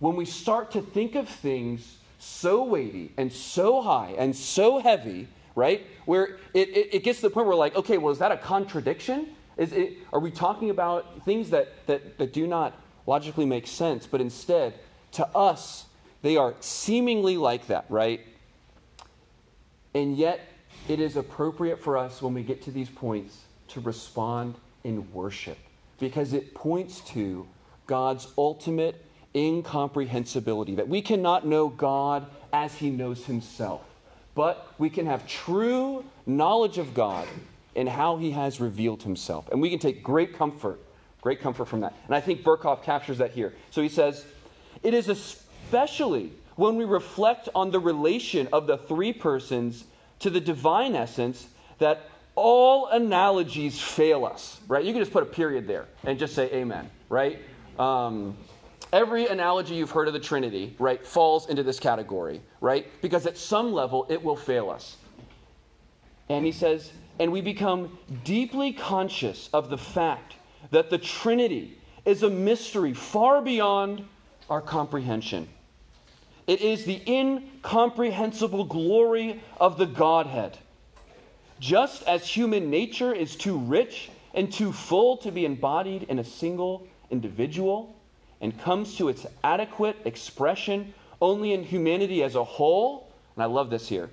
when 0.00 0.16
we 0.16 0.24
start 0.24 0.70
to 0.72 0.82
think 0.82 1.14
of 1.14 1.28
things 1.28 1.96
so 2.18 2.62
weighty 2.62 3.12
and 3.16 3.32
so 3.32 3.80
high 3.80 4.14
and 4.18 4.36
so 4.36 4.78
heavy, 4.78 5.28
right, 5.54 5.86
where 6.10 6.38
it, 6.54 6.68
it, 6.70 6.94
it 6.94 7.04
gets 7.04 7.20
to 7.20 7.28
the 7.28 7.30
point 7.30 7.46
where, 7.46 7.54
like, 7.54 7.76
okay, 7.76 7.96
well, 7.96 8.10
is 8.10 8.18
that 8.18 8.32
a 8.32 8.36
contradiction? 8.36 9.28
Is 9.56 9.72
it, 9.72 9.98
are 10.12 10.18
we 10.18 10.32
talking 10.32 10.68
about 10.68 11.24
things 11.24 11.50
that, 11.50 11.86
that, 11.86 12.18
that 12.18 12.32
do 12.32 12.48
not 12.48 12.76
logically 13.06 13.46
make 13.46 13.68
sense, 13.68 14.08
but 14.08 14.20
instead, 14.20 14.74
to 15.12 15.24
us, 15.36 15.84
they 16.22 16.36
are 16.36 16.56
seemingly 16.58 17.36
like 17.36 17.68
that, 17.68 17.84
right? 17.88 18.22
And 19.94 20.16
yet, 20.16 20.40
it 20.88 20.98
is 20.98 21.14
appropriate 21.14 21.80
for 21.80 21.96
us 21.96 22.20
when 22.20 22.34
we 22.34 22.42
get 22.42 22.60
to 22.62 22.72
these 22.72 22.90
points 22.90 23.42
to 23.68 23.78
respond 23.78 24.56
in 24.82 25.12
worship 25.12 25.58
because 26.00 26.32
it 26.32 26.54
points 26.54 27.02
to 27.12 27.46
God's 27.86 28.26
ultimate 28.36 29.04
incomprehensibility, 29.32 30.74
that 30.74 30.88
we 30.88 31.02
cannot 31.02 31.46
know 31.46 31.68
God 31.68 32.26
as 32.52 32.74
he 32.74 32.90
knows 32.90 33.26
himself, 33.26 33.82
but 34.34 34.72
we 34.78 34.90
can 34.90 35.06
have 35.06 35.26
true 35.26 36.04
knowledge 36.26 36.78
of 36.78 36.94
God 36.94 37.26
in 37.74 37.86
how 37.86 38.16
he 38.16 38.30
has 38.32 38.60
revealed 38.60 39.02
himself. 39.02 39.48
And 39.50 39.60
we 39.60 39.70
can 39.70 39.78
take 39.78 40.02
great 40.02 40.36
comfort, 40.36 40.80
great 41.20 41.40
comfort 41.40 41.66
from 41.66 41.80
that. 41.80 41.94
And 42.06 42.14
I 42.14 42.20
think 42.20 42.42
Berkhof 42.42 42.82
captures 42.82 43.18
that 43.18 43.32
here. 43.32 43.54
So 43.70 43.82
he 43.82 43.88
says, 43.88 44.24
It 44.82 44.94
is 44.94 45.08
especially 45.08 46.32
when 46.56 46.76
we 46.76 46.84
reflect 46.84 47.48
on 47.54 47.70
the 47.70 47.78
relation 47.78 48.48
of 48.52 48.66
the 48.66 48.76
three 48.76 49.12
persons 49.12 49.84
to 50.18 50.30
the 50.30 50.40
divine 50.40 50.94
essence 50.94 51.46
that 51.78 52.10
all 52.34 52.88
analogies 52.88 53.80
fail 53.80 54.24
us, 54.24 54.60
right? 54.68 54.84
You 54.84 54.92
can 54.92 55.00
just 55.00 55.12
put 55.12 55.22
a 55.22 55.26
period 55.26 55.66
there 55.66 55.86
and 56.04 56.18
just 56.18 56.34
say 56.34 56.50
amen, 56.52 56.90
right? 57.08 57.40
Um, 57.78 58.36
every 58.92 59.26
analogy 59.26 59.74
you've 59.74 59.90
heard 59.90 60.08
of 60.08 60.14
the 60.14 60.20
Trinity, 60.20 60.74
right, 60.78 61.04
falls 61.04 61.48
into 61.48 61.62
this 61.62 61.78
category, 61.78 62.40
right? 62.60 62.86
Because 63.02 63.26
at 63.26 63.36
some 63.36 63.72
level 63.72 64.06
it 64.08 64.22
will 64.22 64.36
fail 64.36 64.70
us. 64.70 64.96
And 66.28 66.44
he 66.44 66.52
says, 66.52 66.92
and 67.18 67.32
we 67.32 67.40
become 67.40 67.98
deeply 68.24 68.72
conscious 68.72 69.50
of 69.52 69.68
the 69.68 69.78
fact 69.78 70.34
that 70.70 70.90
the 70.90 70.98
Trinity 70.98 71.76
is 72.04 72.22
a 72.22 72.30
mystery 72.30 72.94
far 72.94 73.42
beyond 73.42 74.04
our 74.48 74.60
comprehension. 74.60 75.48
It 76.46 76.60
is 76.60 76.84
the 76.84 77.02
incomprehensible 77.06 78.64
glory 78.64 79.42
of 79.60 79.78
the 79.78 79.86
Godhead. 79.86 80.58
Just 81.60 82.02
as 82.04 82.26
human 82.26 82.70
nature 82.70 83.12
is 83.12 83.36
too 83.36 83.58
rich 83.58 84.10
and 84.34 84.52
too 84.52 84.72
full 84.72 85.18
to 85.18 85.30
be 85.30 85.44
embodied 85.44 86.04
in 86.04 86.18
a 86.18 86.24
single 86.24 86.86
individual 87.10 87.94
and 88.40 88.58
comes 88.60 88.96
to 88.96 89.08
its 89.08 89.26
adequate 89.44 89.96
expression 90.04 90.94
only 91.20 91.52
in 91.52 91.62
humanity 91.62 92.22
as 92.22 92.34
a 92.34 92.44
whole, 92.44 93.12
and 93.36 93.42
I 93.42 93.46
love 93.46 93.70
this 93.70 93.88
here 93.88 94.10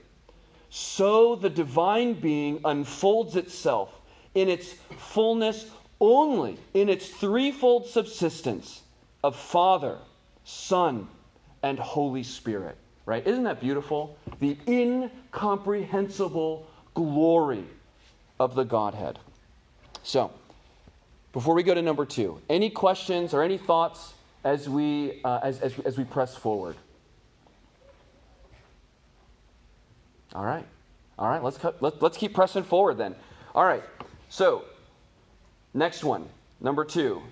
so 0.69 1.35
the 1.35 1.49
divine 1.49 2.13
being 2.13 2.59
unfolds 2.65 3.35
itself 3.35 3.93
in 4.35 4.49
its 4.49 4.73
fullness 4.97 5.69
only 5.99 6.57
in 6.73 6.89
its 6.89 7.07
threefold 7.07 7.87
subsistence 7.87 8.81
of 9.23 9.35
Father, 9.35 9.97
Son, 10.43 11.07
and 11.63 11.79
Holy 11.79 12.23
Spirit. 12.23 12.77
Right? 13.05 13.25
Isn't 13.25 13.45
that 13.45 13.61
beautiful? 13.61 14.17
The 14.39 14.57
incomprehensible 14.67 16.67
glory 16.93 17.63
of 18.39 18.53
the 18.53 18.63
Godhead. 18.63 19.17
So, 20.03 20.31
before 21.33 21.55
we 21.55 21.63
go 21.63 21.73
to 21.73 21.81
number 21.81 22.05
two, 22.05 22.41
any 22.49 22.69
questions 22.69 23.33
or 23.33 23.41
any 23.41 23.57
thoughts 23.57 24.13
as 24.43 24.69
we, 24.69 25.21
uh, 25.23 25.39
as, 25.43 25.59
as, 25.61 25.77
as 25.79 25.97
we 25.97 26.03
press 26.03 26.35
forward? 26.35 26.75
All 30.33 30.45
right. 30.45 30.65
All 31.19 31.27
right, 31.27 31.43
let's, 31.43 31.57
cut, 31.57 31.81
let, 31.81 32.01
let's 32.01 32.15
keep 32.15 32.33
pressing 32.33 32.63
forward 32.63 32.97
then. 32.97 33.15
All 33.55 33.65
right, 33.65 33.83
so 34.29 34.65
next 35.73 36.03
one, 36.03 36.29
number 36.61 36.85
two, 36.85 37.23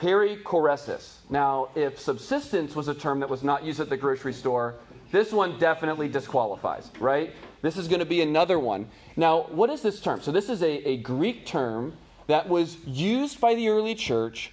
perichoresis. 0.00 1.16
Now, 1.28 1.68
if 1.74 2.00
subsistence 2.00 2.74
was 2.74 2.88
a 2.88 2.94
term 2.94 3.20
that 3.20 3.28
was 3.28 3.42
not 3.42 3.62
used 3.62 3.78
at 3.78 3.90
the 3.90 3.96
grocery 3.96 4.32
store, 4.32 4.76
this 5.12 5.32
one 5.32 5.58
definitely 5.58 6.08
disqualifies, 6.08 6.90
right? 6.98 7.34
This 7.60 7.76
is 7.76 7.88
going 7.88 7.98
to 7.98 8.06
be 8.06 8.22
another 8.22 8.58
one. 8.58 8.88
Now, 9.16 9.42
what 9.50 9.68
is 9.68 9.82
this 9.82 10.00
term? 10.00 10.22
So, 10.22 10.32
this 10.32 10.48
is 10.48 10.62
a, 10.62 10.88
a 10.88 10.96
Greek 10.98 11.44
term 11.44 11.92
that 12.26 12.48
was 12.48 12.78
used 12.86 13.38
by 13.38 13.54
the 13.54 13.68
early 13.68 13.94
church 13.94 14.52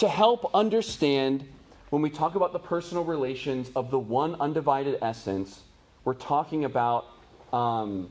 to 0.00 0.08
help 0.08 0.50
understand 0.54 1.46
when 1.90 2.00
we 2.00 2.08
talk 2.08 2.34
about 2.34 2.54
the 2.54 2.58
personal 2.58 3.04
relations 3.04 3.70
of 3.76 3.90
the 3.90 3.98
one 3.98 4.34
undivided 4.40 4.98
essence, 5.02 5.60
we're 6.04 6.14
talking 6.14 6.64
about, 6.64 7.04
um, 7.52 8.08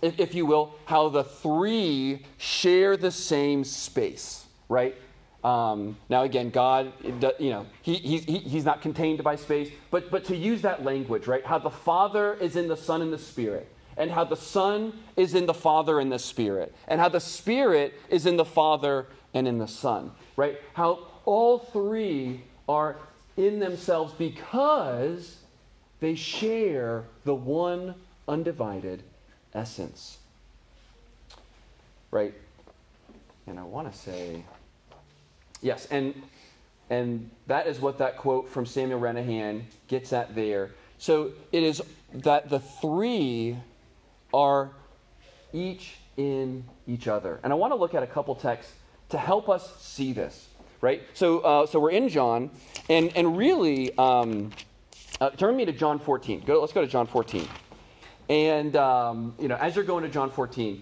if, 0.00 0.18
if, 0.18 0.34
you 0.34 0.46
will, 0.46 0.74
how 0.86 1.10
the 1.10 1.24
three 1.24 2.24
share 2.38 2.96
the 2.96 3.10
same 3.10 3.64
space, 3.64 4.46
right? 4.70 4.94
Um, 5.44 5.98
now, 6.08 6.22
again, 6.22 6.48
God, 6.48 6.94
you 7.38 7.50
know, 7.50 7.66
he, 7.82 7.96
he, 7.96 8.18
he's 8.38 8.64
not 8.64 8.80
contained 8.80 9.22
by 9.22 9.36
space, 9.36 9.70
but, 9.90 10.10
but 10.10 10.24
to 10.24 10.36
use 10.36 10.62
that 10.62 10.84
language, 10.84 11.26
right? 11.26 11.44
How 11.44 11.58
the 11.58 11.68
Father 11.70 12.32
is 12.34 12.56
in 12.56 12.66
the 12.66 12.78
Son 12.78 13.02
and 13.02 13.12
the 13.12 13.18
Spirit, 13.18 13.68
and 13.98 14.10
how 14.10 14.24
the 14.24 14.36
Son 14.36 14.94
is 15.16 15.34
in 15.34 15.44
the 15.44 15.54
Father 15.54 16.00
and 16.00 16.10
the 16.10 16.18
Spirit, 16.18 16.74
and 16.88 16.98
how 16.98 17.10
the 17.10 17.20
Spirit 17.20 17.92
is 18.08 18.24
in 18.24 18.38
the 18.38 18.44
Father 18.46 19.06
and 19.34 19.46
in 19.46 19.58
the 19.58 19.68
Son, 19.68 20.12
right? 20.36 20.58
How 20.72 21.08
all 21.26 21.58
three 21.58 22.40
are 22.68 22.96
in 23.36 23.58
themselves 23.58 24.14
because 24.14 25.36
they 26.00 26.14
share 26.14 27.04
the 27.24 27.34
one 27.34 27.94
undivided 28.26 29.02
essence. 29.52 30.18
Right? 32.10 32.34
And 33.46 33.60
I 33.60 33.64
want 33.64 33.92
to 33.92 33.98
say, 33.98 34.44
yes, 35.60 35.86
and 35.90 36.14
and 36.88 37.30
that 37.48 37.66
is 37.66 37.80
what 37.80 37.98
that 37.98 38.16
quote 38.16 38.48
from 38.48 38.64
Samuel 38.64 39.00
Renihan 39.00 39.62
gets 39.88 40.12
at 40.12 40.34
there. 40.34 40.70
So 40.98 41.32
it 41.50 41.62
is 41.62 41.82
that 42.14 42.48
the 42.48 42.60
three 42.60 43.56
are 44.32 44.70
each 45.52 45.96
in 46.16 46.64
each 46.86 47.08
other. 47.08 47.40
And 47.42 47.52
I 47.52 47.56
want 47.56 47.72
to 47.72 47.76
look 47.76 47.94
at 47.94 48.02
a 48.02 48.06
couple 48.06 48.34
texts 48.36 48.72
to 49.08 49.18
help 49.18 49.48
us 49.48 49.80
see 49.80 50.12
this 50.12 50.46
right? 50.86 51.02
So, 51.14 51.40
uh, 51.40 51.66
so 51.66 51.80
we're 51.80 51.90
in 51.90 52.08
John, 52.08 52.48
and, 52.88 53.10
and 53.16 53.36
really, 53.36 53.92
um, 53.98 54.52
uh, 55.20 55.30
turn 55.30 55.56
me 55.56 55.64
to 55.64 55.72
John 55.72 55.98
14. 55.98 56.44
Go, 56.46 56.60
let's 56.60 56.72
go 56.72 56.80
to 56.80 56.86
John 56.86 57.08
14. 57.08 57.48
And, 58.28 58.76
um, 58.76 59.34
you 59.40 59.48
know, 59.48 59.56
as 59.56 59.74
you're 59.74 59.84
going 59.84 60.04
to 60.04 60.08
John 60.08 60.30
14, 60.30 60.80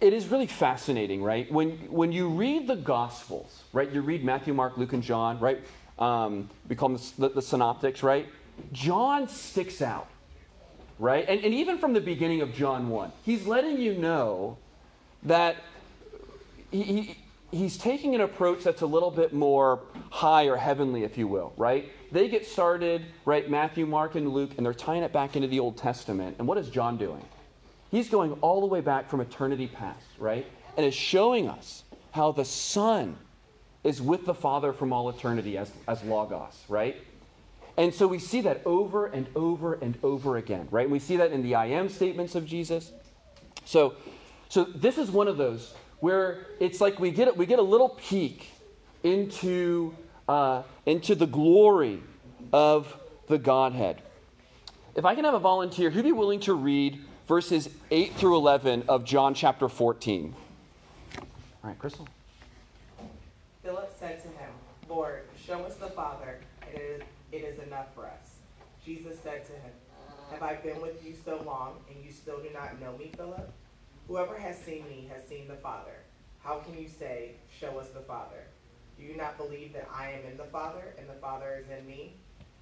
it 0.00 0.14
is 0.14 0.28
really 0.28 0.46
fascinating, 0.46 1.22
right? 1.22 1.52
When, 1.52 1.72
when 1.90 2.12
you 2.12 2.30
read 2.30 2.66
the 2.66 2.76
Gospels, 2.76 3.64
right? 3.74 3.90
You 3.90 4.00
read 4.00 4.24
Matthew, 4.24 4.54
Mark, 4.54 4.78
Luke, 4.78 4.94
and 4.94 5.02
John, 5.02 5.38
right? 5.38 5.60
Um, 5.98 6.48
we 6.66 6.74
call 6.74 6.88
them 6.88 7.00
the, 7.18 7.28
the, 7.28 7.42
synoptics, 7.42 8.02
right? 8.02 8.26
John 8.72 9.28
sticks 9.28 9.82
out, 9.82 10.08
right? 10.98 11.26
And, 11.28 11.44
and 11.44 11.52
even 11.52 11.76
from 11.76 11.92
the 11.92 12.00
beginning 12.00 12.40
of 12.40 12.54
John 12.54 12.88
1, 12.88 13.12
he's 13.22 13.46
letting 13.46 13.78
you 13.78 13.92
know 13.98 14.56
that 15.24 15.56
he, 16.70 16.82
he 16.82 17.16
he's 17.52 17.76
taking 17.76 18.14
an 18.14 18.22
approach 18.22 18.64
that's 18.64 18.80
a 18.80 18.86
little 18.86 19.10
bit 19.10 19.32
more 19.32 19.80
high 20.10 20.46
or 20.46 20.56
heavenly, 20.56 21.04
if 21.04 21.16
you 21.16 21.28
will, 21.28 21.52
right? 21.56 21.90
They 22.10 22.28
get 22.28 22.46
started, 22.46 23.04
right, 23.24 23.48
Matthew, 23.48 23.86
Mark, 23.86 24.14
and 24.14 24.32
Luke, 24.32 24.52
and 24.56 24.66
they're 24.66 24.74
tying 24.74 25.02
it 25.02 25.12
back 25.12 25.36
into 25.36 25.46
the 25.48 25.60
Old 25.60 25.76
Testament. 25.76 26.36
And 26.38 26.48
what 26.48 26.58
is 26.58 26.70
John 26.70 26.96
doing? 26.96 27.24
He's 27.90 28.08
going 28.08 28.32
all 28.40 28.60
the 28.60 28.66
way 28.66 28.80
back 28.80 29.08
from 29.08 29.20
eternity 29.20 29.68
past, 29.68 30.06
right? 30.18 30.46
And 30.76 30.86
is 30.86 30.94
showing 30.94 31.48
us 31.48 31.84
how 32.12 32.32
the 32.32 32.44
Son 32.44 33.16
is 33.84 34.00
with 34.00 34.24
the 34.24 34.34
Father 34.34 34.72
from 34.72 34.92
all 34.92 35.10
eternity 35.10 35.58
as, 35.58 35.70
as 35.86 36.02
Logos, 36.02 36.64
right? 36.68 36.96
And 37.76 37.92
so 37.92 38.06
we 38.06 38.18
see 38.18 38.40
that 38.42 38.62
over 38.64 39.06
and 39.06 39.26
over 39.36 39.74
and 39.74 39.98
over 40.02 40.36
again, 40.38 40.68
right? 40.70 40.84
And 40.84 40.92
we 40.92 40.98
see 40.98 41.16
that 41.16 41.32
in 41.32 41.42
the 41.42 41.54
I 41.54 41.66
am 41.66 41.88
statements 41.88 42.34
of 42.34 42.46
Jesus. 42.46 42.92
So, 43.64 43.94
so 44.48 44.64
this 44.64 44.98
is 44.98 45.10
one 45.10 45.28
of 45.28 45.36
those 45.36 45.74
where 46.02 46.38
it's 46.58 46.80
like 46.80 46.98
we 46.98 47.12
get, 47.12 47.36
we 47.36 47.46
get 47.46 47.60
a 47.60 47.62
little 47.62 47.90
peek 47.90 48.50
into, 49.04 49.94
uh, 50.28 50.64
into 50.84 51.14
the 51.14 51.28
glory 51.28 52.02
of 52.52 52.98
the 53.28 53.38
Godhead. 53.38 54.02
If 54.96 55.04
I 55.04 55.14
can 55.14 55.24
have 55.24 55.34
a 55.34 55.38
volunteer, 55.38 55.90
who'd 55.90 56.02
be 56.02 56.10
willing 56.10 56.40
to 56.40 56.54
read 56.54 56.98
verses 57.28 57.68
8 57.92 58.14
through 58.14 58.34
11 58.34 58.82
of 58.88 59.04
John 59.04 59.32
chapter 59.32 59.68
14? 59.68 60.34
All 61.18 61.24
right, 61.62 61.78
Crystal. 61.78 62.08
Philip 63.62 63.94
said 63.96 64.20
to 64.22 64.28
him, 64.28 64.50
Lord, 64.88 65.22
show 65.46 65.60
us 65.60 65.76
the 65.76 65.86
Father, 65.86 66.40
and 66.66 66.80
it 66.80 66.80
is, 66.80 67.02
it 67.30 67.44
is 67.44 67.58
enough 67.64 67.94
for 67.94 68.06
us. 68.06 68.38
Jesus 68.84 69.20
said 69.22 69.46
to 69.46 69.52
him, 69.52 69.70
Have 70.32 70.42
I 70.42 70.56
been 70.56 70.82
with 70.82 71.06
you 71.06 71.14
so 71.24 71.40
long, 71.46 71.76
and 71.88 72.04
you 72.04 72.10
still 72.10 72.38
do 72.38 72.48
not 72.52 72.80
know 72.80 72.98
me, 72.98 73.12
Philip? 73.16 73.48
Whoever 74.12 74.36
has 74.36 74.58
seen 74.58 74.86
me 74.90 75.08
has 75.10 75.26
seen 75.26 75.48
the 75.48 75.54
Father. 75.54 75.94
How 76.44 76.58
can 76.58 76.78
you 76.78 76.86
say, 76.86 77.36
Show 77.58 77.78
us 77.78 77.88
the 77.88 78.00
Father? 78.00 78.44
Do 78.98 79.04
you 79.04 79.16
not 79.16 79.38
believe 79.38 79.72
that 79.72 79.88
I 79.90 80.10
am 80.10 80.30
in 80.30 80.36
the 80.36 80.44
Father, 80.44 80.94
and 80.98 81.08
the 81.08 81.14
Father 81.14 81.58
is 81.58 81.70
in 81.70 81.86
me? 81.86 82.16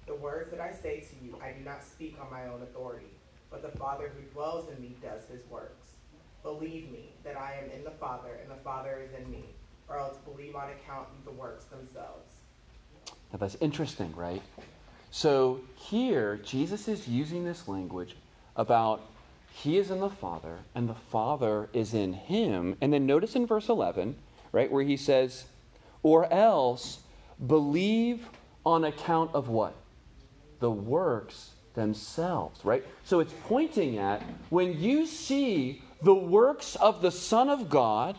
The 0.07 0.15
words 0.15 0.49
that 0.51 0.61
I 0.61 0.71
say 0.71 1.01
to 1.01 1.25
you, 1.25 1.37
I 1.43 1.51
do 1.51 1.61
not 1.65 1.83
speak 1.83 2.15
on 2.21 2.31
my 2.31 2.47
own 2.47 2.61
authority, 2.61 3.11
but 3.49 3.61
the 3.61 3.77
Father 3.77 4.09
who 4.15 4.21
dwells 4.31 4.69
in 4.71 4.81
me 4.81 4.95
does 5.01 5.25
his 5.25 5.41
works. 5.49 5.87
Believe 6.41 6.89
me 6.89 7.11
that 7.25 7.35
I 7.35 7.59
am 7.61 7.69
in 7.71 7.83
the 7.83 7.91
Father, 7.91 8.39
and 8.41 8.49
the 8.49 8.63
Father 8.63 9.01
is 9.05 9.13
in 9.13 9.29
me, 9.29 9.43
or 9.89 9.97
else 9.97 10.19
believe 10.19 10.55
on 10.55 10.69
account 10.69 11.09
of 11.19 11.25
the 11.25 11.37
works 11.37 11.65
themselves. 11.65 12.31
Now 13.33 13.39
that's 13.39 13.57
interesting, 13.59 14.15
right? 14.15 14.41
So 15.11 15.59
here, 15.75 16.37
Jesus 16.45 16.87
is 16.87 17.09
using 17.09 17.43
this 17.43 17.67
language 17.67 18.15
about 18.55 19.10
he 19.53 19.77
is 19.77 19.91
in 19.91 19.99
the 19.99 20.09
Father, 20.09 20.59
and 20.73 20.89
the 20.89 20.95
Father 20.95 21.69
is 21.73 21.93
in 21.93 22.13
him. 22.13 22.77
And 22.81 22.91
then 22.91 23.05
notice 23.05 23.35
in 23.35 23.45
verse 23.45 23.69
11, 23.69 24.15
right, 24.51 24.71
where 24.71 24.83
he 24.83 24.97
says, 24.97 25.45
or 26.03 26.31
else 26.31 26.99
believe 27.45 28.27
on 28.65 28.83
account 28.83 29.31
of 29.33 29.49
what? 29.49 29.75
The 30.59 30.71
works 30.71 31.51
themselves, 31.73 32.63
right? 32.63 32.83
So 33.03 33.19
it's 33.19 33.33
pointing 33.47 33.97
at 33.97 34.21
when 34.49 34.79
you 34.79 35.05
see 35.05 35.81
the 36.01 36.15
works 36.15 36.75
of 36.75 37.01
the 37.01 37.11
Son 37.11 37.49
of 37.49 37.69
God, 37.69 38.17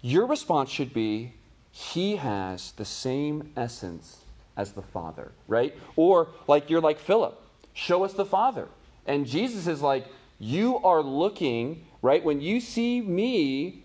your 0.00 0.26
response 0.26 0.70
should 0.70 0.92
be, 0.92 1.32
He 1.70 2.16
has 2.16 2.72
the 2.72 2.84
same 2.84 3.52
essence 3.56 4.18
as 4.56 4.72
the 4.72 4.82
Father, 4.82 5.32
right? 5.48 5.76
Or 5.96 6.28
like 6.46 6.70
you're 6.70 6.80
like 6.80 6.98
Philip, 6.98 7.40
show 7.72 8.04
us 8.04 8.12
the 8.12 8.26
Father. 8.26 8.68
And 9.06 9.26
Jesus 9.26 9.66
is 9.66 9.82
like, 9.82 10.06
You 10.38 10.78
are 10.78 11.02
looking, 11.02 11.84
right? 12.00 12.22
When 12.22 12.40
you 12.40 12.60
see 12.60 13.00
me, 13.00 13.84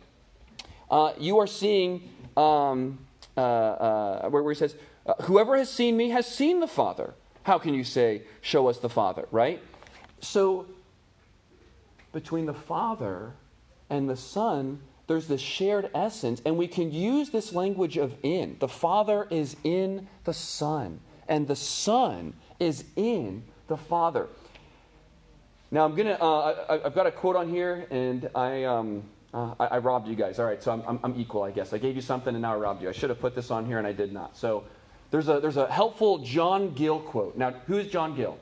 uh, 0.90 1.14
you 1.18 1.40
are 1.40 1.48
seeing, 1.48 2.10
um, 2.36 3.00
uh, 3.36 3.42
uh, 3.42 4.30
where, 4.30 4.44
where, 4.44 4.54
he 4.54 4.58
says, 4.58 4.76
uh, 5.06 5.14
Whoever 5.24 5.58
has 5.58 5.72
seen 5.72 5.98
me 5.98 6.10
has 6.10 6.26
seen 6.26 6.60
the 6.60 6.68
Father. 6.68 7.14
How 7.44 7.58
can 7.58 7.74
you 7.74 7.84
say, 7.84 8.24
Show 8.42 8.68
us 8.68 8.80
the 8.80 8.90
Father, 8.90 9.28
right? 9.32 9.62
So, 10.20 10.66
between 12.12 12.46
the 12.46 12.54
Father 12.54 13.34
and 13.90 14.10
the 14.10 14.18
Son, 14.18 14.80
there's 15.08 15.28
this 15.28 15.42
shared 15.42 15.90
essence, 15.96 16.42
and 16.46 16.58
we 16.58 16.68
can 16.68 16.92
use 16.92 17.30
this 17.30 17.54
language 17.54 17.98
of 17.98 18.14
in. 18.24 18.58
The 18.60 18.68
Father 18.68 19.28
is 19.30 19.56
in 19.64 20.08
the 20.26 20.34
Son, 20.34 21.00
and 21.30 21.48
the 21.48 21.56
Son 21.56 22.34
is 22.60 22.84
in 22.96 23.44
the 23.68 23.78
Father. 23.78 24.28
Now 25.70 25.84
I'm 25.84 25.96
gonna. 25.96 26.14
Uh, 26.14 26.66
I, 26.70 26.78
have 26.84 26.96
got 26.96 27.08
a 27.08 27.12
quote 27.12 27.36
on 27.36 27.50
here, 27.50 27.88
and 27.90 28.30
I, 28.34 28.64
um, 28.64 29.04
uh, 29.34 29.54
I, 29.60 29.66
I 29.66 29.78
robbed 29.80 30.08
you 30.08 30.16
guys. 30.16 30.40
All 30.40 30.46
right, 30.46 30.64
so 30.64 30.72
I'm, 30.72 30.82
I'm, 30.88 31.00
I'm, 31.04 31.20
equal, 31.20 31.44
I 31.44 31.52
guess. 31.52 31.74
I 31.74 31.78
gave 31.78 31.96
you 31.96 32.02
something, 32.02 32.34
and 32.34 32.42
now 32.42 32.54
I 32.54 32.58
robbed 32.58 32.82
you. 32.82 32.88
I 32.88 32.94
should 32.94 33.10
have 33.10 33.20
put 33.20 33.36
this 33.36 33.52
on 33.52 33.66
here, 33.66 33.78
and 33.78 33.86
I 33.86 33.92
did 33.92 34.14
not. 34.14 34.38
So 34.38 34.64
there's 35.12 35.28
a 35.28 35.42
there's 35.42 35.58
a 35.58 35.70
helpful 35.70 36.20
John 36.20 36.74
Gill 36.74 37.00
quote. 37.02 37.38
Now, 37.38 37.52
who 37.68 37.78
is 37.78 37.88
John 37.88 38.16
Gill? 38.16 38.38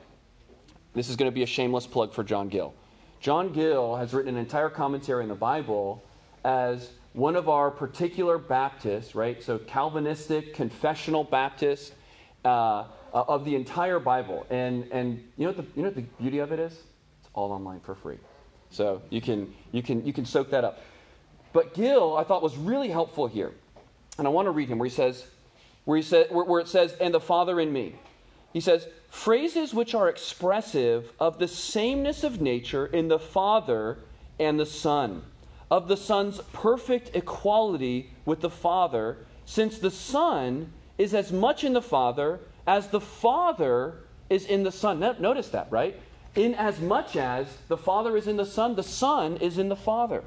This 0.94 1.08
is 1.08 1.16
going 1.16 1.30
to 1.30 1.34
be 1.34 1.42
a 1.42 1.46
shameless 1.46 1.86
plug 1.86 2.14
for 2.14 2.22
John 2.22 2.48
Gill. 2.48 2.74
John 3.18 3.52
Gill 3.52 3.96
has 3.96 4.14
written 4.14 4.34
an 4.34 4.40
entire 4.40 4.70
commentary 4.70 5.24
in 5.24 5.28
the 5.28 5.34
Bible 5.34 6.04
as 6.44 6.90
one 7.12 7.34
of 7.34 7.48
our 7.48 7.72
particular 7.72 8.38
Baptists, 8.38 9.16
right? 9.16 9.42
So 9.42 9.58
Calvinistic, 9.58 10.54
confessional 10.54 11.24
Baptist 11.24 11.92
uh, 12.44 12.84
of 13.12 13.44
the 13.44 13.56
entire 13.56 13.98
Bible. 13.98 14.46
And 14.48 14.86
and 14.92 15.24
you 15.36 15.44
know 15.44 15.52
what 15.52 15.56
the 15.56 15.66
you 15.74 15.82
know 15.82 15.88
what 15.88 15.96
the 15.96 16.02
beauty 16.22 16.38
of 16.38 16.52
it 16.52 16.60
is? 16.60 16.84
All 17.36 17.52
online 17.52 17.78
for 17.80 17.94
free. 17.94 18.18
So 18.70 19.00
you 19.10 19.20
can, 19.20 19.54
you 19.70 19.82
can, 19.82 20.04
you 20.04 20.12
can 20.12 20.24
soak 20.24 20.50
that 20.50 20.64
up. 20.64 20.80
But 21.52 21.74
Gill, 21.74 22.16
I 22.16 22.24
thought, 22.24 22.42
was 22.42 22.56
really 22.56 22.88
helpful 22.88 23.28
here. 23.28 23.52
And 24.18 24.26
I 24.26 24.30
want 24.30 24.46
to 24.46 24.50
read 24.50 24.68
him 24.68 24.78
where 24.78 24.88
he 24.88 24.94
says, 24.94 25.24
where, 25.84 25.96
he 25.96 26.02
said, 26.02 26.26
where, 26.30 26.44
where 26.44 26.60
it 26.60 26.68
says, 26.68 26.94
and 27.00 27.14
the 27.14 27.20
Father 27.20 27.60
in 27.60 27.72
me. 27.72 27.94
He 28.52 28.60
says, 28.60 28.88
phrases 29.10 29.72
which 29.72 29.94
are 29.94 30.08
expressive 30.08 31.12
of 31.20 31.38
the 31.38 31.46
sameness 31.46 32.24
of 32.24 32.40
nature 32.40 32.86
in 32.86 33.08
the 33.08 33.18
Father 33.18 33.98
and 34.38 34.58
the 34.58 34.66
Son, 34.66 35.22
of 35.70 35.88
the 35.88 35.96
Son's 35.96 36.40
perfect 36.52 37.14
equality 37.14 38.10
with 38.24 38.40
the 38.40 38.50
Father, 38.50 39.18
since 39.44 39.78
the 39.78 39.90
Son 39.90 40.72
is 40.98 41.14
as 41.14 41.32
much 41.32 41.64
in 41.64 41.72
the 41.72 41.82
Father 41.82 42.40
as 42.66 42.88
the 42.88 43.00
Father 43.00 43.98
is 44.28 44.44
in 44.46 44.62
the 44.62 44.72
Son. 44.72 44.98
Notice 44.98 45.48
that, 45.50 45.68
right? 45.70 46.00
In 46.36 46.54
as 46.54 46.80
much 46.80 47.16
as 47.16 47.58
the 47.68 47.76
Father 47.76 48.16
is 48.16 48.26
in 48.28 48.36
the 48.36 48.46
Son, 48.46 48.76
the 48.76 48.82
Son 48.82 49.36
is 49.38 49.58
in 49.58 49.68
the 49.68 49.76
Father. 49.76 50.22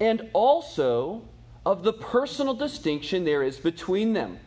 and 0.00 0.28
also 0.32 1.22
of 1.64 1.82
the 1.82 1.92
personal 1.92 2.54
distinction 2.54 3.24
there 3.24 3.42
is 3.42 3.58
between 3.58 4.12
them. 4.12 4.38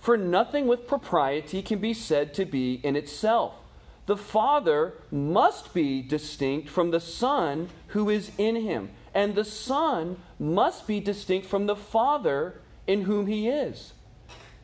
For 0.00 0.16
nothing 0.16 0.66
with 0.66 0.86
propriety 0.86 1.62
can 1.62 1.78
be 1.78 1.94
said 1.94 2.34
to 2.34 2.44
be 2.44 2.74
in 2.82 2.94
itself. 2.96 3.54
The 4.06 4.16
Father 4.16 4.94
must 5.10 5.72
be 5.72 6.02
distinct 6.02 6.68
from 6.68 6.90
the 6.90 7.00
Son 7.00 7.70
who 7.88 8.10
is 8.10 8.30
in 8.36 8.56
him, 8.56 8.90
and 9.14 9.34
the 9.34 9.44
Son 9.44 10.18
must 10.38 10.86
be 10.86 11.00
distinct 11.00 11.46
from 11.46 11.66
the 11.66 11.76
Father 11.76 12.60
in 12.86 13.02
whom 13.02 13.26
he 13.26 13.48
is. 13.48 13.94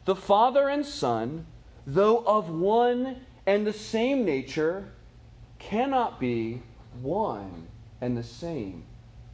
The 0.05 0.14
Father 0.14 0.68
and 0.68 0.85
Son, 0.85 1.47
though 1.87 2.18
of 2.18 2.51
one 2.51 3.25
and 3.47 3.66
the 3.66 3.72
same 3.72 4.24
nature, 4.24 4.88
cannot 5.59 6.18
be 6.20 6.62
one 7.01 7.66
and 8.01 8.16
the 8.16 8.22
same 8.22 8.84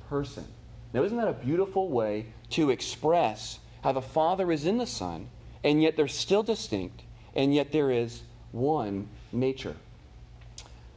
person. 0.09 0.45
Now, 0.93 1.03
isn't 1.05 1.17
that 1.17 1.29
a 1.29 1.33
beautiful 1.33 1.89
way 1.89 2.27
to 2.51 2.71
express 2.71 3.59
how 3.83 3.93
the 3.93 4.03
Father 4.03 4.51
is 4.53 4.67
in 4.67 4.79
the 4.79 4.87
Son, 4.87 5.29
and 5.65 5.83
yet 5.83 5.97
they're 5.97 6.09
still 6.09 6.43
distinct, 6.43 7.03
and 7.35 7.55
yet 7.55 7.73
there 7.73 7.91
is 7.91 8.23
one 8.53 9.09
nature? 9.33 9.77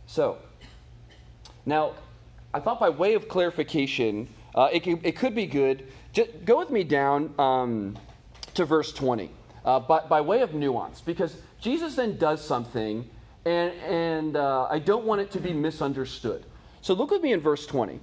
So, 0.07 0.37
now, 1.65 1.93
I 2.53 2.59
thought 2.59 2.79
by 2.79 2.89
way 2.89 3.13
of 3.13 3.27
clarification, 3.27 4.27
uh, 4.55 4.69
it, 4.71 4.87
it, 4.87 5.15
could 5.15 5.35
be 5.35 5.45
good. 5.45 5.85
Just 6.13 6.45
go 6.45 6.57
with 6.57 6.71
me 6.71 6.83
down 6.83 7.33
um, 7.37 7.97
to 8.55 8.65
verse 8.65 8.91
20 8.91 9.29
uh, 9.65 9.79
by, 9.79 9.99
by 9.99 10.21
way 10.21 10.41
of 10.41 10.53
nuance, 10.53 11.01
because 11.01 11.37
Jesus 11.61 11.95
then 11.95 12.17
does 12.17 12.43
something, 12.45 13.09
and, 13.45 13.73
and 13.85 14.37
uh, 14.37 14.67
I 14.69 14.79
don't 14.79 15.05
want 15.05 15.21
it 15.21 15.31
to 15.31 15.39
be 15.39 15.53
misunderstood. 15.53 16.45
So 16.81 16.93
look 16.93 17.11
with 17.11 17.21
me 17.21 17.33
in 17.33 17.41
verse 17.41 17.65
20, 17.65 17.99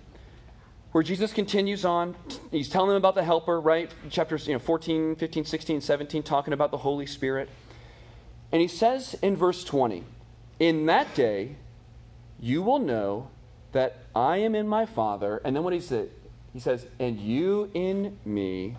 where 0.93 1.03
Jesus 1.03 1.33
continues 1.33 1.85
on. 1.85 2.15
He's 2.51 2.69
telling 2.69 2.89
them 2.89 2.97
about 2.99 3.15
the 3.15 3.25
helper, 3.25 3.61
right? 3.61 3.91
Chapters 4.11 4.47
you 4.47 4.53
know, 4.53 4.59
14, 4.59 5.17
15, 5.17 5.45
16, 5.45 5.81
17, 5.81 6.23
talking 6.23 6.53
about 6.53 6.71
the 6.71 6.79
Holy 6.79 7.07
Spirit. 7.07 7.49
And 8.53 8.61
he 8.61 8.69
says 8.69 9.15
in 9.23 9.37
verse 9.37 9.65
20, 9.65 10.05
In 10.59 10.87
that 10.87 11.15
day 11.15 11.57
you 12.39 12.63
will 12.63 12.79
know 12.79 13.31
that 13.73 13.99
I 14.15 14.39
am 14.39 14.55
in 14.55 14.69
my 14.69 14.87
Father. 14.87 15.41
And 15.45 15.57
then 15.57 15.65
what 15.65 15.73
he 15.73 15.81
said, 15.81 16.11
he 16.53 16.61
says, 16.61 16.87
And 16.99 17.19
you 17.19 17.71
in 17.75 18.19
me, 18.25 18.77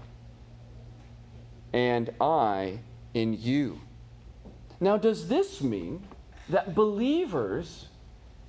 and 1.73 2.11
I 2.21 2.79
in 3.13 3.33
you. 3.33 3.81
Now, 4.79 4.97
does 4.97 5.27
this 5.27 5.61
mean 5.61 6.03
that 6.49 6.75
believers 6.75 7.87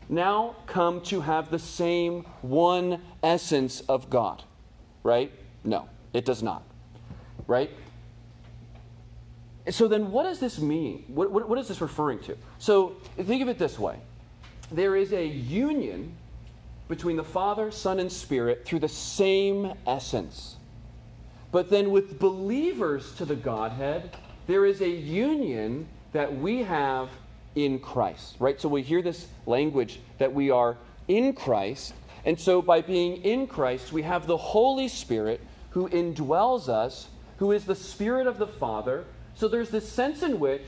now 0.08 0.56
come 0.66 1.00
to 1.02 1.20
have 1.20 1.50
the 1.50 1.58
same 1.58 2.24
one 2.42 3.00
essence 3.22 3.80
of 3.82 4.10
God? 4.10 4.42
Right? 5.02 5.32
No, 5.64 5.88
it 6.12 6.24
does 6.24 6.42
not. 6.42 6.62
Right? 7.46 7.70
So 9.70 9.86
then, 9.88 10.10
what 10.10 10.24
does 10.24 10.38
this 10.38 10.58
mean? 10.58 11.04
What, 11.08 11.30
what, 11.30 11.48
what 11.48 11.58
is 11.58 11.68
this 11.68 11.80
referring 11.80 12.20
to? 12.20 12.36
So, 12.58 12.96
think 13.16 13.42
of 13.42 13.48
it 13.48 13.58
this 13.58 13.78
way 13.78 13.98
there 14.70 14.96
is 14.96 15.12
a 15.12 15.26
union 15.26 16.14
between 16.88 17.16
the 17.16 17.24
Father, 17.24 17.70
Son, 17.70 18.00
and 18.00 18.10
Spirit 18.10 18.64
through 18.64 18.78
the 18.80 18.88
same 18.88 19.72
essence. 19.86 20.56
But 21.52 21.70
then, 21.70 21.90
with 21.90 22.18
believers 22.18 23.14
to 23.16 23.24
the 23.24 23.36
Godhead, 23.36 24.16
there 24.46 24.64
is 24.64 24.80
a 24.80 24.88
union 24.88 25.86
that 26.12 26.38
we 26.38 26.62
have 26.62 27.08
in 27.54 27.78
Christ, 27.78 28.36
right? 28.38 28.60
So 28.60 28.68
we 28.68 28.82
hear 28.82 29.02
this 29.02 29.26
language 29.46 30.00
that 30.18 30.32
we 30.32 30.50
are 30.50 30.76
in 31.06 31.32
Christ. 31.32 31.94
And 32.24 32.38
so 32.38 32.62
by 32.62 32.80
being 32.80 33.22
in 33.24 33.46
Christ, 33.46 33.92
we 33.92 34.02
have 34.02 34.26
the 34.26 34.36
Holy 34.36 34.88
Spirit 34.88 35.40
who 35.70 35.88
indwells 35.88 36.68
us, 36.68 37.08
who 37.38 37.52
is 37.52 37.64
the 37.64 37.74
Spirit 37.74 38.26
of 38.26 38.38
the 38.38 38.46
Father. 38.46 39.04
So 39.34 39.48
there's 39.48 39.70
this 39.70 39.88
sense 39.88 40.22
in 40.22 40.40
which 40.40 40.62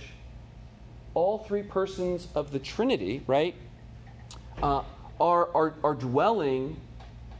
all 1.14 1.38
three 1.38 1.62
persons 1.62 2.28
of 2.34 2.52
the 2.52 2.58
Trinity, 2.58 3.22
right, 3.26 3.54
uh, 4.62 4.82
are, 5.20 5.48
are, 5.54 5.74
are 5.82 5.94
dwelling 5.94 6.76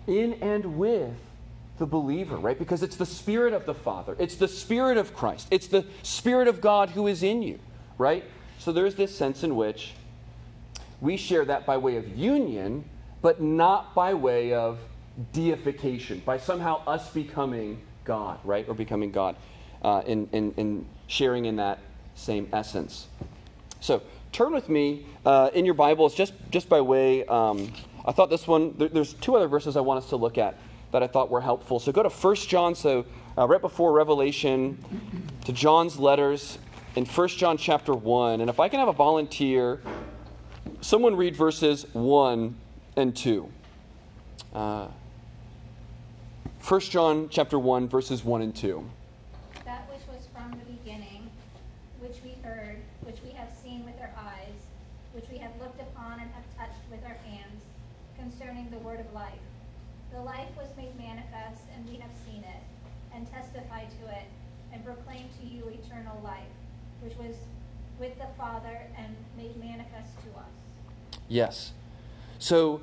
in 0.07 0.35
and 0.35 0.79
with 0.79 1.15
the 1.79 1.87
believer, 1.87 2.37
right? 2.37 2.59
Because 2.59 2.83
it's 2.83 2.97
the 2.97 3.07
Spirit 3.07 3.55
of 3.55 3.65
the 3.65 3.75
Father, 3.75 4.15
it's 4.19 4.37
the 4.37 4.49
Spirit 4.49 4.99
of 4.99 5.15
Christ, 5.15 5.49
it's 5.51 5.67
the 5.67 5.87
Spirit 6.03 6.49
of 6.49 6.61
God 6.61 6.91
who 6.91 7.07
is 7.07 7.23
in 7.23 7.43
you, 7.43 7.59
right? 8.01 8.25
So 8.59 8.73
there's 8.73 8.95
this 8.95 9.15
sense 9.15 9.45
in 9.45 9.55
which 9.55 9.93
we 11.03 11.17
share 11.17 11.45
that 11.45 11.67
by 11.67 11.77
way 11.77 11.97
of 11.97 12.17
union, 12.17 12.85
but 13.21 13.43
not 13.43 13.95
by 13.95 14.15
way 14.15 14.55
of 14.55 14.79
deification, 15.33 16.23
by 16.25 16.39
somehow 16.39 16.83
us 16.87 17.11
becoming 17.11 17.81
God, 18.05 18.39
right? 18.43 18.67
Or 18.67 18.75
becoming 18.75 19.13
God 19.13 19.37
uh, 19.83 20.03
in, 20.07 20.29
in, 20.33 20.53
in 20.57 20.87
sharing 21.09 21.45
in 21.45 21.57
that 21.57 21.79
same 22.15 22.49
essence. 22.55 23.07
So 23.81 24.03
turn 24.33 24.53
with 24.53 24.71
me 24.71 25.05
uh, 25.27 25.51
in 25.53 25.67
your 25.67 25.75
Bibles, 25.75 26.15
just, 26.15 26.33
just 26.51 26.71
by 26.71 26.81
way, 26.81 27.27
um, 27.27 27.71
I 28.07 28.13
thought 28.13 28.31
this 28.31 28.47
one, 28.47 28.75
there, 28.79 28.89
there's 28.89 29.13
two 29.15 29.37
other 29.37 29.49
verses 29.49 29.77
I 29.77 29.81
want 29.81 30.03
us 30.03 30.09
to 30.09 30.17
look 30.17 30.39
at 30.39 30.57
that 30.93 31.03
I 31.03 31.07
thought 31.07 31.31
were 31.31 31.43
helpful. 31.43 31.79
So 31.79 31.93
go 31.93 32.03
to 32.03 32.09
1 32.09 32.35
John, 32.37 32.75
so 32.75 33.05
uh, 33.37 33.47
right 33.47 33.61
before 33.61 33.93
Revelation, 33.93 34.83
to 35.45 35.53
John's 35.53 35.99
letters 35.99 36.59
in 36.97 37.05
1 37.05 37.29
John 37.29 37.57
chapter 37.57 37.95
1. 37.95 38.41
And 38.41 38.51
if 38.51 38.61
I 38.61 38.69
can 38.69 38.79
have 38.81 38.89
a 38.89 38.93
volunteer, 38.93 39.81
someone 40.81 41.17
read 41.17 41.37
verses 41.37 41.87
1 41.93 42.57
and 42.97 43.17
2. 43.17 43.49
Uh, 44.55 44.89
1 46.67 46.81
John 46.81 47.29
chapter 47.31 47.59
1, 47.59 47.89
verses 47.89 48.25
1 48.25 48.43
and 48.43 48.55
2. 48.55 48.85
That 49.65 49.89
which 49.91 50.07
was 50.09 50.27
from 50.35 50.51
the 50.51 50.73
beginning, 50.73 51.31
which 52.01 52.17
we 52.25 52.37
heard, 52.43 52.77
which 53.03 53.17
we 53.25 53.31
have 53.31 53.51
seen 53.63 53.85
with 53.85 53.95
our 54.01 54.13
eyes, 54.19 54.61
which 55.13 55.25
we 55.33 55.39
have 55.39 55.53
looked 55.61 55.81
upon 55.81 56.21
and 56.21 56.31
have 56.31 56.45
touched 56.57 56.85
with 56.91 57.03
our 57.05 57.17
hands, 57.27 57.63
concerning 58.19 58.69
the 58.71 58.79
word 58.79 59.01
of 59.01 59.13
life. 59.15 59.41
The 60.13 60.21
life 60.21 60.51
was 60.57 60.69
made 60.77 60.97
manifest, 60.99 61.63
and 61.75 61.89
we 61.89 61.97
have 61.99 62.11
seen 62.27 62.43
it, 62.45 62.63
and 63.15 63.31
testified 63.31 63.89
to 64.03 64.11
it, 64.11 64.27
and 64.73 64.85
proclaimed 64.85 65.31
to 65.41 65.47
you 65.47 65.65
eternal 65.69 66.21
life, 66.23 66.53
which 67.01 67.17
was 67.17 67.37
with 67.99 68.17
the 68.19 68.29
Father 68.37 68.83
and 68.99 69.17
made 69.37 69.57
manifest 69.57 70.13
to 70.25 70.31
us. 70.39 71.20
Yes. 71.31 71.73
So 72.39 72.83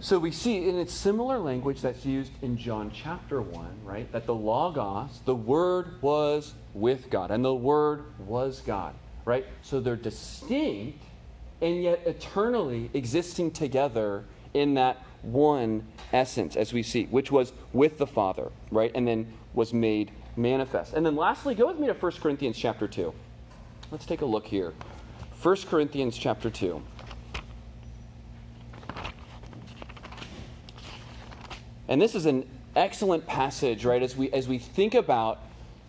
so 0.00 0.18
we 0.18 0.30
see 0.30 0.68
in 0.68 0.78
its 0.78 0.92
similar 0.92 1.38
language 1.38 1.80
that's 1.80 2.04
used 2.04 2.32
in 2.42 2.58
John 2.58 2.90
chapter 2.94 3.40
1, 3.40 3.66
right? 3.82 4.10
That 4.12 4.26
the 4.26 4.34
Logos, 4.34 5.20
the 5.24 5.34
Word 5.34 6.02
was 6.02 6.52
with 6.74 7.08
God, 7.08 7.30
and 7.30 7.42
the 7.42 7.54
Word 7.54 8.04
was 8.18 8.60
God, 8.60 8.94
right? 9.24 9.46
So 9.62 9.80
they're 9.80 9.96
distinct 9.96 11.02
and 11.62 11.82
yet 11.82 12.02
eternally 12.04 12.90
existing 12.92 13.52
together 13.52 14.24
in 14.52 14.74
that 14.74 15.02
one 15.22 15.86
essence, 16.12 16.56
as 16.56 16.72
we 16.72 16.82
see, 16.82 17.04
which 17.06 17.32
was 17.32 17.52
with 17.72 17.96
the 17.96 18.06
Father, 18.06 18.50
right? 18.70 18.92
And 18.94 19.08
then 19.08 19.32
was 19.54 19.72
made 19.72 20.10
manifest. 20.36 20.92
And 20.92 21.06
then 21.06 21.16
lastly, 21.16 21.54
go 21.54 21.66
with 21.66 21.78
me 21.78 21.86
to 21.86 21.94
1 21.94 22.12
Corinthians 22.20 22.58
chapter 22.58 22.86
2. 22.86 23.14
Let's 23.90 24.04
take 24.04 24.20
a 24.20 24.26
look 24.26 24.46
here. 24.46 24.74
1 25.42 25.56
Corinthians 25.68 26.18
chapter 26.18 26.50
2. 26.50 26.82
And 31.88 32.00
this 32.00 32.14
is 32.14 32.26
an 32.26 32.48
excellent 32.74 33.26
passage, 33.26 33.84
right, 33.84 34.02
as 34.02 34.16
we, 34.16 34.30
as 34.32 34.48
we 34.48 34.58
think 34.58 34.94
about 34.94 35.40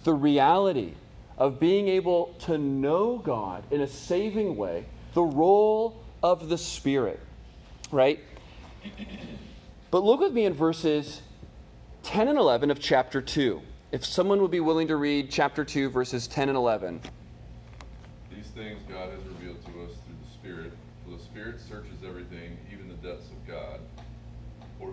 the 0.03 0.13
reality 0.13 0.93
of 1.37 1.59
being 1.59 1.87
able 1.87 2.35
to 2.39 2.57
know 2.57 3.17
God 3.17 3.63
in 3.71 3.81
a 3.81 3.87
saving 3.87 4.55
way, 4.55 4.85
the 5.13 5.23
role 5.23 6.01
of 6.23 6.49
the 6.49 6.57
Spirit, 6.57 7.19
right? 7.91 8.19
But 9.91 10.03
look 10.03 10.19
with 10.19 10.33
me 10.33 10.45
in 10.45 10.53
verses 10.53 11.21
10 12.03 12.27
and 12.27 12.37
11 12.37 12.71
of 12.71 12.79
chapter 12.79 13.21
2. 13.21 13.61
If 13.91 14.05
someone 14.05 14.41
would 14.41 14.51
be 14.51 14.59
willing 14.59 14.87
to 14.87 14.97
read 14.97 15.29
chapter 15.31 15.63
2, 15.63 15.89
verses 15.89 16.27
10 16.27 16.49
and 16.49 16.57
11. 16.57 17.01
These 18.33 18.47
things 18.47 18.79
God 18.89 19.09
has 19.09 19.19
revealed 19.23 19.63
to 19.65 19.71
us 19.83 19.91
through 20.05 20.15
the 20.23 20.31
Spirit, 20.33 20.73
for 21.05 21.17
the 21.17 21.23
Spirit 21.23 21.59
searches 21.59 22.03
everything, 22.05 22.57
even 22.71 22.87
the 22.87 22.95
depths 22.95 23.27
of 23.27 23.47
God. 23.47 23.79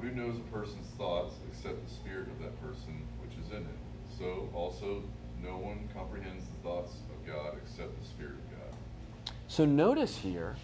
Who 0.05 0.11
knows 0.11 0.37
a 0.37 0.53
person's 0.55 0.87
thoughts 0.99 1.37
except 1.51 1.83
the 1.83 1.95
spirit 1.95 2.29
of 2.29 2.39
that 2.41 2.61
person 2.61 3.03
which 3.23 3.33
is 3.43 3.51
in 3.51 3.63
him? 3.63 3.79
So 4.19 4.51
also 4.53 5.03
no 5.43 5.57
one 5.57 5.89
comprehends 5.95 6.45
the 6.45 6.69
thoughts 6.69 6.93
of 7.09 7.27
God 7.27 7.55
except 7.63 7.99
the 7.99 8.07
Spirit 8.07 8.35
of 8.35 8.51
God. 8.51 9.35
So 9.49 9.65
notice 9.65 10.19
here, 10.19 10.57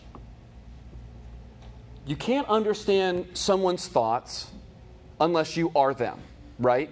you 2.07 2.17
can't 2.17 2.49
understand 2.49 3.29
someone's 3.33 3.89
thoughts 3.89 4.51
unless 5.19 5.57
you 5.57 5.73
are 5.75 5.95
them, 5.95 6.19
right? 6.59 6.91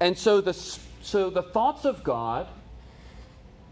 And 0.00 0.18
so 0.18 0.40
the, 0.40 0.54
so 0.54 1.30
the 1.30 1.42
thoughts 1.42 1.84
of 1.84 2.02
God 2.02 2.48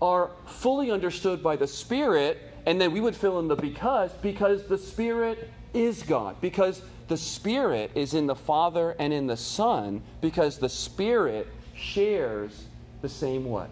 are 0.01 0.31
fully 0.47 0.93
understood 0.93 1.43
by 1.43 1.57
the 1.57 1.67
Spirit 1.67 2.39
And 2.67 2.81
then 2.81 2.93
we 2.93 3.01
would 3.01 3.17
fill 3.17 3.39
in 3.41 3.49
the 3.49 3.57
because, 3.57 4.13
because 4.23 4.65
the 4.67 4.79
Spirit 4.79 5.51
is 5.73 6.03
God. 6.03 6.41
Because 6.41 6.83
the 7.11 7.17
Spirit 7.17 7.91
is 7.97 8.15
in 8.15 8.29
the 8.29 8.37
Father 8.37 8.95
and 9.01 9.13
in 9.13 9.27
the 9.27 9.37
Son, 9.37 10.01
because 10.21 10.59
the 10.59 10.69
Spirit 10.69 11.49
shares 11.75 12.67
the 13.03 13.09
same 13.09 13.45
what? 13.45 13.69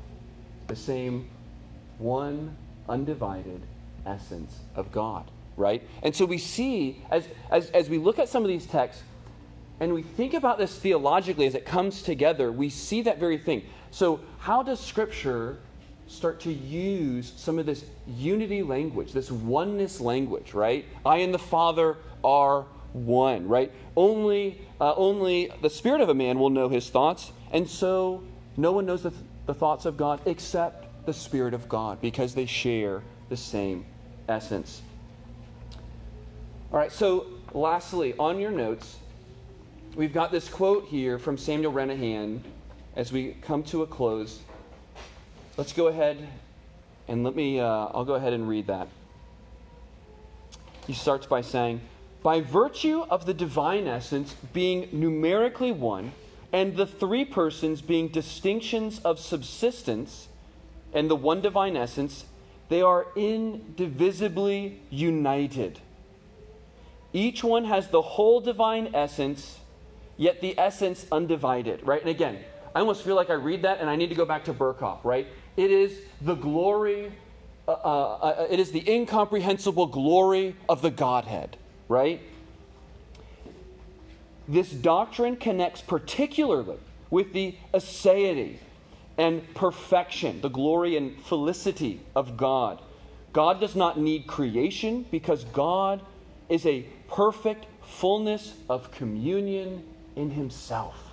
The 0.66 0.74
same 0.74 1.28
one 1.98 2.56
undivided 2.88 3.62
essence 4.04 4.58
of 4.74 4.90
God, 4.90 5.30
right? 5.56 5.86
And 6.02 6.16
so 6.16 6.24
we 6.24 6.38
see, 6.38 7.00
as, 7.12 7.28
as, 7.52 7.70
as 7.70 7.88
we 7.88 7.98
look 7.98 8.18
at 8.18 8.28
some 8.28 8.42
of 8.42 8.48
these 8.48 8.66
texts, 8.66 9.04
and 9.78 9.94
we 9.94 10.02
think 10.02 10.34
about 10.34 10.58
this 10.58 10.76
theologically 10.76 11.46
as 11.46 11.54
it 11.54 11.64
comes 11.64 12.02
together, 12.02 12.50
we 12.50 12.68
see 12.68 13.02
that 13.02 13.20
very 13.20 13.38
thing. 13.38 13.62
So, 13.92 14.18
how 14.40 14.64
does 14.64 14.80
Scripture 14.80 15.58
start 16.08 16.40
to 16.40 16.52
use 16.52 17.32
some 17.36 17.60
of 17.60 17.66
this 17.66 17.84
unity 18.08 18.64
language, 18.64 19.12
this 19.12 19.30
oneness 19.30 20.00
language, 20.00 20.54
right? 20.54 20.84
I 21.06 21.18
and 21.18 21.32
the 21.32 21.38
Father 21.38 21.98
are 22.24 22.66
one, 22.92 23.48
right? 23.48 23.72
Only, 23.96 24.60
uh, 24.80 24.94
only 24.94 25.50
the 25.62 25.70
spirit 25.70 26.00
of 26.00 26.08
a 26.08 26.14
man 26.14 26.38
will 26.38 26.50
know 26.50 26.68
his 26.68 26.88
thoughts, 26.90 27.32
and 27.52 27.68
so 27.68 28.22
no 28.56 28.72
one 28.72 28.86
knows 28.86 29.02
the, 29.02 29.10
th- 29.10 29.22
the 29.46 29.54
thoughts 29.54 29.86
of 29.86 29.96
God 29.96 30.20
except 30.26 31.06
the 31.06 31.14
Spirit 31.14 31.54
of 31.54 31.68
God 31.68 32.02
because 32.02 32.34
they 32.34 32.44
share 32.44 33.02
the 33.30 33.36
same 33.36 33.86
essence. 34.28 34.82
All 36.70 36.78
right, 36.78 36.92
so 36.92 37.26
lastly, 37.54 38.14
on 38.18 38.38
your 38.38 38.50
notes, 38.50 38.98
we've 39.96 40.12
got 40.12 40.30
this 40.30 40.48
quote 40.48 40.84
here 40.84 41.18
from 41.18 41.38
Samuel 41.38 41.72
Renihan 41.72 42.40
as 42.94 43.10
we 43.10 43.36
come 43.40 43.62
to 43.64 43.82
a 43.82 43.86
close. 43.86 44.40
Let's 45.56 45.72
go 45.72 45.86
ahead 45.86 46.28
and 47.08 47.24
let 47.24 47.34
me, 47.34 47.58
uh, 47.58 47.64
I'll 47.66 48.04
go 48.04 48.14
ahead 48.14 48.34
and 48.34 48.46
read 48.46 48.66
that. 48.66 48.88
He 50.86 50.92
starts 50.92 51.26
by 51.26 51.40
saying, 51.40 51.80
By 52.22 52.40
virtue 52.40 53.04
of 53.10 53.26
the 53.26 53.34
divine 53.34 53.86
essence 53.86 54.34
being 54.52 54.88
numerically 54.92 55.72
one, 55.72 56.12
and 56.52 56.76
the 56.76 56.86
three 56.86 57.24
persons 57.24 57.82
being 57.82 58.08
distinctions 58.08 59.00
of 59.04 59.18
subsistence, 59.20 60.28
and 60.92 61.10
the 61.10 61.16
one 61.16 61.40
divine 61.40 61.76
essence, 61.76 62.24
they 62.68 62.82
are 62.82 63.06
indivisibly 63.16 64.80
united. 64.90 65.80
Each 67.12 67.42
one 67.42 67.64
has 67.64 67.88
the 67.88 68.02
whole 68.02 68.40
divine 68.40 68.90
essence, 68.94 69.58
yet 70.16 70.40
the 70.40 70.58
essence 70.58 71.06
undivided, 71.10 71.86
right? 71.86 72.00
And 72.00 72.10
again, 72.10 72.38
I 72.74 72.80
almost 72.80 73.02
feel 73.02 73.16
like 73.16 73.30
I 73.30 73.34
read 73.34 73.62
that 73.62 73.80
and 73.80 73.88
I 73.88 73.96
need 73.96 74.08
to 74.10 74.14
go 74.14 74.24
back 74.24 74.44
to 74.44 74.52
Berkhof, 74.52 75.04
right? 75.04 75.26
It 75.56 75.70
is 75.70 75.98
the 76.20 76.34
glory, 76.34 77.10
uh, 77.66 77.72
uh, 77.72 78.18
uh, 78.22 78.46
it 78.50 78.60
is 78.60 78.70
the 78.70 78.88
incomprehensible 78.90 79.86
glory 79.86 80.54
of 80.68 80.82
the 80.82 80.90
Godhead, 80.90 81.56
right? 81.88 82.20
This 84.46 84.70
doctrine 84.70 85.36
connects 85.36 85.82
particularly 85.82 86.78
with 87.10 87.32
the 87.32 87.56
aseity 87.74 88.58
and 89.16 89.42
perfection, 89.54 90.40
the 90.40 90.48
glory 90.48 90.96
and 90.96 91.20
felicity 91.22 92.00
of 92.14 92.36
God. 92.36 92.80
God 93.32 93.60
does 93.60 93.74
not 93.74 93.98
need 93.98 94.26
creation 94.26 95.06
because 95.10 95.44
God 95.44 96.00
is 96.48 96.64
a 96.64 96.86
perfect 97.08 97.66
fullness 97.82 98.54
of 98.68 98.90
communion 98.90 99.84
in 100.16 100.30
Himself. 100.30 101.08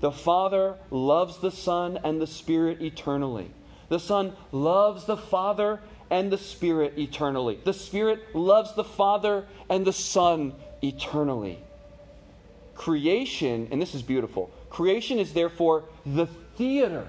The 0.00 0.12
Father 0.12 0.76
loves 0.90 1.38
the 1.38 1.50
Son 1.50 1.98
and 2.04 2.20
the 2.20 2.26
Spirit 2.26 2.80
eternally. 2.80 3.50
The 3.88 3.98
Son 3.98 4.34
loves 4.52 5.06
the 5.06 5.16
Father 5.16 5.80
and 6.10 6.30
the 6.30 6.38
Spirit 6.38 6.98
eternally. 6.98 7.58
The 7.64 7.72
Spirit 7.72 8.34
loves 8.34 8.74
the 8.74 8.84
Father 8.84 9.46
and 9.68 9.86
the 9.86 9.92
Son 9.92 10.54
eternally. 10.82 11.58
Creation, 12.74 13.68
and 13.70 13.82
this 13.82 13.94
is 13.94 14.02
beautiful, 14.02 14.50
creation 14.70 15.18
is 15.18 15.32
therefore 15.32 15.84
the 16.06 16.26
theater, 16.56 17.06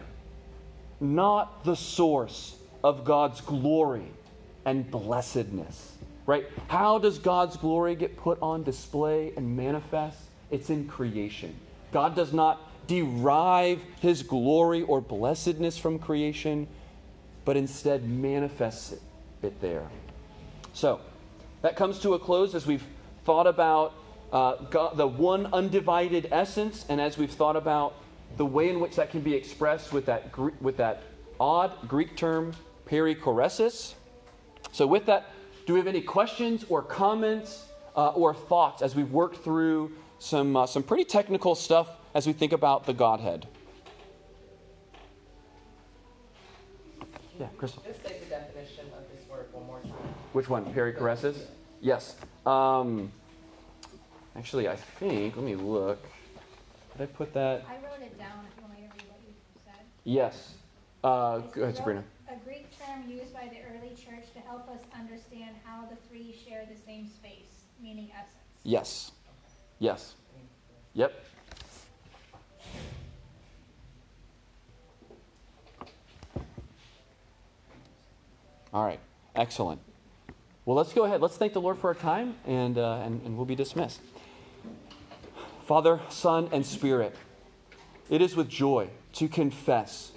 not 0.99 1.63
the 1.63 1.75
source 1.75 2.55
of 2.83 3.05
God's 3.05 3.41
glory 3.41 4.11
and 4.65 4.89
blessedness. 4.89 5.93
Right? 6.25 6.45
How 6.67 6.99
does 6.99 7.17
God's 7.17 7.57
glory 7.57 7.95
get 7.95 8.15
put 8.15 8.37
on 8.41 8.63
display 8.63 9.33
and 9.35 9.57
manifest? 9.57 10.19
It's 10.51 10.69
in 10.69 10.87
creation. 10.87 11.55
God 11.91 12.15
does 12.15 12.33
not 12.33 12.61
derive 12.87 13.81
his 13.99 14.23
glory 14.23 14.83
or 14.83 15.01
blessedness 15.01 15.77
from 15.77 15.99
creation, 15.99 16.67
but 17.45 17.57
instead 17.57 18.07
manifests 18.07 18.93
it, 19.41 19.61
there. 19.61 19.87
So, 20.73 20.99
that 21.61 21.75
comes 21.75 21.99
to 21.99 22.13
a 22.13 22.19
close 22.19 22.55
as 22.55 22.65
we've 22.65 22.83
thought 23.25 23.47
about 23.47 23.93
uh, 24.31 24.55
God, 24.69 24.97
the 24.97 25.07
one 25.07 25.47
undivided 25.53 26.27
essence, 26.31 26.85
and 26.87 27.01
as 27.01 27.17
we've 27.17 27.31
thought 27.31 27.55
about 27.55 27.95
the 28.37 28.45
way 28.45 28.69
in 28.69 28.79
which 28.79 28.95
that 28.95 29.09
can 29.09 29.21
be 29.21 29.33
expressed 29.33 29.91
with 29.91 30.05
that, 30.05 30.37
with 30.61 30.77
that 30.77 31.01
odd 31.39 31.87
Greek 31.87 32.15
term, 32.15 32.53
perichoresis. 32.85 33.93
So, 34.71 34.85
with 34.85 35.05
that, 35.07 35.31
do 35.65 35.73
we 35.73 35.79
have 35.79 35.87
any 35.87 36.01
questions 36.01 36.65
or 36.69 36.81
comments 36.81 37.65
uh, 37.95 38.09
or 38.09 38.33
thoughts 38.33 38.81
as 38.81 38.95
we've 38.95 39.11
worked 39.11 39.43
through 39.43 39.91
some, 40.19 40.55
uh, 40.55 40.65
some 40.65 40.83
pretty 40.83 41.05
technical 41.05 41.55
stuff 41.55 41.89
as 42.13 42.27
we 42.27 42.33
think 42.33 42.53
about 42.53 42.85
the 42.85 42.93
Godhead? 42.93 43.47
Yeah, 47.39 47.47
Crystal. 47.57 47.81
Just 47.87 48.03
say 48.05 48.19
the 48.19 48.25
definition 48.25 48.85
of 48.97 49.09
this 49.15 49.25
word 49.29 49.45
one 49.53 49.65
more 49.65 49.79
time. 49.79 49.93
Which 50.33 50.49
one? 50.49 50.65
Perichoresis? 50.73 51.37
Yes. 51.79 52.17
Um, 52.45 53.13
actually, 54.35 54.67
I 54.67 54.75
think, 54.75 55.37
let 55.37 55.45
me 55.45 55.55
look. 55.55 56.03
Did 56.97 57.03
I 57.03 57.05
put 57.05 57.33
that? 57.33 57.63
I 57.69 57.75
wrote 57.75 58.01
it 58.01 58.17
down 58.19 58.45
if 58.45 58.57
you 58.57 58.63
want 58.63 58.73
me 58.73 58.87
to 58.87 58.93
read 58.93 59.09
what 59.09 59.21
you 59.25 59.33
said. 59.65 59.79
Yes. 60.03 60.55
Uh, 61.01 61.37
go 61.37 61.63
ahead, 61.63 61.77
Sabrina. 61.77 62.03
A 62.29 62.35
Greek 62.43 62.67
term 62.77 63.09
used 63.09 63.33
by 63.33 63.47
the 63.47 63.61
early 63.71 63.95
church 63.95 64.33
to 64.33 64.39
help 64.41 64.67
us 64.67 64.81
understand 64.93 65.55
how 65.63 65.85
the 65.85 65.95
three 66.09 66.35
share 66.45 66.67
the 66.69 66.77
same 66.85 67.07
space, 67.07 67.63
meaning 67.81 68.09
essence. 68.11 68.33
Yes. 68.63 69.11
Yes. 69.79 70.15
Yep. 70.93 71.13
All 78.73 78.85
right. 78.85 78.99
Excellent. 79.35 79.81
Well, 80.65 80.75
let's 80.75 80.93
go 80.93 81.05
ahead. 81.05 81.21
Let's 81.21 81.37
thank 81.37 81.53
the 81.53 81.61
Lord 81.61 81.79
for 81.79 81.87
our 81.87 81.95
time, 81.95 82.35
and, 82.45 82.77
uh, 82.77 83.01
and, 83.03 83.21
and 83.25 83.35
we'll 83.35 83.45
be 83.45 83.55
dismissed. 83.55 84.01
Father, 85.65 85.99
Son, 86.09 86.49
and 86.51 86.65
Spirit, 86.65 87.15
it 88.09 88.21
is 88.21 88.35
with 88.35 88.49
joy 88.49 88.89
to 89.13 89.27
confess 89.27 90.11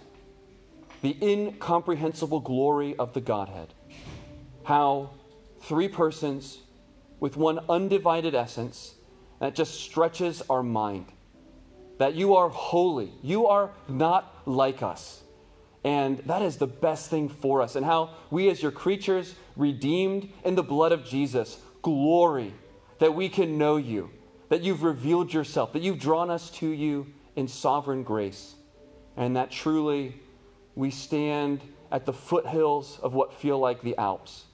the 1.00 1.16
incomprehensible 1.22 2.40
glory 2.40 2.94
of 2.96 3.12
the 3.14 3.20
Godhead. 3.20 3.74
How 4.64 5.10
three 5.62 5.88
persons 5.88 6.58
with 7.20 7.36
one 7.36 7.60
undivided 7.68 8.34
essence 8.34 8.94
that 9.38 9.54
just 9.54 9.80
stretches 9.80 10.42
our 10.50 10.62
mind. 10.62 11.06
That 11.98 12.14
you 12.14 12.34
are 12.36 12.48
holy, 12.48 13.12
you 13.22 13.46
are 13.46 13.70
not 13.88 14.42
like 14.46 14.82
us. 14.82 15.21
And 15.84 16.18
that 16.26 16.42
is 16.42 16.58
the 16.58 16.66
best 16.66 17.10
thing 17.10 17.28
for 17.28 17.60
us. 17.60 17.74
And 17.74 17.84
how 17.84 18.10
we, 18.30 18.48
as 18.50 18.62
your 18.62 18.70
creatures, 18.70 19.34
redeemed 19.56 20.28
in 20.44 20.54
the 20.54 20.62
blood 20.62 20.92
of 20.92 21.04
Jesus, 21.04 21.58
glory 21.82 22.54
that 23.00 23.14
we 23.14 23.28
can 23.28 23.58
know 23.58 23.76
you, 23.76 24.10
that 24.48 24.62
you've 24.62 24.84
revealed 24.84 25.32
yourself, 25.32 25.72
that 25.72 25.82
you've 25.82 25.98
drawn 25.98 26.30
us 26.30 26.50
to 26.50 26.68
you 26.68 27.08
in 27.34 27.48
sovereign 27.48 28.04
grace, 28.04 28.54
and 29.16 29.36
that 29.36 29.50
truly 29.50 30.20
we 30.76 30.90
stand 30.90 31.60
at 31.90 32.06
the 32.06 32.12
foothills 32.12 32.98
of 33.02 33.12
what 33.12 33.34
feel 33.34 33.58
like 33.58 33.82
the 33.82 33.96
Alps. 33.98 34.44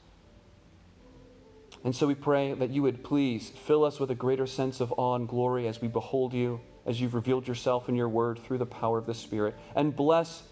And 1.84 1.94
so 1.94 2.06
we 2.06 2.14
pray 2.14 2.54
that 2.54 2.70
you 2.70 2.82
would 2.82 3.04
please 3.04 3.50
fill 3.50 3.84
us 3.84 4.00
with 4.00 4.10
a 4.10 4.14
greater 4.14 4.46
sense 4.46 4.80
of 4.80 4.92
awe 4.96 5.14
and 5.14 5.28
glory 5.28 5.68
as 5.68 5.80
we 5.80 5.88
behold 5.88 6.32
you, 6.32 6.60
as 6.86 7.00
you've 7.00 7.14
revealed 7.14 7.46
yourself 7.46 7.88
in 7.88 7.94
your 7.94 8.08
word 8.08 8.38
through 8.38 8.58
the 8.58 8.66
power 8.66 8.98
of 8.98 9.06
the 9.06 9.14
Spirit. 9.14 9.54
And 9.76 9.94
bless, 9.94 10.42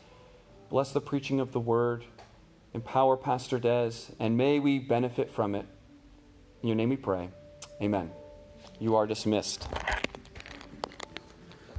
bless 0.68 0.92
the 0.92 1.00
preaching 1.00 1.40
of 1.40 1.52
the 1.52 1.60
word. 1.60 2.04
Empower 2.74 3.16
Pastor 3.16 3.58
Des, 3.58 3.92
and 4.18 4.36
may 4.36 4.58
we 4.58 4.78
benefit 4.78 5.30
from 5.30 5.54
it. 5.54 5.66
In 6.62 6.68
your 6.68 6.76
name 6.76 6.90
we 6.90 6.96
pray. 6.96 7.30
Amen. 7.80 8.10
You 8.78 8.96
are 8.96 9.06
dismissed. 9.06 9.66